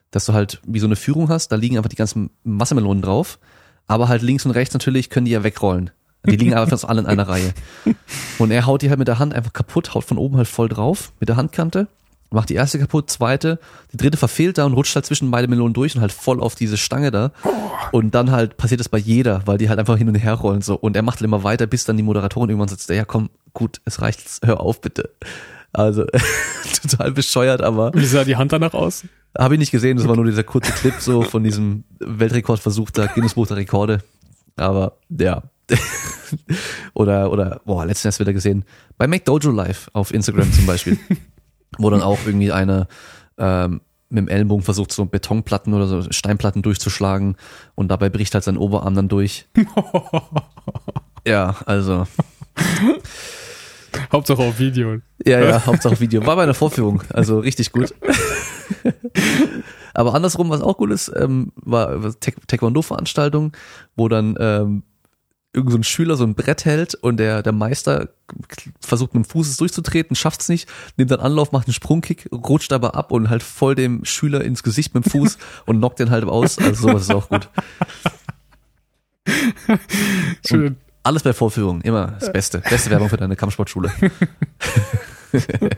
[0.10, 3.40] dass du halt wie so eine Führung hast, da liegen einfach die ganzen Wassermelonen drauf,
[3.88, 5.92] aber halt links und rechts natürlich können die ja wegrollen.
[6.26, 7.54] Die liegen einfach so alle in einer Reihe.
[8.38, 10.70] Und er haut die halt mit der Hand einfach kaputt, haut von oben halt voll
[10.70, 11.88] drauf, mit der Handkante,
[12.30, 13.60] macht die erste kaputt, zweite,
[13.92, 16.56] die dritte verfehlt da und rutscht halt zwischen beide Melonen durch und halt voll auf
[16.56, 17.32] diese Stange da.
[17.92, 20.62] Und dann halt passiert das bei jeder, weil die halt einfach hin und her rollen
[20.62, 20.76] so.
[20.76, 23.82] Und er macht halt immer weiter, bis dann die Moderatorin irgendwann sagt, ja komm, gut,
[23.86, 25.10] es reicht, hör auf bitte.
[25.74, 26.06] Also
[26.82, 29.04] total bescheuert, aber Wie sah die Hand danach aus?
[29.38, 33.08] habe ich nicht gesehen, das war nur dieser kurze Clip so von diesem Weltrekordversuch da,
[33.08, 34.04] Guinness Buch der Rekorde.
[34.58, 35.44] Aber ja.
[36.94, 38.66] oder, oder, boah, letztens erst wieder gesehen.
[38.98, 40.98] Bei McDojo Live auf Instagram zum Beispiel.
[41.78, 42.88] wo dann auch irgendwie einer
[43.38, 47.38] ähm, mit dem Ellenbogen versucht, so Betonplatten oder so Steinplatten durchzuschlagen
[47.76, 49.48] und dabei bricht halt sein Oberarm dann durch.
[51.26, 52.06] ja, also.
[54.12, 54.98] Hauptsache auf Video.
[55.26, 56.26] Ja, ja, Hauptsache Video.
[56.26, 57.94] War bei einer Vorführung, also richtig gut.
[59.94, 63.54] Aber andersrum, was auch gut ist, ähm, war Taek- Taekwondo-Veranstaltung,
[63.96, 64.84] wo dann ähm,
[65.54, 68.10] irgend so ein Schüler so ein Brett hält und der, der Meister
[68.80, 72.72] versucht mit dem Fuß es durchzutreten, schafft's nicht, nimmt dann Anlauf, macht einen Sprungkick, rutscht
[72.72, 76.10] aber ab und halt voll dem Schüler ins Gesicht mit dem Fuß und knockt den
[76.10, 76.58] halt aus.
[76.58, 77.50] Also sowas ist auch gut.
[80.48, 80.78] Schön.
[81.04, 82.60] Alles bei Vorführungen, immer das Beste.
[82.60, 83.92] Beste Werbung für deine Kampfsportschule.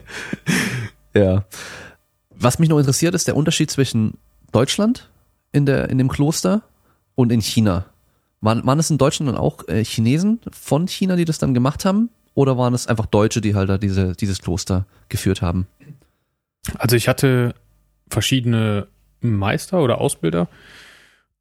[1.15, 1.45] ja.
[2.29, 4.17] Was mich noch interessiert, ist der Unterschied zwischen
[4.51, 5.09] Deutschland
[5.53, 6.63] in, der, in dem Kloster
[7.15, 7.85] und in China.
[8.43, 11.85] Waren, waren es in Deutschland dann auch äh, Chinesen von China, die das dann gemacht
[11.85, 12.09] haben?
[12.33, 15.65] Oder waren es einfach Deutsche, die halt da diese, dieses Kloster geführt haben?
[16.77, 17.55] Also ich hatte
[18.09, 18.87] verschiedene
[19.21, 20.49] Meister oder Ausbilder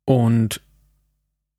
[0.04, 0.60] und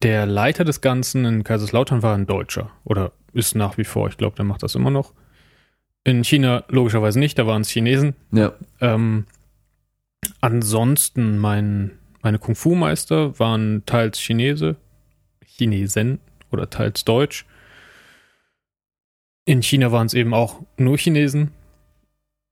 [0.01, 4.17] der Leiter des Ganzen in Kaiserslautern war ein Deutscher oder ist nach wie vor, ich
[4.17, 5.13] glaube, der macht das immer noch.
[6.05, 8.15] In China logischerweise nicht, da waren es Chinesen.
[8.31, 8.53] Ja.
[8.79, 9.25] Ähm,
[10.39, 11.91] ansonsten mein,
[12.21, 14.77] meine Kung-Fu-Meister waren teils Chinese,
[15.57, 16.19] Chinesen
[16.51, 17.45] oder teils Deutsch.
[19.45, 21.51] In China waren es eben auch nur Chinesen.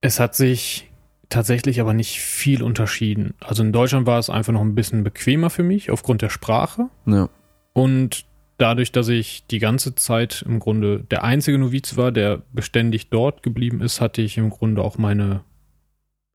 [0.02, 0.92] Es hat sich
[1.30, 3.34] tatsächlich aber nicht viel unterschieden.
[3.40, 6.90] Also in Deutschland war es einfach noch ein bisschen bequemer für mich aufgrund der Sprache.
[7.06, 7.30] Ja.
[7.74, 8.26] Und
[8.58, 13.44] dadurch, dass ich die ganze Zeit im Grunde der einzige Noviz war, der beständig dort
[13.44, 15.42] geblieben ist, hatte ich im Grunde auch meine,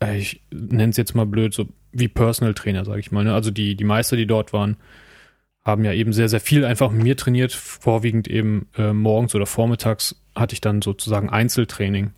[0.03, 3.25] äh, ich nenne es jetzt mal blöd, so wie Personal Trainer, sage ich mal.
[3.25, 3.35] Ne?
[3.35, 4.77] Also die, die Meister, die dort waren,
[5.67, 7.53] haben ja eben sehr, sehr viel einfach mit mir trainiert.
[7.53, 12.13] Vorwiegend eben äh, morgens oder vormittags hatte ich dann sozusagen Einzeltraining.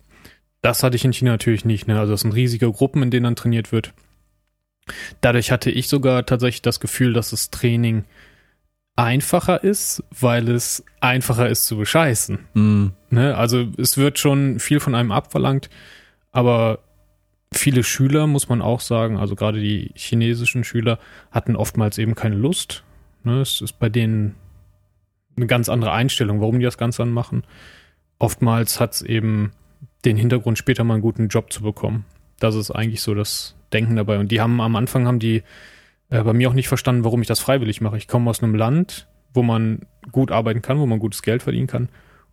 [0.61, 1.87] Das hatte ich in China natürlich nicht.
[1.87, 1.99] Ne?
[1.99, 3.93] Also das sind riesige Gruppen, in denen dann trainiert wird.
[5.21, 8.05] Dadurch hatte ich sogar tatsächlich das Gefühl, dass das Training
[8.95, 12.39] einfacher ist, weil es einfacher ist zu bescheißen.
[12.53, 12.91] Mhm.
[13.09, 13.35] Ne?
[13.35, 15.69] Also es wird schon viel von einem abverlangt,
[16.31, 16.79] aber
[17.51, 20.99] viele Schüler, muss man auch sagen, also gerade die chinesischen Schüler,
[21.31, 22.83] hatten oftmals eben keine Lust.
[23.23, 23.41] Ne?
[23.41, 24.35] Es ist bei denen
[25.35, 27.43] eine ganz andere Einstellung, warum die das Ganze dann machen.
[28.17, 29.51] Oftmals hat es eben
[30.05, 32.05] den Hintergrund, später mal einen guten Job zu bekommen.
[32.39, 34.19] Das ist eigentlich so das Denken dabei.
[34.19, 35.43] Und die haben am Anfang haben die
[36.09, 37.97] äh, bei mir auch nicht verstanden, warum ich das freiwillig mache.
[37.97, 41.67] Ich komme aus einem Land, wo man gut arbeiten kann, wo man gutes Geld verdienen
[41.67, 41.89] kann.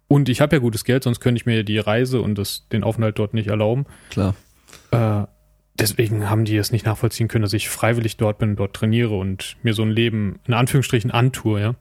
[0.09, 2.84] Und ich habe ja gutes Geld, sonst könnte ich mir die Reise und das, den
[2.84, 3.87] Aufenthalt dort nicht erlauben.
[4.11, 4.34] Klar.
[4.93, 5.26] Äh,
[5.80, 9.56] deswegen haben die es nicht nachvollziehen können, dass ich freiwillig dort bin, dort trainiere und
[9.62, 11.74] mir so ein Leben in Anführungsstrichen antue, ja.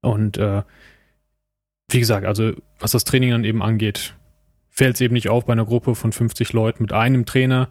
[0.00, 0.62] Und äh,
[1.88, 4.14] wie gesagt, also was das Training dann eben angeht,
[4.68, 7.70] fällt es eben nicht auf bei einer Gruppe von 50 Leuten mit einem Trainer,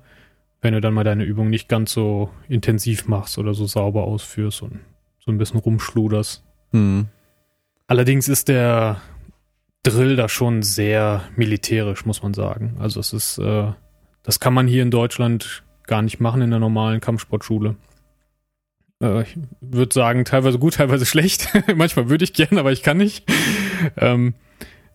[0.62, 4.62] wenn du dann mal deine Übung nicht ganz so intensiv machst oder so sauber ausführst
[4.62, 4.80] und
[5.20, 6.44] so ein bisschen rumschluderst.
[6.72, 7.08] Mhm.
[7.88, 9.02] Allerdings ist der
[9.84, 12.78] Drill da schon sehr militärisch, muss man sagen.
[12.80, 13.74] Also es ist, äh,
[14.24, 17.76] das kann man hier in Deutschland gar nicht machen in der normalen Kampfsportschule.
[19.02, 21.50] Äh, ich würde sagen, teilweise gut, teilweise schlecht.
[21.76, 23.30] Manchmal würde ich gern, aber ich kann nicht.
[23.98, 24.34] Ähm,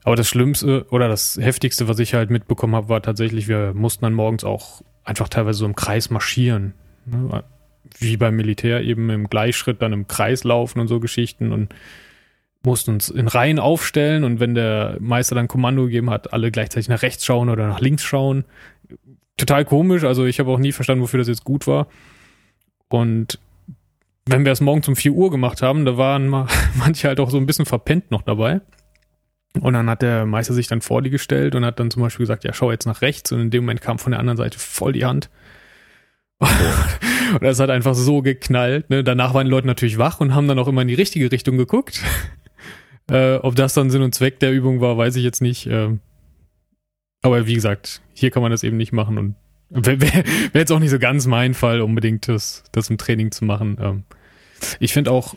[0.02, 4.04] aber das Schlimmste oder das Heftigste, was ich halt mitbekommen habe, war tatsächlich, wir mussten
[4.04, 6.74] dann morgens auch einfach teilweise so im Kreis marschieren.
[7.04, 7.44] Ne?
[7.98, 11.74] Wie beim Militär eben im Gleichschritt dann im Kreis laufen und so Geschichten und
[12.62, 16.88] mussten uns in Reihen aufstellen und wenn der Meister dann Kommando gegeben hat, alle gleichzeitig
[16.88, 18.44] nach rechts schauen oder nach links schauen.
[19.38, 21.86] Total komisch, also ich habe auch nie verstanden, wofür das jetzt gut war.
[22.88, 23.38] Und
[24.26, 26.28] wenn wir es morgens um 4 Uhr gemacht haben, da waren
[26.74, 28.60] manche halt auch so ein bisschen verpennt noch dabei.
[29.60, 32.24] Und dann hat der Meister sich dann vor die gestellt und hat dann zum Beispiel
[32.24, 33.32] gesagt, ja, schau jetzt nach rechts.
[33.32, 35.30] Und in dem Moment kam von der anderen Seite voll die Hand.
[36.38, 38.90] und das hat einfach so geknallt.
[38.90, 39.02] Ne?
[39.02, 41.56] Danach waren die Leute natürlich wach und haben dann auch immer in die richtige Richtung
[41.56, 42.02] geguckt.
[43.10, 45.66] äh, ob das dann Sinn und Zweck der Übung war, weiß ich jetzt nicht.
[45.66, 46.00] Ähm,
[47.22, 49.34] aber wie gesagt, hier kann man das eben nicht machen und
[49.70, 50.12] wäre wär,
[50.52, 53.76] wär jetzt auch nicht so ganz mein Fall, unbedingt das, das im Training zu machen.
[53.80, 54.04] Ähm,
[54.80, 55.34] ich finde auch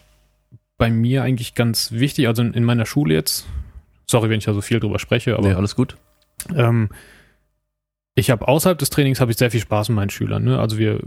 [0.78, 3.48] bei mir eigentlich ganz wichtig, also in, in meiner Schule jetzt,
[4.10, 5.96] Sorry, wenn ich da so viel drüber spreche, aber Nee, alles gut.
[6.54, 6.90] ähm,
[8.14, 10.44] ich habe außerhalb des Trainings habe ich sehr viel Spaß mit meinen Schülern.
[10.44, 10.60] Ne?
[10.60, 11.00] Also wir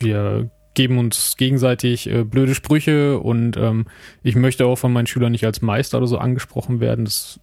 [0.00, 3.86] wir geben uns gegenseitig äh, blöde Sprüche und ähm,
[4.24, 7.04] ich möchte auch von meinen Schülern nicht als Meister oder so angesprochen werden.
[7.04, 7.38] Das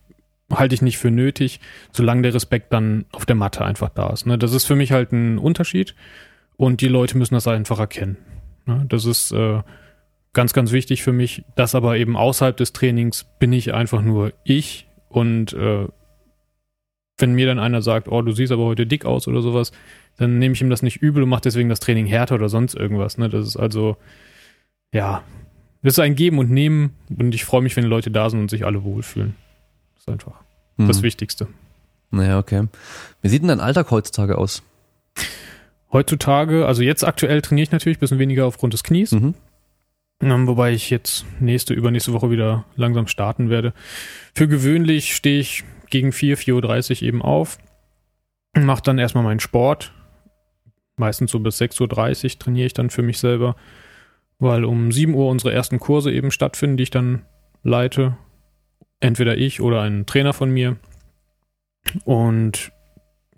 [0.52, 1.60] halte ich nicht für nötig,
[1.92, 4.26] solange der Respekt dann auf der Matte einfach da ist.
[4.26, 4.38] Ne?
[4.38, 5.96] Das ist für mich halt ein Unterschied
[6.58, 8.18] und die Leute müssen das einfach erkennen.
[8.66, 8.86] Ne?
[8.90, 9.62] Das ist äh,
[10.34, 11.44] ganz, ganz wichtig für mich.
[11.56, 15.88] Das aber eben außerhalb des Trainings bin ich einfach nur ich und äh,
[17.18, 19.72] wenn mir dann einer sagt, oh, du siehst aber heute dick aus oder sowas,
[20.18, 22.76] dann nehme ich ihm das nicht übel und mache deswegen das Training härter oder sonst
[22.76, 23.18] irgendwas.
[23.18, 23.30] Ne?
[23.30, 23.98] Das ist also,
[24.94, 25.24] ja,
[25.82, 28.40] das ist ein Geben und Nehmen und ich freue mich, wenn die Leute da sind
[28.40, 29.36] und sich alle wohlfühlen.
[30.10, 30.34] Einfach
[30.78, 30.88] Mhm.
[30.88, 31.48] das Wichtigste.
[32.12, 32.68] Naja, okay.
[33.22, 34.64] Wie sieht denn dein Alltag heutzutage aus?
[35.92, 39.34] Heutzutage, also jetzt aktuell trainiere ich natürlich ein bisschen weniger aufgrund des Knies, Mhm.
[40.22, 43.74] ähm, wobei ich jetzt nächste, übernächste Woche wieder langsam starten werde.
[44.36, 47.58] Für gewöhnlich stehe ich gegen 4, 4.30 Uhr eben auf,
[48.56, 49.92] mache dann erstmal meinen Sport.
[50.96, 53.56] Meistens so bis 6.30 Uhr trainiere ich dann für mich selber,
[54.38, 57.24] weil um 7 Uhr unsere ersten Kurse eben stattfinden, die ich dann
[57.64, 58.16] leite.
[59.00, 60.78] Entweder ich oder ein Trainer von mir.
[62.04, 62.72] Und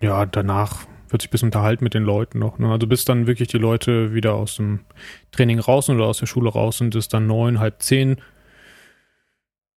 [0.00, 2.58] ja, danach wird sich ein bisschen unterhalten mit den Leuten noch.
[2.58, 2.70] Ne?
[2.70, 4.80] Also bis dann wirklich die Leute wieder aus dem
[5.30, 8.16] Training raus oder aus der Schule raus sind, ist dann neun, halb zehn.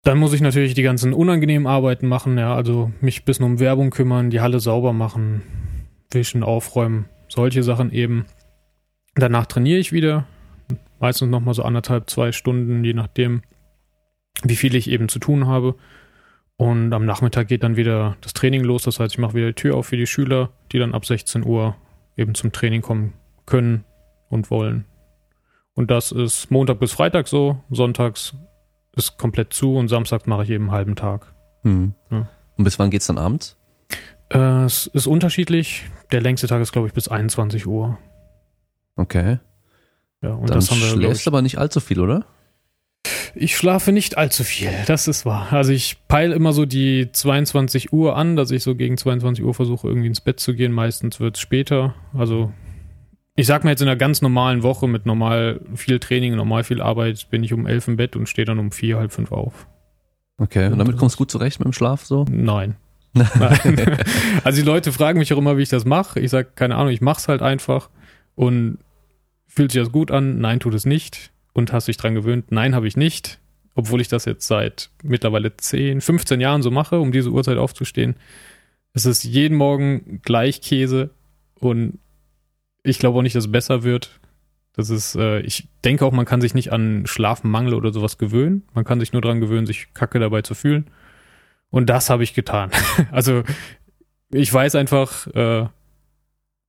[0.04, 3.60] Dann muss ich natürlich die ganzen unangenehmen Arbeiten machen, ja, also mich ein bisschen um
[3.60, 5.42] Werbung kümmern, die Halle sauber machen,
[6.12, 8.26] wischen, aufräumen, solche Sachen eben.
[9.16, 10.28] Danach trainiere ich wieder,
[11.00, 13.42] meistens nochmal so anderthalb, zwei Stunden, je nachdem,
[14.44, 15.76] wie viel ich eben zu tun habe.
[16.58, 18.84] Und am Nachmittag geht dann wieder das Training los.
[18.84, 21.46] Das heißt, ich mache wieder die Tür auf für die Schüler, die dann ab 16
[21.46, 21.76] Uhr
[22.16, 23.14] eben zum Training kommen
[23.46, 23.84] können
[24.30, 24.86] und wollen.
[25.74, 27.58] Und das ist Montag bis Freitag so.
[27.70, 28.34] Sonntags
[28.96, 31.34] ist komplett zu und Samstag mache ich eben einen halben Tag.
[31.64, 31.94] Mhm.
[32.10, 32.30] Ja.
[32.58, 33.58] Und bis wann geht's dann abends?
[34.30, 35.84] Äh, es ist unterschiedlich.
[36.12, 37.98] Der längste Tag ist, glaube ich, bis 21 Uhr.
[38.96, 39.40] Okay.
[40.22, 40.88] Ja, und dann das haben wir.
[40.88, 42.26] Schläfst aber nicht allzu viel, oder?
[43.38, 45.48] Ich schlafe nicht allzu viel, das ist wahr.
[45.52, 49.54] Also ich peile immer so die 22 Uhr an, dass ich so gegen 22 Uhr
[49.54, 50.72] versuche, irgendwie ins Bett zu gehen.
[50.72, 51.96] Meistens wird es später.
[52.14, 52.54] Also
[53.36, 56.82] ich sag mal jetzt in einer ganz normalen Woche mit normal viel Training, normal viel
[56.82, 59.68] Arbeit, bin ich um elf im Bett und stehe dann um vier, halb fünf auf.
[60.38, 62.26] Okay, und damit kommst du gut zurecht mit dem Schlaf so?
[62.30, 62.78] Nein.
[63.14, 63.98] Nein.
[64.46, 66.22] also die Leute fragen mich auch immer, wie ich das mache.
[66.22, 67.90] Ich sage, keine Ahnung, ich mach's halt einfach
[68.36, 68.78] und
[69.46, 70.40] fühlt sich das gut an?
[70.40, 72.52] Nein, tut es nicht und hast dich dran gewöhnt?
[72.52, 73.40] Nein, habe ich nicht.
[73.76, 78.16] Obwohl ich das jetzt seit mittlerweile 10, 15 Jahren so mache, um diese Uhrzeit aufzustehen.
[78.94, 81.10] Es ist jeden Morgen gleich Käse
[81.60, 82.00] und
[82.84, 84.20] ich glaube auch nicht, dass es besser wird.
[84.74, 88.64] Das ist, äh, ich denke auch, man kann sich nicht an Schlafmangel oder sowas gewöhnen.
[88.74, 90.88] Man kann sich nur dran gewöhnen, sich kacke dabei zu fühlen.
[91.70, 92.72] Und das habe ich getan.
[93.12, 93.44] also
[94.30, 95.68] ich weiß einfach, äh,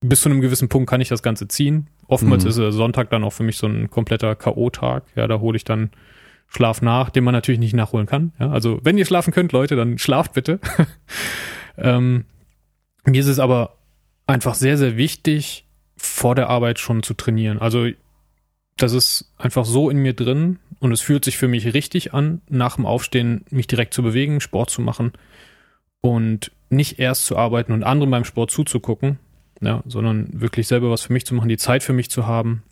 [0.00, 1.88] bis zu einem gewissen Punkt kann ich das Ganze ziehen.
[2.06, 2.50] Oftmals mhm.
[2.50, 5.02] ist Sonntag dann auch für mich so ein kompletter K.O.-Tag.
[5.14, 5.90] Ja, da hole ich dann
[6.48, 8.32] Schlaf nach, den man natürlich nicht nachholen kann.
[8.38, 10.60] Ja, also wenn ihr schlafen könnt, Leute, dann schlaft bitte.
[11.78, 12.24] ähm,
[13.04, 13.78] mir ist es aber
[14.26, 15.64] einfach sehr, sehr wichtig,
[15.96, 17.58] vor der Arbeit schon zu trainieren.
[17.58, 17.88] Also
[18.76, 22.42] das ist einfach so in mir drin und es fühlt sich für mich richtig an,
[22.48, 25.12] nach dem Aufstehen mich direkt zu bewegen, Sport zu machen
[26.02, 29.18] und nicht erst zu arbeiten und anderen beim Sport zuzugucken,
[29.60, 32.62] ja, sondern wirklich selber was für mich zu machen, die Zeit für mich zu haben.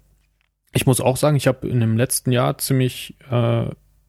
[0.72, 3.66] Ich muss auch sagen, ich habe in dem letzten Jahr ziemlich äh,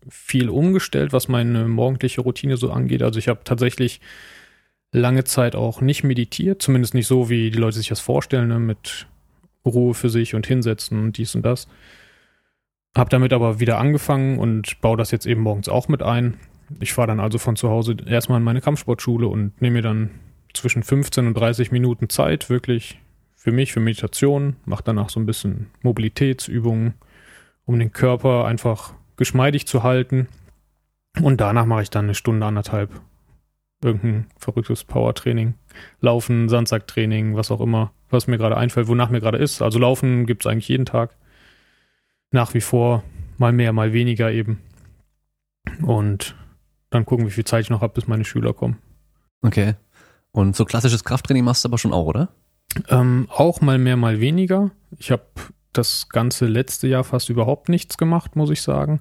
[0.10, 3.02] viel umgestellt, was meine morgendliche Routine so angeht.
[3.02, 4.02] Also ich habe tatsächlich
[4.92, 8.60] lange Zeit auch nicht meditiert, zumindest nicht so, wie die Leute sich das vorstellen, ne,
[8.60, 9.08] mit
[9.66, 11.68] Ruhe für sich und hinsetzen und dies und das.
[12.96, 16.36] Hab damit aber wieder angefangen und baue das jetzt eben morgens auch mit ein.
[16.80, 20.12] Ich fahre dann also von zu Hause erstmal in meine Kampfsportschule und nehme mir dann
[20.56, 23.00] zwischen 15 und 30 Minuten Zeit, wirklich
[23.36, 26.96] für mich, für Meditation, mache danach so ein bisschen Mobilitätsübungen,
[27.66, 30.28] um den Körper einfach geschmeidig zu halten.
[31.22, 32.90] Und danach mache ich dann eine Stunde, anderthalb
[33.84, 35.54] irgendein verrücktes Powertraining,
[36.02, 39.62] Laufen, Sandsacktraining, was auch immer, was mir gerade einfällt, wonach mir gerade ist.
[39.62, 41.16] Also Laufen gibt es eigentlich jeden Tag.
[42.32, 43.04] Nach wie vor,
[43.38, 44.60] mal mehr, mal weniger eben.
[45.82, 46.36] Und
[46.90, 48.78] dann gucken, wie viel Zeit ich noch habe, bis meine Schüler kommen.
[49.42, 49.76] Okay.
[50.36, 52.28] Und so klassisches Krafttraining machst du aber schon auch, oder?
[52.90, 54.72] Ähm, auch mal mehr, mal weniger.
[54.98, 55.24] Ich habe
[55.72, 59.00] das ganze letzte Jahr fast überhaupt nichts gemacht, muss ich sagen.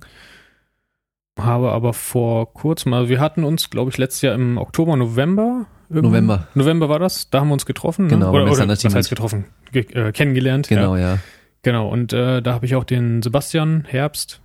[1.37, 5.66] Habe aber vor kurzem, also wir hatten uns, glaube ich, letztes Jahr im Oktober, November.
[5.89, 6.47] November.
[6.55, 8.05] November war das, da haben wir uns getroffen.
[8.05, 8.11] Ne?
[8.11, 8.43] Genau, ne?
[8.43, 9.47] oder, oder was heißt getroffen?
[9.72, 10.68] Ge äh, kennengelernt.
[10.68, 11.14] Genau, ja.
[11.14, 11.18] ja.
[11.62, 14.41] Genau, und äh, da habe ich auch den Sebastian Herbst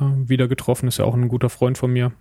[0.00, 2.12] äh, wieder getroffen, ist ja auch ein guter Freund von mir.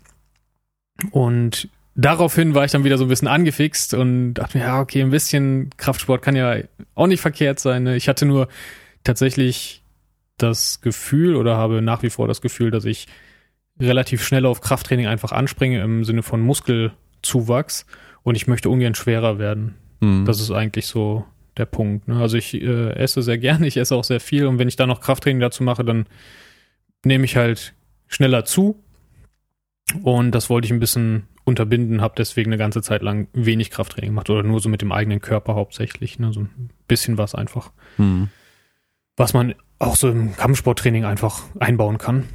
[1.11, 5.01] Und daraufhin war ich dann wieder so ein bisschen angefixt und dachte mir, ja, okay,
[5.01, 6.57] ein bisschen Kraftsport kann ja
[6.95, 7.83] auch nicht verkehrt sein.
[7.83, 7.95] Ne?
[7.95, 8.47] Ich hatte nur
[9.03, 9.83] tatsächlich
[10.37, 13.07] das Gefühl oder habe nach wie vor das Gefühl, dass ich
[13.79, 17.85] relativ schnell auf Krafttraining einfach anspringe im Sinne von Muskelzuwachs
[18.23, 19.75] und ich möchte ungern schwerer werden.
[19.99, 20.25] Mhm.
[20.25, 21.25] Das ist eigentlich so
[21.57, 22.07] der Punkt.
[22.07, 22.19] Ne?
[22.19, 24.87] Also ich äh, esse sehr gerne, ich esse auch sehr viel und wenn ich da
[24.87, 26.07] noch Krafttraining dazu mache, dann
[27.05, 27.73] nehme ich halt
[28.07, 28.81] schneller zu
[30.03, 34.11] und das wollte ich ein bisschen unterbinden, habe deswegen eine ganze Zeit lang wenig Krafttraining
[34.11, 36.31] gemacht oder nur so mit dem eigenen Körper hauptsächlich, ne?
[36.31, 37.71] so ein bisschen was einfach.
[37.97, 38.29] Mhm.
[39.17, 42.25] Was man auch so im Kampfsporttraining einfach einbauen kann.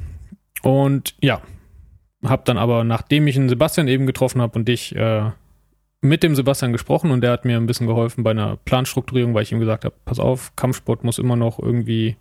[0.61, 1.41] Und ja,
[2.23, 5.31] habe dann aber, nachdem ich einen Sebastian eben getroffen habe und dich äh,
[6.01, 9.43] mit dem Sebastian gesprochen und der hat mir ein bisschen geholfen bei einer Planstrukturierung, weil
[9.43, 12.17] ich ihm gesagt habe, pass auf, Kampfsport muss immer noch irgendwie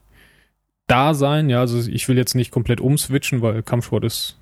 [0.87, 1.51] da sein.
[1.51, 4.39] Ja, also ich will jetzt nicht komplett umswitchen, weil Kampfsport ist,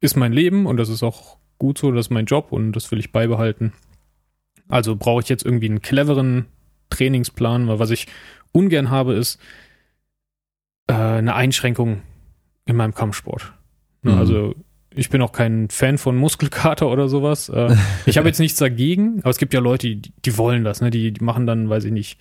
[0.00, 2.90] ist mein Leben und das ist auch gut so, das ist mein Job und das
[2.90, 3.72] will ich beibehalten.
[4.68, 6.46] Also brauche ich jetzt irgendwie einen cleveren
[6.90, 8.06] Trainingsplan, weil was ich
[8.52, 9.40] ungern habe, ist
[10.86, 12.02] äh, eine Einschränkung
[12.66, 13.52] in meinem Kampfsport.
[14.02, 14.18] Ne, mhm.
[14.18, 14.54] Also
[14.94, 17.48] ich bin auch kein Fan von Muskelkater oder sowas.
[17.48, 17.76] Äh,
[18.06, 20.90] ich habe jetzt nichts dagegen, aber es gibt ja Leute, die, die wollen das, ne?
[20.90, 22.18] Die, die machen dann, weiß ich nicht,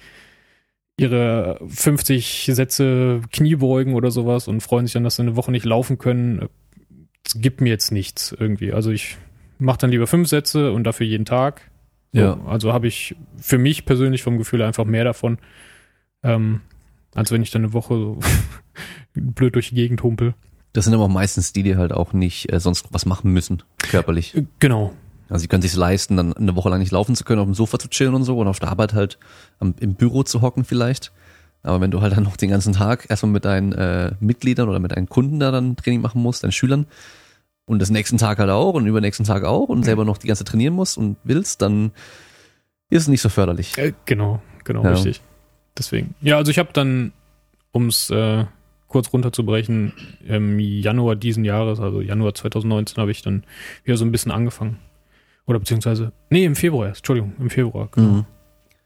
[1.00, 5.66] ihre 50 Sätze Kniebeugen oder sowas und freuen sich dann, dass sie eine Woche nicht
[5.66, 6.50] laufen können.
[7.26, 8.74] Es gibt mir jetzt nichts irgendwie.
[8.74, 9.18] Also ich
[9.60, 11.70] mache dann lieber fünf Sätze und dafür jeden Tag.
[12.14, 12.40] So, Ja.
[12.46, 15.38] Also habe ich für mich persönlich vom Gefühl einfach mehr davon,
[16.24, 16.62] ähm,
[17.16, 18.20] als wenn ich dann eine Woche so
[19.14, 20.34] blöd durch die Gegend humpel.
[20.74, 23.64] Das sind aber auch meistens die, die halt auch nicht äh, sonst was machen müssen,
[23.78, 24.36] körperlich.
[24.36, 24.94] Äh, Genau.
[25.30, 27.54] Also sie können sich leisten, dann eine Woche lang nicht laufen zu können, auf dem
[27.54, 29.18] Sofa zu chillen und so und auf der Arbeit halt
[29.60, 31.12] am, im Büro zu hocken vielleicht.
[31.64, 34.80] Aber wenn du halt dann noch den ganzen Tag erstmal mit deinen äh, Mitgliedern oder
[34.80, 36.86] mit deinen Kunden da dann Training machen musst, deinen Schülern
[37.68, 40.44] und das nächsten Tag halt auch und übernächsten Tag auch und selber noch die ganze
[40.46, 41.92] trainieren musst und willst, dann
[42.90, 43.78] ist es nicht so förderlich.
[43.78, 44.92] Äh, genau, genau, Ja.
[44.92, 45.22] richtig.
[45.78, 46.16] Deswegen.
[46.22, 47.12] Ja, also ich habe dann,
[47.72, 48.46] um es äh,
[48.88, 49.94] kurz runterzubrechen,
[50.26, 53.44] im Januar diesen Jahres, also Januar 2019, habe ich dann
[53.84, 54.80] wieder so ein bisschen angefangen.
[55.46, 57.90] Oder beziehungsweise, nee, im Februar erst, Entschuldigung, im Februar.
[57.92, 58.08] Genau.
[58.08, 58.26] Mhm.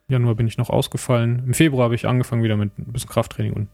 [0.09, 1.43] Januar bin ich noch ausgefallen.
[1.45, 3.67] Im Februar habe ich angefangen wieder mit ein bisschen Krafttraining und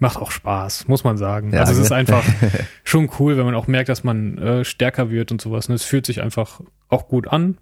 [0.00, 1.52] macht auch Spaß, muss man sagen.
[1.52, 1.96] Ja, also es ist ne?
[1.96, 2.24] einfach
[2.84, 5.68] schon cool, wenn man auch merkt, dass man äh, stärker wird und sowas.
[5.68, 7.58] Und es fühlt sich einfach auch gut an.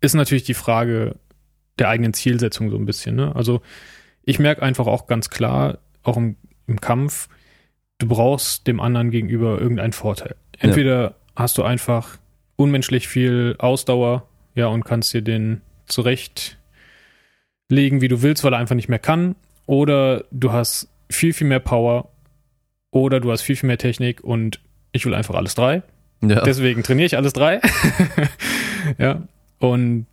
[0.00, 1.16] Ist natürlich die Frage
[1.78, 3.16] der eigenen Zielsetzung so ein bisschen.
[3.16, 3.34] Ne?
[3.34, 3.60] Also
[4.22, 6.36] ich merke einfach auch ganz klar, auch im,
[6.66, 7.28] im Kampf,
[7.98, 10.36] du brauchst dem anderen gegenüber irgendeinen Vorteil.
[10.58, 12.18] Entweder hast du einfach
[12.56, 16.56] unmenschlich viel Ausdauer, ja, und kannst dir den zurechtlegen,
[18.00, 19.36] wie du willst, weil er einfach nicht mehr kann,
[19.66, 22.08] oder du hast viel, viel mehr Power,
[22.96, 24.60] oder du hast viel, viel mehr Technik und
[24.92, 25.82] ich will einfach alles drei.
[26.22, 26.40] Ja.
[26.42, 27.60] Deswegen trainiere ich alles drei.
[28.98, 29.22] ja.
[29.58, 30.06] Und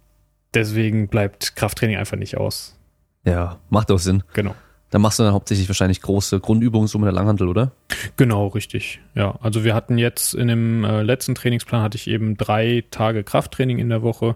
[0.53, 2.77] deswegen bleibt Krafttraining einfach nicht aus.
[3.25, 4.23] ja, macht auch Sinn.
[4.34, 4.53] Genau.
[4.89, 7.71] Dann machst du dann hauptsächlich wahrscheinlich große Grundübungen so mit der Langhandel, oder?
[8.17, 8.99] Genau, richtig.
[9.15, 13.23] Ja, also wir hatten jetzt in dem äh, letzten Trainingsplan hatte ich eben drei Tage
[13.23, 14.35] Krafttraining in der Woche.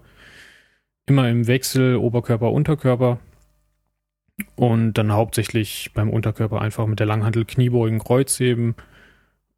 [1.06, 3.20] Immer im Wechsel Oberkörper, Unterkörper.
[4.56, 8.76] Und dann hauptsächlich beim Unterkörper einfach mit der Langhantel Kniebeugen, Kreuzheben.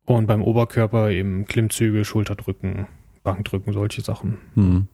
[0.05, 2.87] Und beim Oberkörper eben Klimmzüge, Schulterdrücken,
[3.23, 4.37] Bankdrücken, solche Sachen.
[4.55, 4.87] Hm.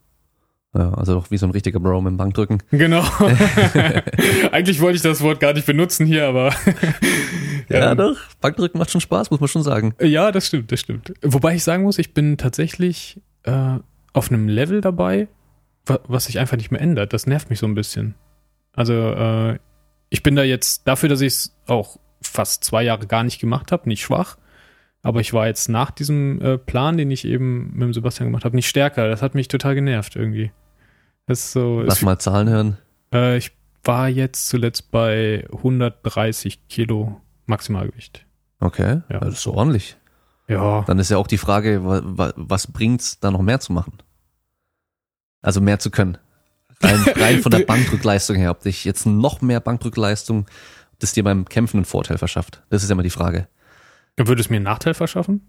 [0.73, 2.61] Ja, also doch wie so ein richtiger Bro mit dem Bankdrücken.
[2.71, 3.01] Genau.
[4.51, 6.53] Eigentlich wollte ich das Wort gar nicht benutzen hier, aber
[7.69, 8.17] Ja, Ähm, doch.
[8.41, 9.95] Bankdrücken macht schon Spaß, muss man schon sagen.
[10.01, 11.13] Ja, das stimmt, das stimmt.
[11.21, 13.79] Wobei ich sagen muss, ich bin tatsächlich äh,
[14.13, 15.27] auf einem Level dabei,
[15.85, 17.13] wa was sich einfach nicht mehr ändert.
[17.13, 18.15] Das nervt mich so ein bisschen.
[18.73, 19.59] Also äh,
[20.09, 23.71] ich bin da jetzt dafür, dass ich es auch fast zwei Jahre gar nicht gemacht
[23.71, 24.37] habe, nicht schwach.
[25.01, 28.43] Aber ich war jetzt nach diesem äh, Plan, den ich eben mit dem Sebastian gemacht
[28.45, 29.07] habe, nicht stärker.
[29.07, 30.51] Das hat mich total genervt irgendwie.
[31.27, 31.81] Das ist so.
[31.81, 32.77] Lass es- mal Zahlen hören.
[33.13, 33.51] äh, ich
[33.83, 38.25] war jetzt zuletzt bei 130 Kilo Maximalgewicht.
[38.59, 39.19] Okay, Ja.
[39.19, 39.95] das ist so ordentlich.
[40.47, 40.81] Ja.
[40.87, 43.93] Dann ist ja auch die Frage, wa, wa, was bringt's, da noch mehr zu machen?
[45.43, 46.17] Also mehr zu können.
[46.81, 50.45] Rein, rein von der Bankdrückleistung her, ob dich jetzt noch mehr Bankdrückleistung,
[50.99, 52.61] das dir beim Kämpfen einen Vorteil verschafft.
[52.69, 53.47] Das ist ja immer die Frage.
[54.17, 55.41] Würde es mir einen Nachteil verschaffen?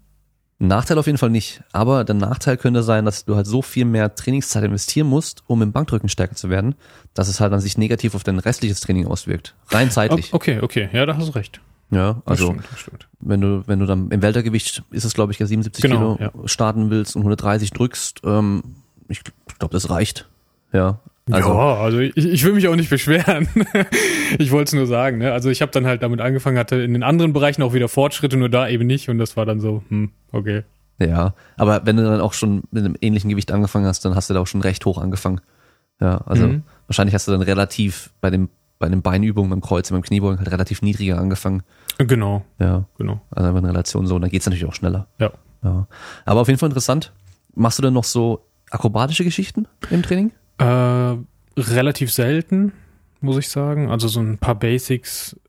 [0.59, 1.61] Nachteil auf jeden Fall nicht.
[1.71, 5.61] Aber der Nachteil könnte sein, dass du halt so viel mehr Trainingszeit investieren musst, um
[5.61, 6.75] im Bankdrücken stärker zu werden,
[7.13, 9.53] dass es halt dann sich negativ auf dein restliches Training auswirkt.
[9.69, 10.33] Rein zeitlich.
[10.33, 11.61] Okay, okay, ja, da hast du recht.
[11.91, 13.07] Ja, Das also stimmt, das stimmt.
[13.19, 16.47] wenn du, wenn du dann im Weltergewicht ist es, glaube ich, ja 77 Genau, Kilo
[16.47, 18.63] starten willst und 130 drückst, ähm,
[19.07, 19.21] ich
[19.59, 20.27] glaube, das reicht.
[20.73, 20.99] Ja.
[21.31, 23.47] Also, ja, also ich, ich will mich auch nicht beschweren.
[24.39, 25.17] ich wollte es nur sagen.
[25.17, 25.31] Ne?
[25.33, 28.37] Also ich habe dann halt damit angefangen, hatte in den anderen Bereichen auch wieder Fortschritte,
[28.37, 29.09] nur da eben nicht.
[29.09, 30.63] Und das war dann so, hm, okay.
[30.99, 31.33] ja.
[31.57, 34.33] Aber wenn du dann auch schon mit einem ähnlichen Gewicht angefangen hast, dann hast du
[34.33, 35.41] da auch schon recht hoch angefangen.
[35.99, 36.63] Ja, also Mhm.
[36.87, 38.49] wahrscheinlich hast du dann relativ bei dem,
[38.79, 41.63] bei den Beinübungen, beim Kreuz, beim Kniebeugen halt relativ niedriger angefangen.
[41.97, 42.85] Genau, Ja.
[42.97, 43.19] genau.
[43.31, 44.15] Also in Relation so.
[44.15, 45.07] Und dann geht's natürlich auch schneller.
[45.19, 45.31] Ja.
[45.63, 45.87] ja.
[46.25, 47.11] Aber auf jeden Fall interessant.
[47.55, 50.31] Machst du denn noch so akrobatische Geschichten im Training?
[50.57, 51.15] Äh,
[51.57, 52.73] relativ selten,
[53.21, 53.89] muss ich sagen.
[53.89, 55.39] Also so ein paar Basics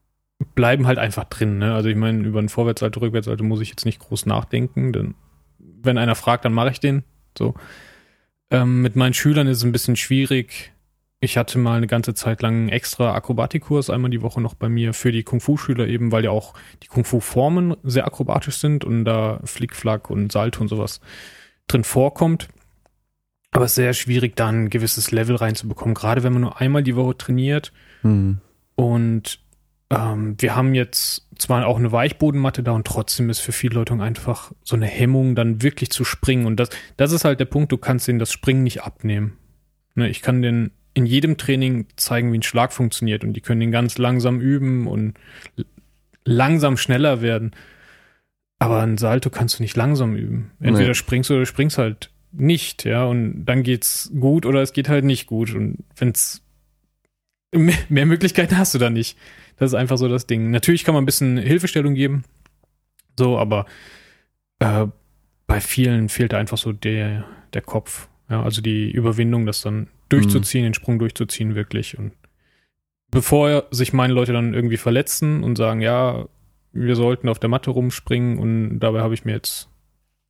[0.55, 1.59] bleiben halt einfach drin.
[1.59, 1.75] Ne?
[1.75, 4.93] Also ich meine, über einen Vorwärtssalto, Rückwärtssalto muss ich jetzt nicht groß nachdenken.
[4.93, 5.15] Denn
[5.59, 7.05] wenn einer fragt, dann mache ich den.
[7.37, 7.55] So.
[8.51, 10.73] Ähm, mit meinen Schülern ist es ein bisschen schwierig.
[11.21, 14.69] Ich hatte mal eine ganze Zeit lang einen extra Akrobatikkurs einmal die Woche noch bei
[14.69, 16.55] mir für die Kung-Fu-Schüler eben, weil ja auch
[16.85, 21.01] die Kung-Fu-Formen sehr akrobatisch sind und da Flickflack und Salto und sowas
[21.67, 22.49] drin vorkommt.
[23.51, 26.83] Aber es ist sehr schwierig, da ein gewisses Level reinzubekommen, gerade wenn man nur einmal
[26.83, 27.73] die Woche trainiert.
[28.03, 28.39] Hm.
[28.75, 29.41] Und
[29.91, 33.95] ähm, wir haben jetzt zwar auch eine Weichbodenmatte da und trotzdem ist für viele Leute
[33.95, 36.47] einfach so eine Hemmung, dann wirklich zu springen.
[36.47, 39.39] Und das, das ist halt der Punkt, du kannst denen das Springen nicht abnehmen.
[39.95, 43.61] Ne, ich kann denen in jedem Training zeigen, wie ein Schlag funktioniert und die können
[43.61, 45.15] den ganz langsam üben und
[46.25, 47.53] langsam schneller werden.
[48.59, 50.51] Aber ein Salto kannst du nicht langsam üben.
[50.61, 50.95] Entweder Nee.
[50.95, 55.05] springst du oder springst halt nicht, ja, und dann geht's gut oder es geht halt
[55.05, 55.55] nicht gut.
[55.55, 56.43] Und wenn's
[57.53, 59.17] mehr, mehr Möglichkeiten hast du da nicht.
[59.57, 60.51] Das ist einfach so das Ding.
[60.51, 62.25] Natürlich kann man ein bisschen Hilfestellung geben,
[63.19, 63.67] so, aber
[64.61, 64.87] äh,
[65.47, 67.25] bei vielen fehlt da einfach so der,
[67.55, 68.09] der Kopf.
[68.31, 71.99] Ja, also die Überwindung, das dann durchzuziehen, den Sprung durchzuziehen, wirklich.
[71.99, 72.13] Und
[73.11, 76.29] bevor sich meine Leute dann irgendwie verletzen und sagen, ja,
[76.73, 79.69] wir sollten auf der Matte rumspringen und dabei habe ich mir jetzt,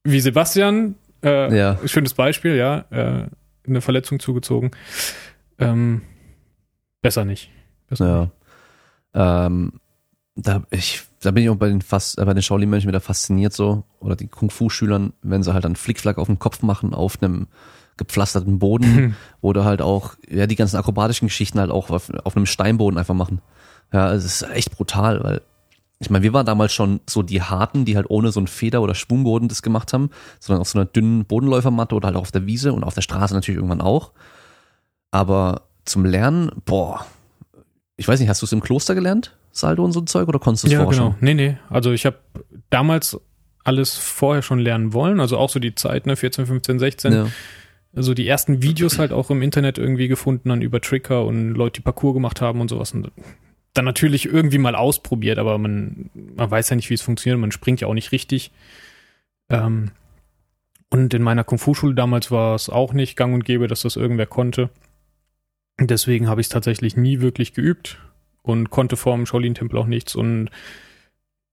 [0.05, 1.78] wie Sebastian, äh, Ja.
[1.85, 3.27] schönes Beispiel, ja, äh,
[3.66, 4.70] eine Verletzung zugezogen.
[5.59, 6.03] Ähm,
[7.03, 7.51] besser nicht.
[7.89, 8.32] Besser nicht.
[9.15, 9.47] Ja.
[9.47, 9.81] Ähm,
[10.36, 13.53] da, ich, da bin ich auch bei den, fast, äh, bei den Shaolin-Mönchen wieder fasziniert
[13.53, 13.85] so.
[14.01, 17.49] Oder die Kung-Fu-Schülern, wenn sie halt dann Flickflack auf dem Kopf machen, auf einem
[17.97, 19.16] gepflasterten Boden.
[19.40, 23.15] oder halt auch, ja, die ganzen akrobatischen Geschichten halt auch auf, auf einem Steinboden einfach
[23.15, 23.40] machen.
[23.93, 25.40] Ja, es ist echt brutal, weil
[26.01, 28.83] ich meine, wir waren damals schon so die Harten, die halt ohne so einen Feder-
[28.83, 32.33] oder Schwungboden das gemacht haben, sondern auf so einer dünnen Bodenläufermatte oder halt auch auf
[32.33, 34.12] der Wiese und auf der Straße natürlich irgendwann auch.
[35.11, 37.05] Aber zum Lernen, boah,
[37.97, 40.39] ich weiß nicht, hast du es im Kloster gelernt, Saldo und so ein Zeug, oder
[40.39, 41.16] konntest du es Ja, vorher genau.
[41.20, 41.59] Nee, nee.
[41.69, 42.19] Also ich habe
[42.70, 43.19] damals
[43.65, 47.12] alles vorher schon lernen wollen, also auch so die Zeit, ne, 14, 15, 16.
[47.12, 47.27] Ja.
[47.97, 51.81] Also die ersten Videos halt auch im Internet irgendwie gefunden, dann über Tricker und Leute,
[51.81, 52.93] die Parcours gemacht haben und sowas.
[52.93, 53.11] Und
[53.79, 57.53] dann natürlich irgendwie mal ausprobiert, aber man, man weiß ja nicht, wie es funktioniert, man
[57.53, 58.51] springt ja auch nicht richtig.
[59.49, 59.93] Ähm,
[60.91, 64.27] und in meiner Kung-Fu-Schule damals war es auch nicht gang und gäbe, dass das irgendwer
[64.27, 64.71] konnte.
[65.79, 68.01] Deswegen habe ich es tatsächlich nie wirklich geübt
[68.43, 70.17] und konnte vor dem Shaolin-Tempel auch nichts.
[70.17, 70.51] Und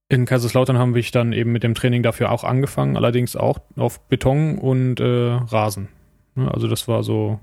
[0.09, 3.99] in Kaiserslautern haben wir dann eben mit dem Training dafür auch angefangen, allerdings auch auf
[4.07, 5.03] Beton und äh,
[5.33, 5.89] Rasen.
[6.33, 7.39] Ne, Also das war so,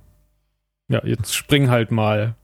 [0.88, 2.34] ja, jetzt spring halt mal.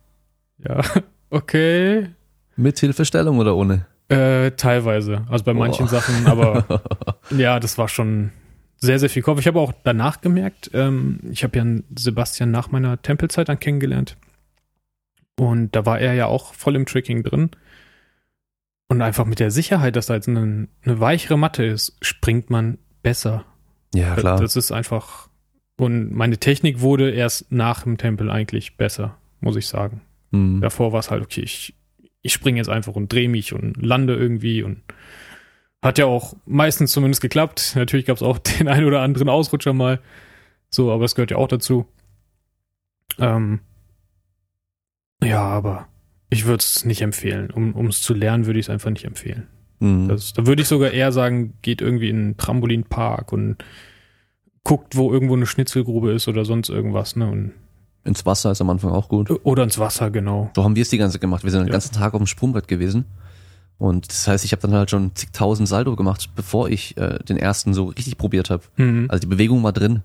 [0.58, 0.82] Ja,
[1.30, 2.10] okay.
[2.58, 3.86] Mit Hilfestellung oder ohne?
[4.08, 5.24] Äh, teilweise.
[5.30, 6.00] Also bei manchen Boah.
[6.00, 6.82] Sachen, aber
[7.30, 8.32] ja, das war schon
[8.76, 9.38] sehr, sehr viel Kopf.
[9.38, 13.60] Ich habe auch danach gemerkt, ähm, ich habe ja einen Sebastian nach meiner Tempelzeit dann
[13.60, 14.16] kennengelernt.
[15.38, 17.50] Und da war er ja auch voll im Tricking drin.
[18.88, 22.78] Und einfach mit der Sicherheit, dass da jetzt eine, eine weichere Matte ist, springt man
[23.02, 23.44] besser.
[23.94, 24.40] ja, klar.
[24.40, 25.28] Das ist einfach.
[25.76, 30.00] Und meine Technik wurde erst nach dem Tempel eigentlich besser, muss ich sagen.
[30.32, 30.60] Hm.
[30.60, 31.74] Davor war es halt, okay, ich,
[32.22, 34.82] ich springe jetzt einfach und drehe mich und lande irgendwie und
[35.82, 37.72] hat ja auch meistens zumindest geklappt.
[37.76, 40.00] Natürlich gab es auch den einen oder anderen Ausrutscher mal.
[40.70, 41.86] So, aber das gehört ja auch dazu.
[43.18, 43.60] Ähm,
[45.22, 45.88] ja, aber
[46.30, 47.50] ich würde es nicht empfehlen.
[47.50, 49.48] Um es zu lernen, würde ich es einfach nicht empfehlen.
[49.80, 50.08] Hm.
[50.08, 53.56] Das, da würde ich sogar eher sagen, geht irgendwie in einen Trampolinpark und
[54.64, 57.30] guckt, wo irgendwo eine Schnitzelgrube ist oder sonst irgendwas, ne?
[57.30, 57.54] Und,
[58.08, 59.30] Ins Wasser ist am Anfang auch gut.
[59.44, 60.50] oder ins Wasser, genau.
[60.56, 61.44] So haben wir es die ganze Zeit gemacht.
[61.44, 61.72] Wir sind den Ja.
[61.72, 63.04] ganzen Tag auf dem Sprungbrett gewesen.
[63.78, 67.36] Und das heißt, ich habe dann halt schon zigtausend Saldo gemacht, bevor ich äh, den
[67.36, 68.64] ersten so richtig probiert habe.
[68.76, 69.06] Mhm.
[69.08, 70.02] Also die Bewegung war drin.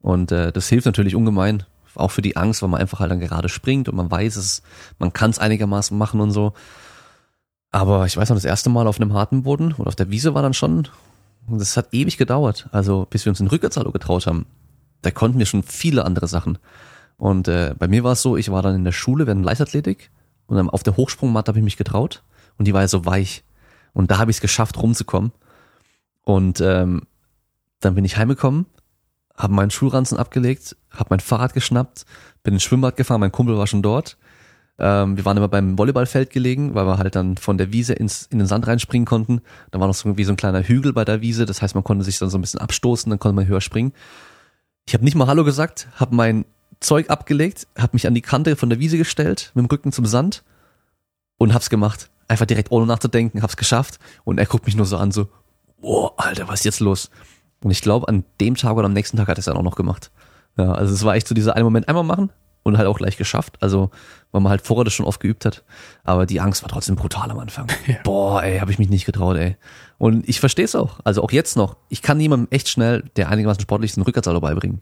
[0.00, 1.64] Und äh, das hilft natürlich ungemein.
[1.96, 4.62] Auch für die Angst, weil man einfach halt dann gerade springt und man weiß es,
[5.00, 6.52] man kann es einigermaßen machen und so.
[7.72, 10.34] Aber ich weiß noch, das erste Mal auf einem harten Boden oder auf der Wiese
[10.34, 10.88] war dann schon,
[11.48, 12.68] das hat ewig gedauert.
[12.72, 14.46] Also bis wir uns den Rückwärtssalto getraut haben.
[15.02, 16.58] Da konnten wir schon viele andere Sachen.
[17.20, 20.10] Und äh, bei mir war es so, ich war dann in der Schule während Leichtathletik
[20.46, 22.22] und dann auf der Hochsprungmatte habe ich mich getraut
[22.56, 23.44] und die war ja so weich.
[23.92, 25.30] Und da habe ich es geschafft, rumzukommen.
[26.22, 27.02] Und ähm,
[27.80, 28.64] dann bin ich heimgekommen,
[29.36, 32.06] habe meinen Schulranzen abgelegt, habe mein Fahrrad geschnappt,
[32.42, 34.16] bin ins Schwimmbad gefahren, mein Kumpel war schon dort.
[34.78, 38.28] Ähm, wir waren immer beim Volleyballfeld gelegen, weil wir halt dann von der Wiese ins,
[38.30, 39.42] in den Sand reinspringen konnten.
[39.72, 41.84] Da war noch so wie so ein kleiner Hügel bei der Wiese, das heißt, man
[41.84, 43.92] konnte sich dann so ein bisschen abstoßen, dann konnte man höher springen.
[44.86, 46.46] Ich habe nicht mal Hallo gesagt, habe mein
[46.80, 50.06] Zeug abgelegt, habe mich an die Kante von der Wiese gestellt, mit dem Rücken zum
[50.06, 50.42] Sand
[51.38, 52.10] und hab's gemacht.
[52.28, 55.28] Einfach direkt ohne nachzudenken, hab's geschafft und er guckt mich nur so an, so,
[55.80, 57.10] oh, Alter, was ist jetzt los?
[57.62, 59.62] Und ich glaube, an dem Tag oder am nächsten Tag hat er es dann auch
[59.62, 60.10] noch gemacht.
[60.56, 62.30] Ja, also es war echt so dieser eine Moment einmal machen
[62.62, 63.56] und halt auch gleich geschafft.
[63.60, 63.90] Also,
[64.32, 65.64] weil man halt vorher das schon oft geübt hat.
[66.04, 67.66] Aber die Angst war trotzdem brutal am Anfang.
[67.86, 67.96] Ja.
[68.04, 69.56] Boah, ey, habe ich mich nicht getraut, ey.
[69.98, 71.00] Und ich verstehe es auch.
[71.04, 71.76] Also auch jetzt noch.
[71.88, 74.80] Ich kann jemandem echt schnell, der einigermaßen sportlich ist, einen Rückwärtssalto beibringen.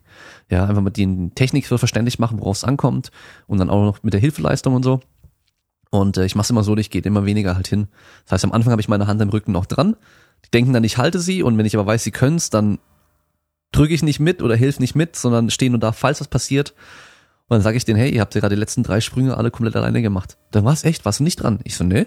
[0.49, 3.11] Ja, einfach mit den Technik so verständlich machen, worauf es ankommt.
[3.47, 4.99] Und dann auch noch mit der Hilfeleistung und so.
[5.89, 7.87] Und äh, ich mache es immer so, ich gehe immer weniger halt hin.
[8.25, 9.95] Das heißt, am Anfang habe ich meine Hand am Rücken noch dran.
[10.45, 12.79] Die denken dann, ich halte sie und wenn ich aber weiß, sie können's, dann
[13.71, 16.73] drücke ich nicht mit oder hilf nicht mit, sondern stehe nur da, falls was passiert.
[17.49, 19.49] Und dann sage ich denen, hey, ihr habt ja gerade die letzten drei Sprünge alle
[19.51, 20.37] komplett alleine gemacht.
[20.51, 21.59] Dann war's echt, warst du nicht dran?
[21.63, 22.05] Ich so, ne.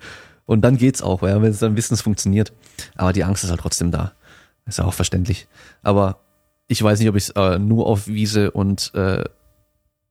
[0.46, 2.52] Und dann geht's auch, ja, wenn sie dann wissen, es funktioniert.
[2.96, 4.12] Aber die Angst ist halt trotzdem da.
[4.66, 5.48] Ist ja auch verständlich.
[5.82, 6.18] Aber
[6.68, 9.24] ich weiß nicht, ob ich äh, nur auf Wiese und äh,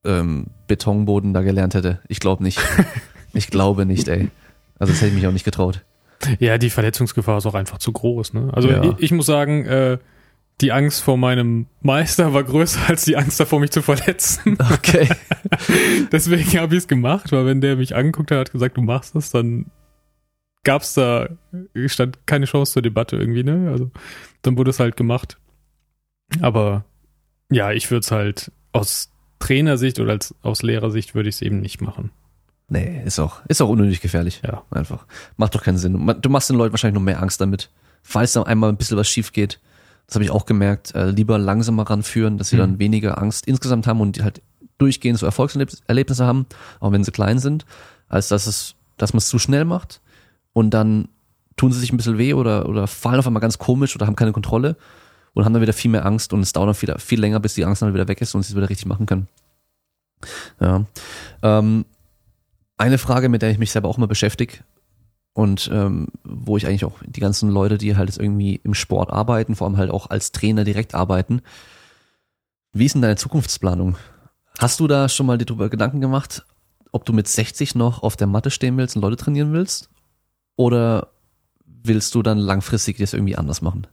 [0.04, 2.00] ähm, Betonboden da gelernt hätte.
[2.08, 2.60] Ich glaube nicht.
[3.34, 4.30] ich glaube nicht, ey.
[4.80, 5.82] Also das hätte ich mich auch nicht getraut.
[6.40, 8.34] Ja, die Verletzungsgefahr ist auch einfach zu groß.
[8.34, 8.50] Ne?
[8.54, 8.84] Also Ja.
[8.84, 9.98] ich, ich muss sagen, äh,
[10.62, 14.58] die Angst vor meinem Meister war größer als die Angst davor, mich zu verletzen.
[14.74, 15.10] Okay.
[16.12, 19.16] Deswegen habe ich es gemacht, weil wenn der mich angeguckt hat, hat gesagt, du machst
[19.16, 19.72] das, dann
[20.64, 21.30] gab's da,
[21.86, 23.70] stand keine Chance zur Debatte irgendwie, ne?
[23.72, 23.92] Also
[24.42, 25.38] dann wurde es halt gemacht.
[26.42, 26.86] Aber
[27.52, 31.60] ja, ich würde es halt aus Trainersicht oder als, aus Lehrersicht würde ich es eben
[31.60, 32.12] nicht machen.
[32.70, 34.42] Nee, ist auch, ist auch unnötig gefährlich.
[34.44, 34.64] Ja.
[34.72, 35.06] Einfach.
[35.38, 36.16] Macht doch keinen Sinn.
[36.22, 37.70] Du machst den Leuten wahrscheinlich noch mehr Angst damit.
[38.02, 39.60] Falls da einmal ein bisschen was schief geht,
[40.14, 42.60] das habe ich auch gemerkt, äh, lieber langsamer ranführen, dass sie Mhm.
[42.60, 44.44] dann weniger Angst insgesamt haben und halt
[44.78, 46.46] durchgehend so Erfolgserlebnisse haben,
[46.80, 47.66] auch wenn sie klein sind,
[48.10, 50.02] als dass es, dass man es zu schnell macht
[50.54, 51.08] und dann
[51.56, 54.16] tun sie sich ein bisschen weh oder, oder fallen auf einmal ganz komisch oder haben
[54.16, 54.76] keine Kontrolle
[55.34, 57.56] und haben dann wieder viel mehr Angst und es dauert dann viel, viel länger, bis
[57.56, 59.28] die Angst dann wieder weg ist und sie es wieder richtig machen können.
[60.60, 60.86] Ja.
[61.42, 61.86] Ähm,
[62.78, 64.60] eine Frage, mit der ich mich selber auch mal beschäftige
[65.34, 69.12] und ähm, wo ich eigentlich auch die ganzen Leute, die halt jetzt irgendwie im Sport
[69.12, 71.42] arbeiten, vor allem halt auch als Trainer direkt arbeiten,
[72.72, 73.98] wie ist denn deine Zukunftsplanung?
[74.60, 76.46] Hast du da schon mal dir drüber Gedanken gemacht,
[76.92, 79.90] ob du mit 60 noch auf der Matte stehen willst und Leute trainieren willst?
[80.56, 81.08] Oder
[81.66, 83.88] willst du dann langfristig das irgendwie anders machen?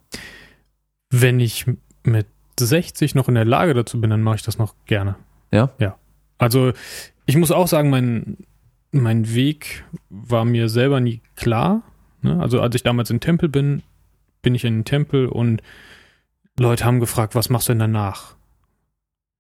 [1.09, 1.67] Wenn ich
[2.03, 2.27] mit
[2.59, 5.17] 60 noch in der Lage dazu bin, dann mache ich das noch gerne.
[5.51, 5.71] Ja?
[5.79, 5.97] Ja.
[6.39, 6.73] Also
[7.25, 8.37] ich muss auch sagen, mein,
[8.93, 11.83] mein Weg war mir selber nie klar.
[12.23, 12.41] Ne?
[12.41, 13.83] Also als ich damals in Tempel bin,
[14.43, 15.63] bin ich in den Tempel und
[16.59, 18.37] Leute haben gefragt, was machst du denn danach?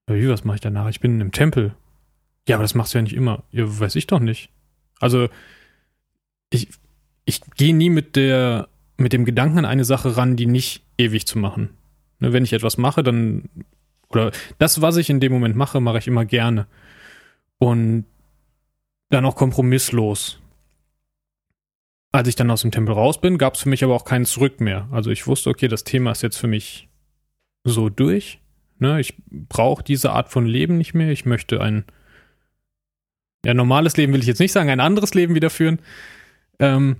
[0.06, 0.88] Wie, was mache ich danach?
[0.88, 1.74] Ich bin im Tempel.
[2.48, 3.44] Ja, aber das machst du ja nicht immer.
[3.50, 4.50] Ja, weiß ich doch nicht.
[4.98, 5.28] Also
[6.50, 6.68] ich,
[7.24, 11.26] ich gehe nie mit der, mit dem Gedanken an eine Sache ran, die nicht ewig
[11.26, 11.70] zu machen.
[12.18, 13.48] Ne, wenn ich etwas mache, dann,
[14.08, 16.66] oder das, was ich in dem Moment mache, mache ich immer gerne.
[17.58, 18.04] Und
[19.10, 20.40] dann auch kompromisslos.
[22.12, 24.24] Als ich dann aus dem Tempel raus bin, gab es für mich aber auch keinen
[24.24, 24.88] Zurück mehr.
[24.90, 26.88] Also ich wusste, okay, das Thema ist jetzt für mich
[27.64, 28.40] so durch.
[28.78, 31.10] Ne, ich brauche diese Art von Leben nicht mehr.
[31.10, 31.84] Ich möchte ein
[33.44, 35.80] ja, normales Leben will ich jetzt nicht sagen, ein anderes Leben wieder führen.
[36.58, 36.96] Ähm,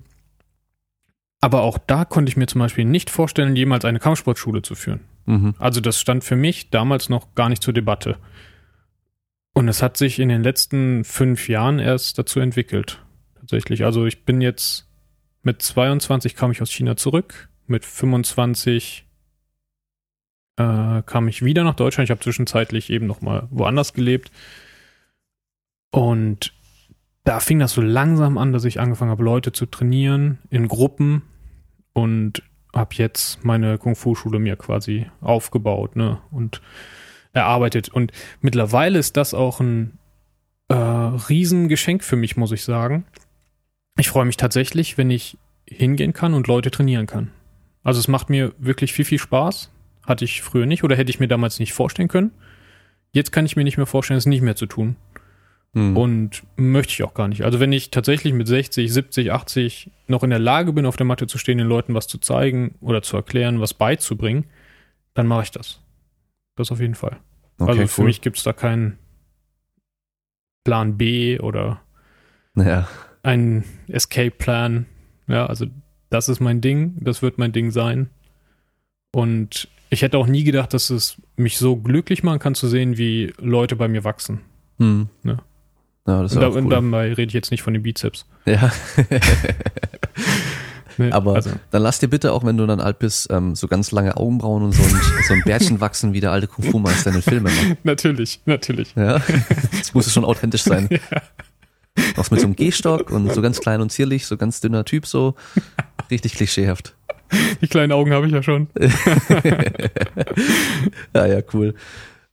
[1.39, 5.01] aber auch da konnte ich mir zum Beispiel nicht vorstellen, jemals eine Kampfsportschule zu führen.
[5.25, 5.55] Mhm.
[5.59, 8.17] Also das stand für mich damals noch gar nicht zur Debatte.
[9.53, 13.03] Und es hat sich in den letzten fünf Jahren erst dazu entwickelt.
[13.35, 13.83] Tatsächlich.
[13.83, 14.87] Also ich bin jetzt
[15.43, 17.49] mit 22 kam ich aus China zurück.
[17.67, 19.05] Mit 25
[20.57, 22.07] äh, kam ich wieder nach Deutschland.
[22.07, 24.31] Ich habe zwischenzeitlich eben noch mal woanders gelebt.
[25.91, 26.53] Und
[27.23, 31.23] da fing das so langsam an, dass ich angefangen habe, Leute zu trainieren in Gruppen
[31.93, 36.61] und habe jetzt meine Kung-Fu-Schule mir quasi aufgebaut ne, und
[37.33, 37.89] erarbeitet.
[37.89, 39.97] Und mittlerweile ist das auch ein
[40.67, 43.05] äh, Riesengeschenk für mich, muss ich sagen.
[43.97, 45.37] Ich freue mich tatsächlich, wenn ich
[45.67, 47.31] hingehen kann und Leute trainieren kann.
[47.83, 49.71] Also es macht mir wirklich viel, viel Spaß.
[50.05, 52.31] Hatte ich früher nicht oder hätte ich mir damals nicht vorstellen können.
[53.11, 54.95] Jetzt kann ich mir nicht mehr vorstellen, es nicht mehr zu tun.
[55.73, 55.95] Mhm.
[55.95, 57.43] Und möchte ich auch gar nicht.
[57.43, 61.05] Also wenn ich tatsächlich mit 60, 70, 80 noch in der Lage bin, auf der
[61.05, 64.45] Matte zu stehen, den Leuten was zu zeigen oder zu erklären, was beizubringen,
[65.13, 65.81] dann mache ich das.
[66.55, 67.17] Das auf jeden Fall.
[67.59, 68.07] okay, also für cool.
[68.07, 68.97] mich gibt es da keinen
[70.63, 71.81] Plan B oder
[72.55, 72.87] Ja.
[73.23, 74.85] einen Escape-Plan.
[75.27, 75.65] Ja, also
[76.09, 78.09] das ist mein Ding, das wird mein Ding sein.
[79.13, 82.97] Und ich hätte auch nie gedacht, dass es mich so glücklich machen kann zu sehen,
[82.97, 84.41] wie Leute bei mir wachsen.
[84.77, 85.09] Hm.
[85.23, 85.37] Ja.
[86.07, 86.69] Ja, Und, da, und cool.
[86.69, 88.25] dabei rede ich jetzt nicht von den Bizeps.
[88.45, 88.71] Ja.
[91.01, 91.13] Ne?
[91.13, 93.91] Aber also, dann lass dir bitte auch, wenn du dann alt bist, ähm, so ganz
[93.91, 97.23] lange Augenbrauen und so ein, so ein Bärtchen wachsen, wie der alte Kung-Fu-Meister in den
[97.23, 97.77] Filmen macht.
[97.83, 98.93] natürlich, natürlich.
[98.95, 99.19] Ja,
[99.77, 100.89] das muss schon authentisch sein.
[102.17, 105.05] Auch mit so einem Gehstock und so ganz klein und zierlich, so ganz dünner Typ,
[105.05, 105.35] so
[106.09, 106.95] richtig klischeehaft.
[107.61, 108.67] Die kleinen Augen habe ich ja schon.
[111.13, 111.75] Ja, ja, cool.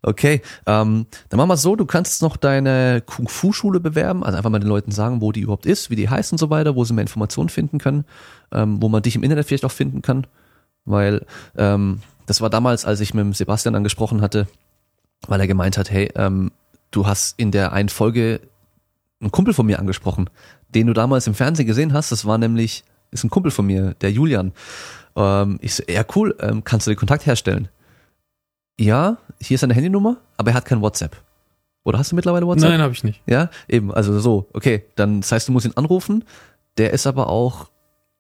[0.01, 4.51] Okay, ähm, dann machen wir es so, du kannst noch deine Kung-Fu-Schule bewerben, also einfach
[4.51, 6.85] mal den Leuten sagen, wo die überhaupt ist, wie die heißt und so weiter, wo
[6.85, 8.05] sie mehr Informationen finden können,
[8.53, 10.27] ähm, wo man dich im Internet vielleicht auch finden kann,
[10.85, 11.27] weil
[11.57, 14.47] ähm, das war damals, als ich mit dem Sebastian angesprochen hatte,
[15.27, 16.53] weil er gemeint hat, hey, ähm,
[16.93, 18.41] du hast in der einen Folge
[19.21, 20.31] einen Kumpel von mir angesprochen,
[20.75, 23.95] den du damals im Fernsehen gesehen hast, das war nämlich, ist ein Kumpel von mir,
[24.01, 24.53] der Julian.
[25.17, 27.69] Ähm, ich so, ja cool, ähm, kannst du den Kontakt herstellen?
[28.79, 31.17] Ja, hier ist seine Handynummer, aber er hat kein WhatsApp.
[31.85, 32.71] Oder hast du mittlerweile WhatsApp?
[32.71, 33.23] Nein, habe ich nicht.
[33.27, 36.25] Ja, eben, also so, okay, dann das heißt, du musst ihn anrufen,
[36.77, 37.69] der ist aber auch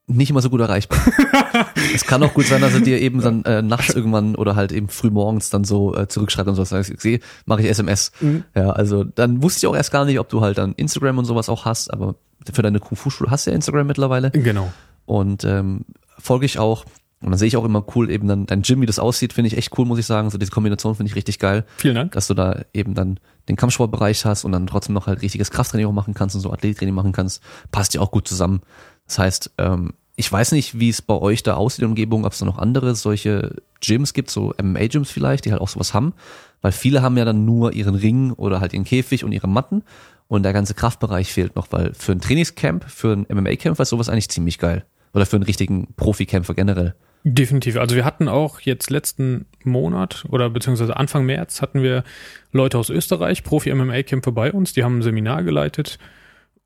[0.06, 0.98] nicht immer so gut erreichbar.
[1.94, 4.72] es kann auch gut sein, dass er dir eben dann äh, nachts irgendwann oder halt
[4.72, 8.12] eben früh morgens dann so äh, zurückschreibt und so, was ich sehe, mache ich SMS.
[8.20, 8.44] Mhm.
[8.54, 11.26] Ja, also dann wusste ich auch erst gar nicht, ob du halt dann Instagram und
[11.26, 12.14] sowas auch hast, aber
[12.50, 14.30] für deine Kung-Fu-Schule hast du ja Instagram mittlerweile.
[14.30, 14.72] Genau.
[15.04, 15.84] und ähm,
[16.18, 16.84] folge ich auch.
[17.20, 19.48] Und dann sehe ich auch immer cool eben dann dein Gym, wie das aussieht, finde
[19.48, 20.30] ich echt cool, muss ich sagen.
[20.30, 21.64] So diese Kombination finde ich richtig geil.
[21.76, 22.12] Vielen Dank.
[22.12, 23.18] Dass du da eben dann
[23.48, 26.52] den Kampfsportbereich hast und dann trotzdem noch halt richtiges Krafttraining auch machen kannst und so
[26.52, 27.42] Athletiktraining machen kannst.
[27.72, 28.60] Passt ja auch gut zusammen.
[29.06, 32.24] Das heißt, ähm, ich weiß nicht, wie es bei euch da aussieht in der Umgebung,
[32.24, 35.94] ob es da noch andere solche Gyms gibt, so MMA-Gyms vielleicht, die halt auch sowas
[35.94, 36.12] haben.
[36.60, 39.82] Weil viele haben ja dann nur ihren Ring oder halt ihren Käfig und ihre Matten
[40.28, 44.08] und der ganze Kraftbereich fehlt noch, weil für ein Trainingscamp, für ein MMA-Kämpfer ist sowas
[44.08, 44.84] eigentlich ziemlich geil.
[45.14, 46.94] Oder für einen richtigen Profikämpfer generell.
[47.24, 47.76] Definitiv.
[47.76, 52.04] Also wir hatten auch jetzt letzten Monat oder beziehungsweise Anfang März hatten wir
[52.52, 55.98] Leute aus Österreich, Profi-MMA-Kämpfer bei uns, die haben ein Seminar geleitet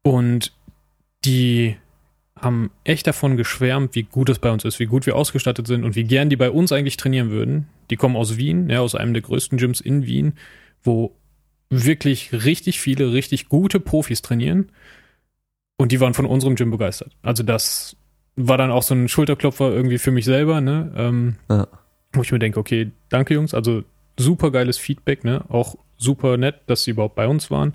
[0.02, 0.52] und
[1.24, 1.76] die
[2.38, 5.84] haben echt davon geschwärmt, wie gut es bei uns ist, wie gut wir ausgestattet sind
[5.84, 7.68] und wie gern die bei uns eigentlich trainieren würden.
[7.90, 10.34] Die kommen aus Wien, ja, aus einem der größten Gyms in Wien,
[10.82, 11.14] wo
[11.70, 14.70] wirklich richtig viele, richtig gute Profis trainieren.
[15.76, 17.16] Und die waren von unserem Gym begeistert.
[17.22, 17.96] Also das
[18.36, 20.92] war dann auch so ein Schulterklopfer irgendwie für mich selber, ne?
[20.96, 21.68] Ähm, ja.
[22.12, 23.84] Wo ich mir denke, okay, danke Jungs, also
[24.18, 25.44] super geiles Feedback, ne?
[25.48, 27.74] Auch super nett, dass sie überhaupt bei uns waren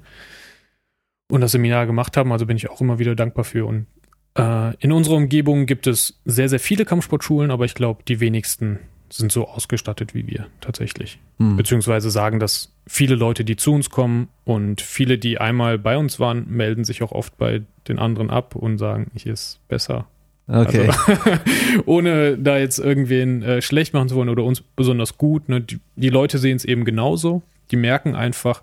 [1.30, 2.32] und das Seminar gemacht haben.
[2.32, 3.66] Also bin ich auch immer wieder dankbar für.
[3.66, 3.88] Und
[4.36, 8.80] äh, in unserer Umgebung gibt es sehr, sehr viele Kampfsportschulen, aber ich glaube, die wenigsten
[9.10, 11.20] sind so ausgestattet wie wir tatsächlich.
[11.40, 11.56] Hm.
[11.56, 16.20] Beziehungsweise sagen das viele Leute, die zu uns kommen und viele, die einmal bei uns
[16.20, 20.08] waren, melden sich auch oft bei den anderen ab und sagen, hier ist besser
[20.48, 20.90] Okay.
[20.90, 21.40] Also,
[21.86, 25.50] ohne da jetzt irgendwen äh, schlecht machen zu wollen oder uns besonders gut.
[25.50, 25.62] Ne?
[25.62, 27.44] Die, die Leute sehen es eben genauso.
[27.72, 28.62] Die merken einfach,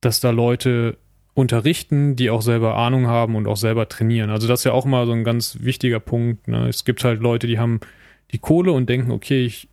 [0.00, 0.96] dass da Leute
[1.34, 4.30] unterrichten, die auch selber Ahnung haben und auch selber trainieren.
[4.30, 6.48] Also das ist ja auch mal so ein ganz wichtiger Punkt.
[6.48, 6.68] Ne?
[6.68, 7.80] Es gibt halt Leute, die haben
[8.32, 9.68] die Kohle und denken, okay, ich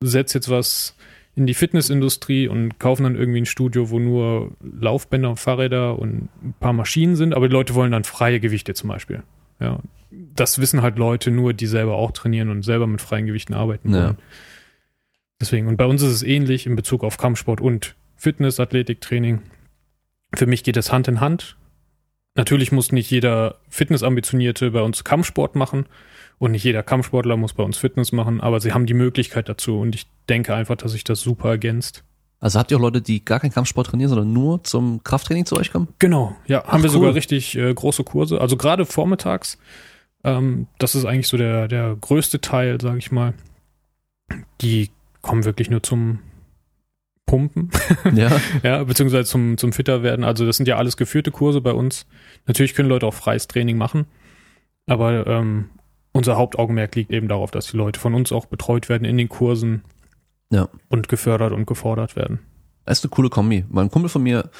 [0.00, 0.96] setze jetzt was
[1.34, 6.28] in die Fitnessindustrie und kaufen dann irgendwie ein Studio, wo nur Laufbänder und Fahrräder und
[6.42, 9.22] ein paar Maschinen sind, aber die Leute wollen dann freie Gewichte zum Beispiel.
[9.60, 9.80] Ja,
[10.10, 13.92] das wissen halt Leute nur, die selber auch trainieren und selber mit freien Gewichten arbeiten
[13.92, 14.02] wollen.
[14.02, 14.16] Ja.
[15.40, 19.42] Deswegen, und bei uns ist es ähnlich in Bezug auf Kampfsport und Fitness, Athletiktraining.
[20.34, 21.56] Für mich geht es Hand in Hand.
[22.34, 25.86] Natürlich muss nicht jeder Fitnessambitionierte bei uns Kampfsport machen
[26.38, 29.78] und nicht jeder Kampfsportler muss bei uns Fitness machen, aber sie haben die Möglichkeit dazu
[29.78, 32.04] und ich denke einfach, dass sich das super ergänzt.
[32.38, 35.56] Also habt ihr auch Leute, die gar keinen Kampfsport trainieren, sondern nur zum Krafttraining zu
[35.56, 35.88] euch kommen?
[35.98, 36.94] Genau, ja, Ach, haben wir cool.
[36.94, 38.40] sogar richtig äh, große Kurse.
[38.40, 39.58] Also gerade vormittags,
[40.26, 43.32] ähm, das ist eigentlich so der, der größte Teil, sage ich mal.
[44.60, 44.90] Die
[45.22, 46.18] kommen wirklich nur zum
[47.24, 47.70] Pumpen.
[48.14, 48.30] Ja.
[48.62, 50.24] ja, beziehungsweise zum, zum Fitter werden.
[50.24, 52.06] Also das sind ja alles geführte Kurse bei uns.
[52.46, 54.06] Natürlich können Leute auch freies Training machen.
[54.86, 55.70] Aber ähm,
[56.12, 59.28] unser Hauptaugenmerk liegt eben darauf, dass die Leute von uns auch betreut werden in den
[59.28, 59.82] Kursen
[60.50, 60.68] ja.
[60.88, 62.40] Und gefördert und gefordert werden.
[62.84, 63.64] Das ist eine coole Kombi.
[63.68, 64.50] Mein Kumpel von mir,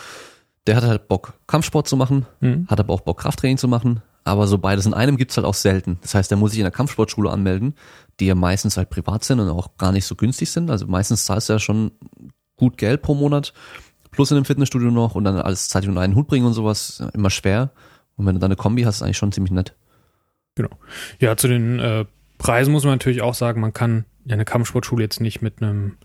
[0.66, 2.66] der hat halt Bock, Kampfsport zu machen, mhm.
[2.68, 4.02] hat aber auch Bock, Krafttraining zu machen.
[4.26, 5.98] Aber so beides in einem gibt's halt auch selten.
[6.02, 7.74] Das heißt, der muss sich in der Kampfsportschule anmelden,
[8.18, 10.68] die ja meistens halt privat sind und auch gar nicht so günstig sind.
[10.68, 11.92] Also meistens zahlst du ja schon
[12.56, 13.52] gut Geld pro Monat,
[14.10, 17.04] plus in dem Fitnessstudio noch und dann alles Zeit unter einen Hut bringen und sowas,
[17.14, 17.70] immer schwer.
[18.16, 19.76] Und wenn du dann eine Kombi hast, ist eigentlich schon ziemlich nett.
[20.56, 20.70] Genau.
[21.20, 22.04] Ja, zu den äh,
[22.38, 25.98] Preisen muss man natürlich auch sagen, man kann ja eine Kampfsportschule jetzt nicht mit einem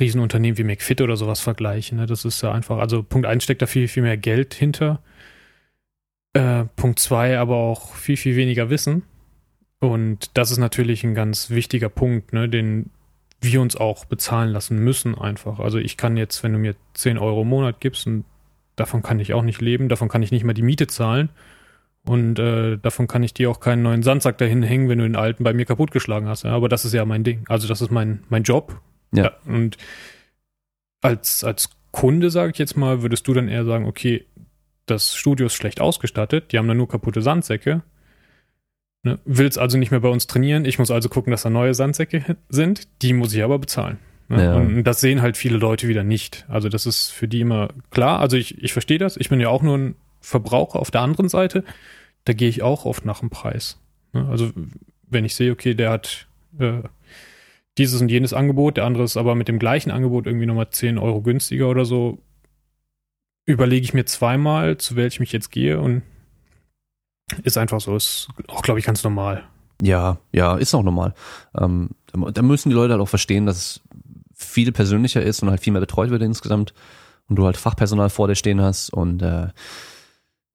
[0.00, 1.98] Riesenunternehmen wie McFit oder sowas vergleichen.
[1.98, 2.06] Ne?
[2.06, 5.02] Das ist ja einfach, also Punkt 1 steckt da viel, viel mehr Geld hinter.
[6.34, 9.02] Äh, Punkt 2 aber auch viel, viel weniger Wissen.
[9.80, 12.90] Und das ist natürlich ein ganz wichtiger Punkt, ne, den
[13.40, 15.58] wir uns auch bezahlen lassen müssen einfach.
[15.58, 18.24] Also ich kann jetzt, wenn du mir 10 Euro im Monat gibst und
[18.76, 21.30] davon kann ich auch nicht leben, davon kann ich nicht mal die Miete zahlen
[22.04, 25.16] und äh, davon kann ich dir auch keinen neuen Sandsack dahin hängen, wenn du den
[25.16, 26.44] alten bei mir kaputtgeschlagen hast.
[26.44, 26.52] Ja?
[26.52, 27.44] Aber das ist ja mein Ding.
[27.48, 28.80] Also das ist mein, mein Job.
[29.12, 29.24] Ja.
[29.24, 29.32] ja.
[29.46, 29.76] Und
[31.00, 34.24] als, als Kunde, sage ich jetzt mal, würdest du dann eher sagen, okay,
[34.86, 37.82] das Studio ist schlecht ausgestattet, die haben da nur kaputte Sandsäcke.
[39.04, 39.18] Ne?
[39.24, 40.64] Willst also nicht mehr bei uns trainieren.
[40.64, 42.88] Ich muss also gucken, dass da neue Sandsäcke sind.
[43.02, 43.98] Die muss ich aber bezahlen.
[44.28, 44.44] Ne?
[44.44, 44.54] Ja.
[44.54, 46.44] Und das sehen halt viele Leute wieder nicht.
[46.48, 48.20] Also das ist für die immer klar.
[48.20, 49.16] Also ich, ich verstehe das.
[49.16, 51.64] Ich bin ja auch nur ein Verbraucher auf der anderen Seite,
[52.24, 53.78] da gehe ich auch oft nach dem Preis.
[54.12, 54.26] Ne?
[54.28, 54.52] Also
[55.08, 56.28] wenn ich sehe, okay, der hat
[56.58, 56.82] äh,
[57.76, 60.98] dieses und jenes Angebot, der andere ist aber mit dem gleichen Angebot irgendwie nochmal 10
[60.98, 62.18] Euro günstiger oder so,
[63.44, 66.02] überlege ich mir zweimal, zu welchem ich jetzt gehe und
[67.42, 69.44] ist einfach so, ist auch, glaube ich, ganz normal.
[69.80, 71.14] Ja, ja, ist auch normal.
[71.58, 73.80] Ähm, da müssen die Leute halt auch verstehen, dass es
[74.34, 76.74] viel persönlicher ist und halt viel mehr betreut wird insgesamt
[77.28, 79.48] und du halt Fachpersonal vor dir stehen hast und äh,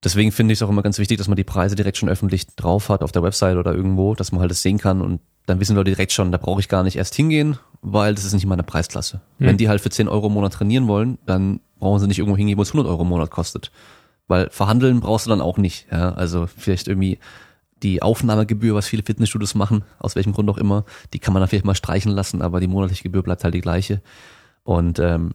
[0.04, 2.46] Deswegen finde ich es auch immer ganz wichtig, dass man die Preise direkt schon öffentlich
[2.56, 5.60] drauf hat auf der Website oder irgendwo, dass man halt das sehen kann und dann
[5.60, 8.46] wissen Leute direkt schon, da brauche ich gar nicht erst hingehen, weil das ist nicht
[8.46, 9.22] meine Preisklasse.
[9.40, 9.46] Mhm.
[9.46, 12.38] Wenn die halt für 10 Euro im Monat trainieren wollen, dann brauchen sie nicht irgendwo
[12.38, 13.72] hingehen, wo es 100 Euro im Monat kostet.
[14.28, 15.88] Weil verhandeln brauchst du dann auch nicht.
[15.90, 16.14] Ja?
[16.14, 17.18] Also vielleicht irgendwie
[17.82, 20.84] die Aufnahmegebühr, was viele Fitnessstudios machen, aus welchem Grund auch immer,
[21.14, 23.62] die kann man da vielleicht mal streichen lassen, aber die monatliche Gebühr bleibt halt die
[23.62, 24.02] gleiche.
[24.64, 25.32] Und ähm,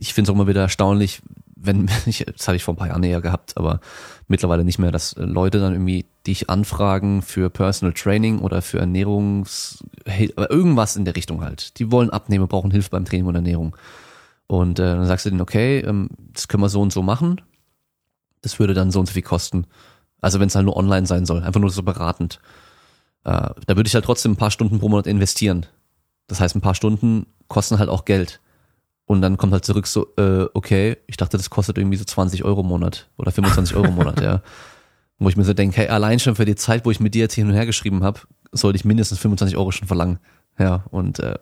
[0.00, 1.22] ich finde es auch immer wieder erstaunlich,
[1.64, 3.80] wenn, ich, das habe ich vor ein paar Jahren eher gehabt, aber
[4.28, 9.84] mittlerweile nicht mehr, dass Leute dann irgendwie dich anfragen für Personal Training oder für Ernährungs,
[10.06, 11.78] irgendwas in der Richtung halt.
[11.78, 13.76] Die wollen abnehmen, brauchen Hilfe beim Training und Ernährung.
[14.46, 17.40] Und äh, dann sagst du denen, okay, ähm, das können wir so und so machen.
[18.42, 19.66] Das würde dann so und so viel kosten.
[20.20, 22.38] Also wenn es halt nur online sein soll, einfach nur so beratend.
[23.24, 25.64] Äh, da würde ich halt trotzdem ein paar Stunden pro Monat investieren.
[26.26, 28.41] Das heißt, ein paar Stunden kosten halt auch Geld.
[29.06, 32.44] Und dann kommt halt zurück so, äh, okay, ich dachte, das kostet irgendwie so 20
[32.44, 34.42] Euro im Monat oder 25 Euro im Monat, ja.
[35.18, 37.20] Wo ich mir so denke, hey, allein schon für die Zeit, wo ich mit dir
[37.20, 38.20] jetzt hin und her geschrieben habe,
[38.50, 40.18] sollte ich mindestens 25 Euro schon verlangen.
[40.58, 41.38] Ja, und äh,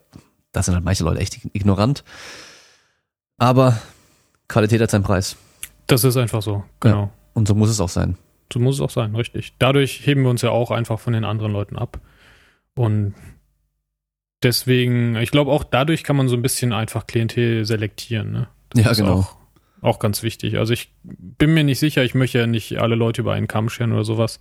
[0.52, 2.04] das sind halt manche Leute echt ignorant.
[3.38, 3.80] Aber
[4.48, 5.36] Qualität hat seinen Preis.
[5.86, 7.02] Das ist einfach so, genau.
[7.04, 8.18] Ja, und so muss es auch sein.
[8.52, 9.54] So muss es auch sein, richtig.
[9.58, 12.00] Dadurch heben wir uns ja auch einfach von den anderen Leuten ab.
[12.74, 13.14] Und
[14.42, 18.32] deswegen, ich glaube auch dadurch kann man so ein bisschen einfach Klientel selektieren.
[18.32, 18.48] Ne?
[18.74, 19.20] ja, genau.
[19.20, 19.36] Auch,
[19.82, 20.58] auch, ganz wichtig.
[20.58, 23.68] Also ich bin mir nicht sicher, ich möchte ja nicht alle Leute über einen Kamm
[23.68, 24.40] scheren oder sowas.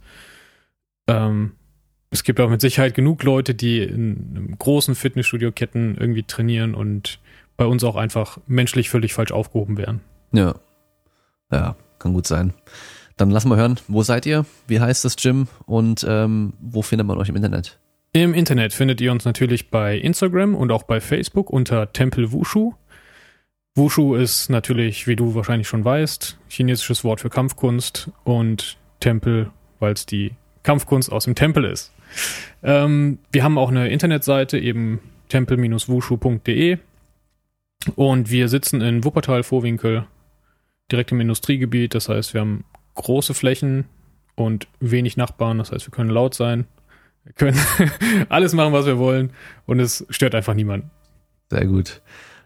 [1.08, 1.54] Ähm,
[2.12, 7.20] es gibt auch mit Sicherheit genug Leute, die in großen Fitnessstudio-Ketten irgendwie trainieren und
[7.56, 10.02] bei uns auch einfach menschlich völlig falsch aufgehoben wären.
[10.32, 10.56] Ja.
[11.52, 12.54] Ja, kann gut sein.
[13.18, 14.46] Dann lassen wir hören, wo seid ihr?
[14.68, 15.48] Wie heißt das Gym?
[15.66, 17.80] Und ähm, wo findet man euch im Internet?
[18.11, 22.73] Im Internet findet ihr uns natürlich bei Instagram und auch bei Facebook unter Tempel Wushu.
[23.76, 29.94] Wushu ist natürlich, wie du wahrscheinlich schon weißt, chinesisches Wort für Kampfkunst und Tempel, weil
[29.94, 30.31] es die
[30.64, 31.94] Kampfkunst aus dem Tempel ist.
[32.64, 34.99] Ähm, wir haben auch eine Internetseite, eben
[35.30, 36.80] tempel-wushu.de
[37.95, 40.07] und wir sitzen in Wuppertal, Vorwinkel,
[40.91, 41.94] direkt im Industriegebiet.
[41.94, 42.65] Das heißt, wir haben
[42.95, 43.86] große Flächen
[44.36, 45.60] und wenig Nachbarn.
[45.60, 46.65] Das heißt, wir können laut sein.
[47.24, 47.60] Wir können
[48.30, 49.32] alles machen, was wir wollen
[49.66, 50.90] und es stört einfach niemanden.
[51.50, 52.02] Sehr gut.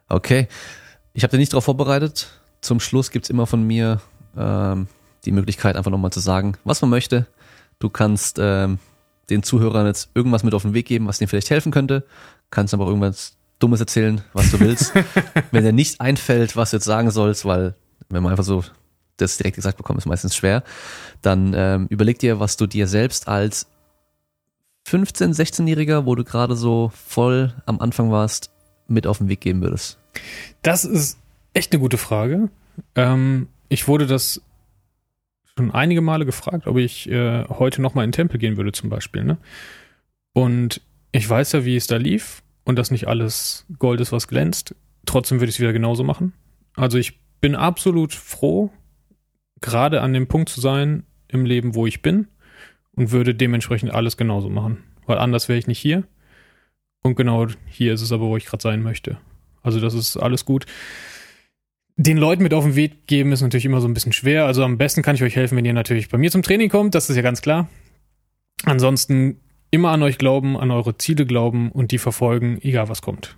[0.10, 0.48] Okay.
[1.14, 2.30] Ich habe dir nicht darauf vorbereitet.
[2.62, 4.02] Zum Schluss gibt's immer von mir
[4.38, 4.88] ähm,
[5.26, 7.28] die Möglichkeit, einfach nochmal zu sagen, was man möchte.
[7.80, 8.80] Du kannst ähm,
[9.30, 12.06] den Zuhörern jetzt irgendwas mit auf den Weg geben, was denen vielleicht helfen könnte.
[12.50, 14.94] Kannst aber auch irgendwas Dummes erzählen, was du willst.
[15.52, 17.76] Wenn dir nicht einfällt, was du jetzt sagen sollst, weil
[18.10, 18.64] wenn man einfach so
[19.18, 20.64] das direkt gesagt bekommt, ist meistens schwer,
[21.22, 23.68] dann ähm, überleg dir, was du dir selbst als
[24.94, 28.52] 15-, 16-Jähriger, wo du gerade so voll am Anfang warst,
[28.88, 29.98] mit auf den Weg geben würdest.
[30.61, 31.20] Das ist
[31.53, 32.49] echt eine gute Frage.
[32.95, 34.41] Ähm, ich wurde das
[35.57, 38.90] schon einige Male gefragt, ob ich äh, heute nochmal in den Tempel gehen würde, zum
[38.90, 39.24] Beispiel.
[39.24, 39.38] Ne?
[40.34, 44.28] Und ich weiß ja, wie es da lief und dass nicht alles Gold ist, was
[44.28, 44.76] glänzt.
[45.06, 46.34] Trotzdem würde ich es wieder genauso machen.
[46.76, 48.72] Also ich bin absolut froh,
[49.61, 52.28] gerade an dem Punkt zu sein im Leben, wo ich bin
[52.95, 54.84] und würde dementsprechend alles genauso machen.
[55.06, 56.03] Weil anders wäre ich nicht hier.
[57.03, 59.18] Und genau hier ist es aber, wo ich gerade sein möchte.
[59.61, 60.65] Also das ist alles gut.
[61.95, 64.45] Den Leuten mit auf den Weg geben ist natürlich immer so ein bisschen schwer.
[64.45, 66.95] Also am besten kann ich euch helfen, wenn ihr natürlich bei mir zum Training kommt.
[66.95, 67.70] Das ist ja ganz klar.
[68.64, 69.40] Ansonsten
[69.70, 73.38] immer an euch glauben, an eure Ziele glauben und die verfolgen, egal was kommt.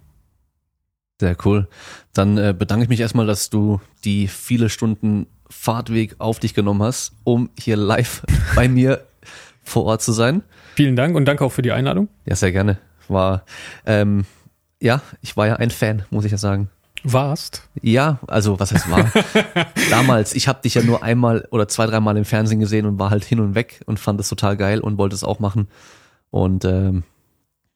[1.20, 1.68] Sehr cool.
[2.14, 6.84] Dann äh, bedanke ich mich erstmal, dass du die viele Stunden Fahrtweg auf dich genommen
[6.84, 8.24] hast, um hier live
[8.56, 9.06] bei mir
[9.66, 10.44] vor Ort zu sein.
[10.76, 12.08] Vielen Dank und danke auch für die Einladung.
[12.26, 12.78] Ja, sehr gerne.
[13.08, 13.44] War,
[13.86, 14.26] ähm,
[14.82, 16.70] ja, ich war ja ein Fan, muss ich ja sagen.
[17.04, 17.70] Warst?
[17.82, 19.12] Ja, also was heißt war?
[19.92, 23.12] Damals, ich habe dich ja nur einmal oder zwei, dreimal im Fernsehen gesehen und war
[23.12, 25.68] halt hin und weg und fand es total geil und wollte es auch machen.
[26.32, 27.04] Und ähm,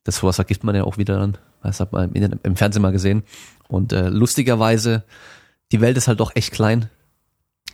[0.03, 1.37] das sowas vergisst man ja auch wieder dann.
[1.61, 3.23] Das hat man im, im Fernsehen mal gesehen.
[3.67, 5.03] Und äh, lustigerweise,
[5.71, 6.89] die Welt ist halt doch echt klein.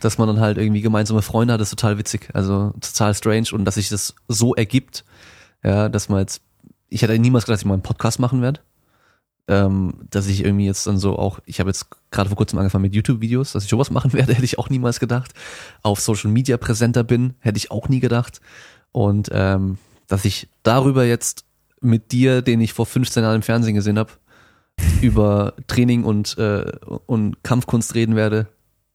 [0.00, 2.28] Dass man dann halt irgendwie gemeinsame Freunde hat, ist total witzig.
[2.34, 5.04] Also total strange und dass sich das so ergibt,
[5.62, 6.42] ja, dass man jetzt,
[6.88, 8.60] ich hätte niemals gedacht, dass ich mal einen Podcast machen werde.
[9.48, 12.82] Ähm, dass ich irgendwie jetzt dann so auch, ich habe jetzt gerade vor kurzem angefangen
[12.82, 15.34] mit YouTube-Videos, dass ich sowas machen werde, hätte ich auch niemals gedacht.
[15.82, 18.40] Auf Social Media präsenter bin, hätte ich auch nie gedacht.
[18.90, 19.78] Und ähm,
[20.08, 21.44] dass ich darüber jetzt
[21.80, 24.12] mit dir, den ich vor 15 Jahren im Fernsehen gesehen habe,
[25.00, 26.72] über Training und, äh,
[27.06, 28.48] und Kampfkunst reden werde,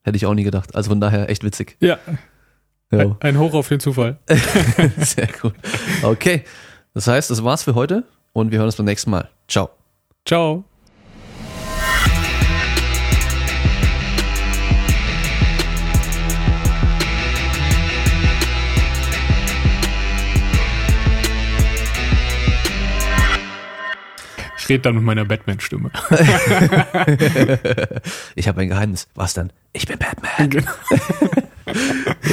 [0.04, 0.76] hätte ich auch nie gedacht.
[0.76, 1.78] Also von daher echt witzig.
[1.80, 1.98] Ja.
[2.92, 3.16] ja.
[3.20, 4.20] Ein Hoch auf den Zufall.
[4.98, 5.54] Sehr cool.
[6.04, 6.44] Okay.
[6.94, 8.04] Das heißt, das war's für heute
[8.34, 9.30] und wir hören uns beim nächsten Mal.
[9.48, 9.70] Ciao.
[10.26, 10.66] Ciao.
[24.72, 25.92] Rede dann mit meiner Batman-Stimme.
[28.36, 29.08] ich habe ein Geheimnis.
[29.16, 29.52] Was denn?
[29.74, 30.50] Ich bin Batman.
[30.50, 30.72] Genau.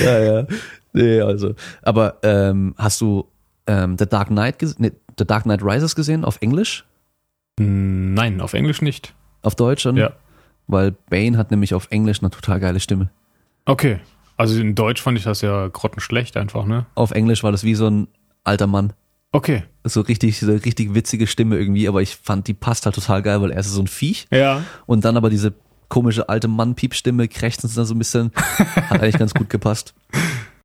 [0.05, 0.47] ja, ja.
[0.93, 1.55] Nee, also.
[1.83, 3.29] Aber ähm, hast du
[3.67, 6.85] ähm, The Dark Knight, nee, The Dark Knight Rises gesehen auf Englisch,
[7.59, 9.15] Hm, Nein, auf Englisch nicht.
[9.43, 9.97] auf Deutsch schon?
[9.97, 10.13] Ja.
[10.69, 13.11] Weil Bane hat nämlich auf Englisch eine total geile Stimme.
[13.65, 13.99] Okay.
[14.37, 16.87] Also in Deutsch fand ich das ja grottenschlecht einfach, ne?
[16.95, 18.07] Auf Englisch war das wie so ein
[18.45, 18.93] alter Mann.
[19.33, 19.65] Okay.
[19.85, 23.41] So richtig, so richtig witzige Stimme irgendwie, aber ich fand, die passt halt total geil,
[23.41, 24.63] weil er ist so ein Viech Ja.
[24.87, 25.55] und dann aber diese
[25.89, 29.95] komische alte Mann-Piepstimme, krächzend da so ein bisschen, hat eigentlich ganz gut gepasst.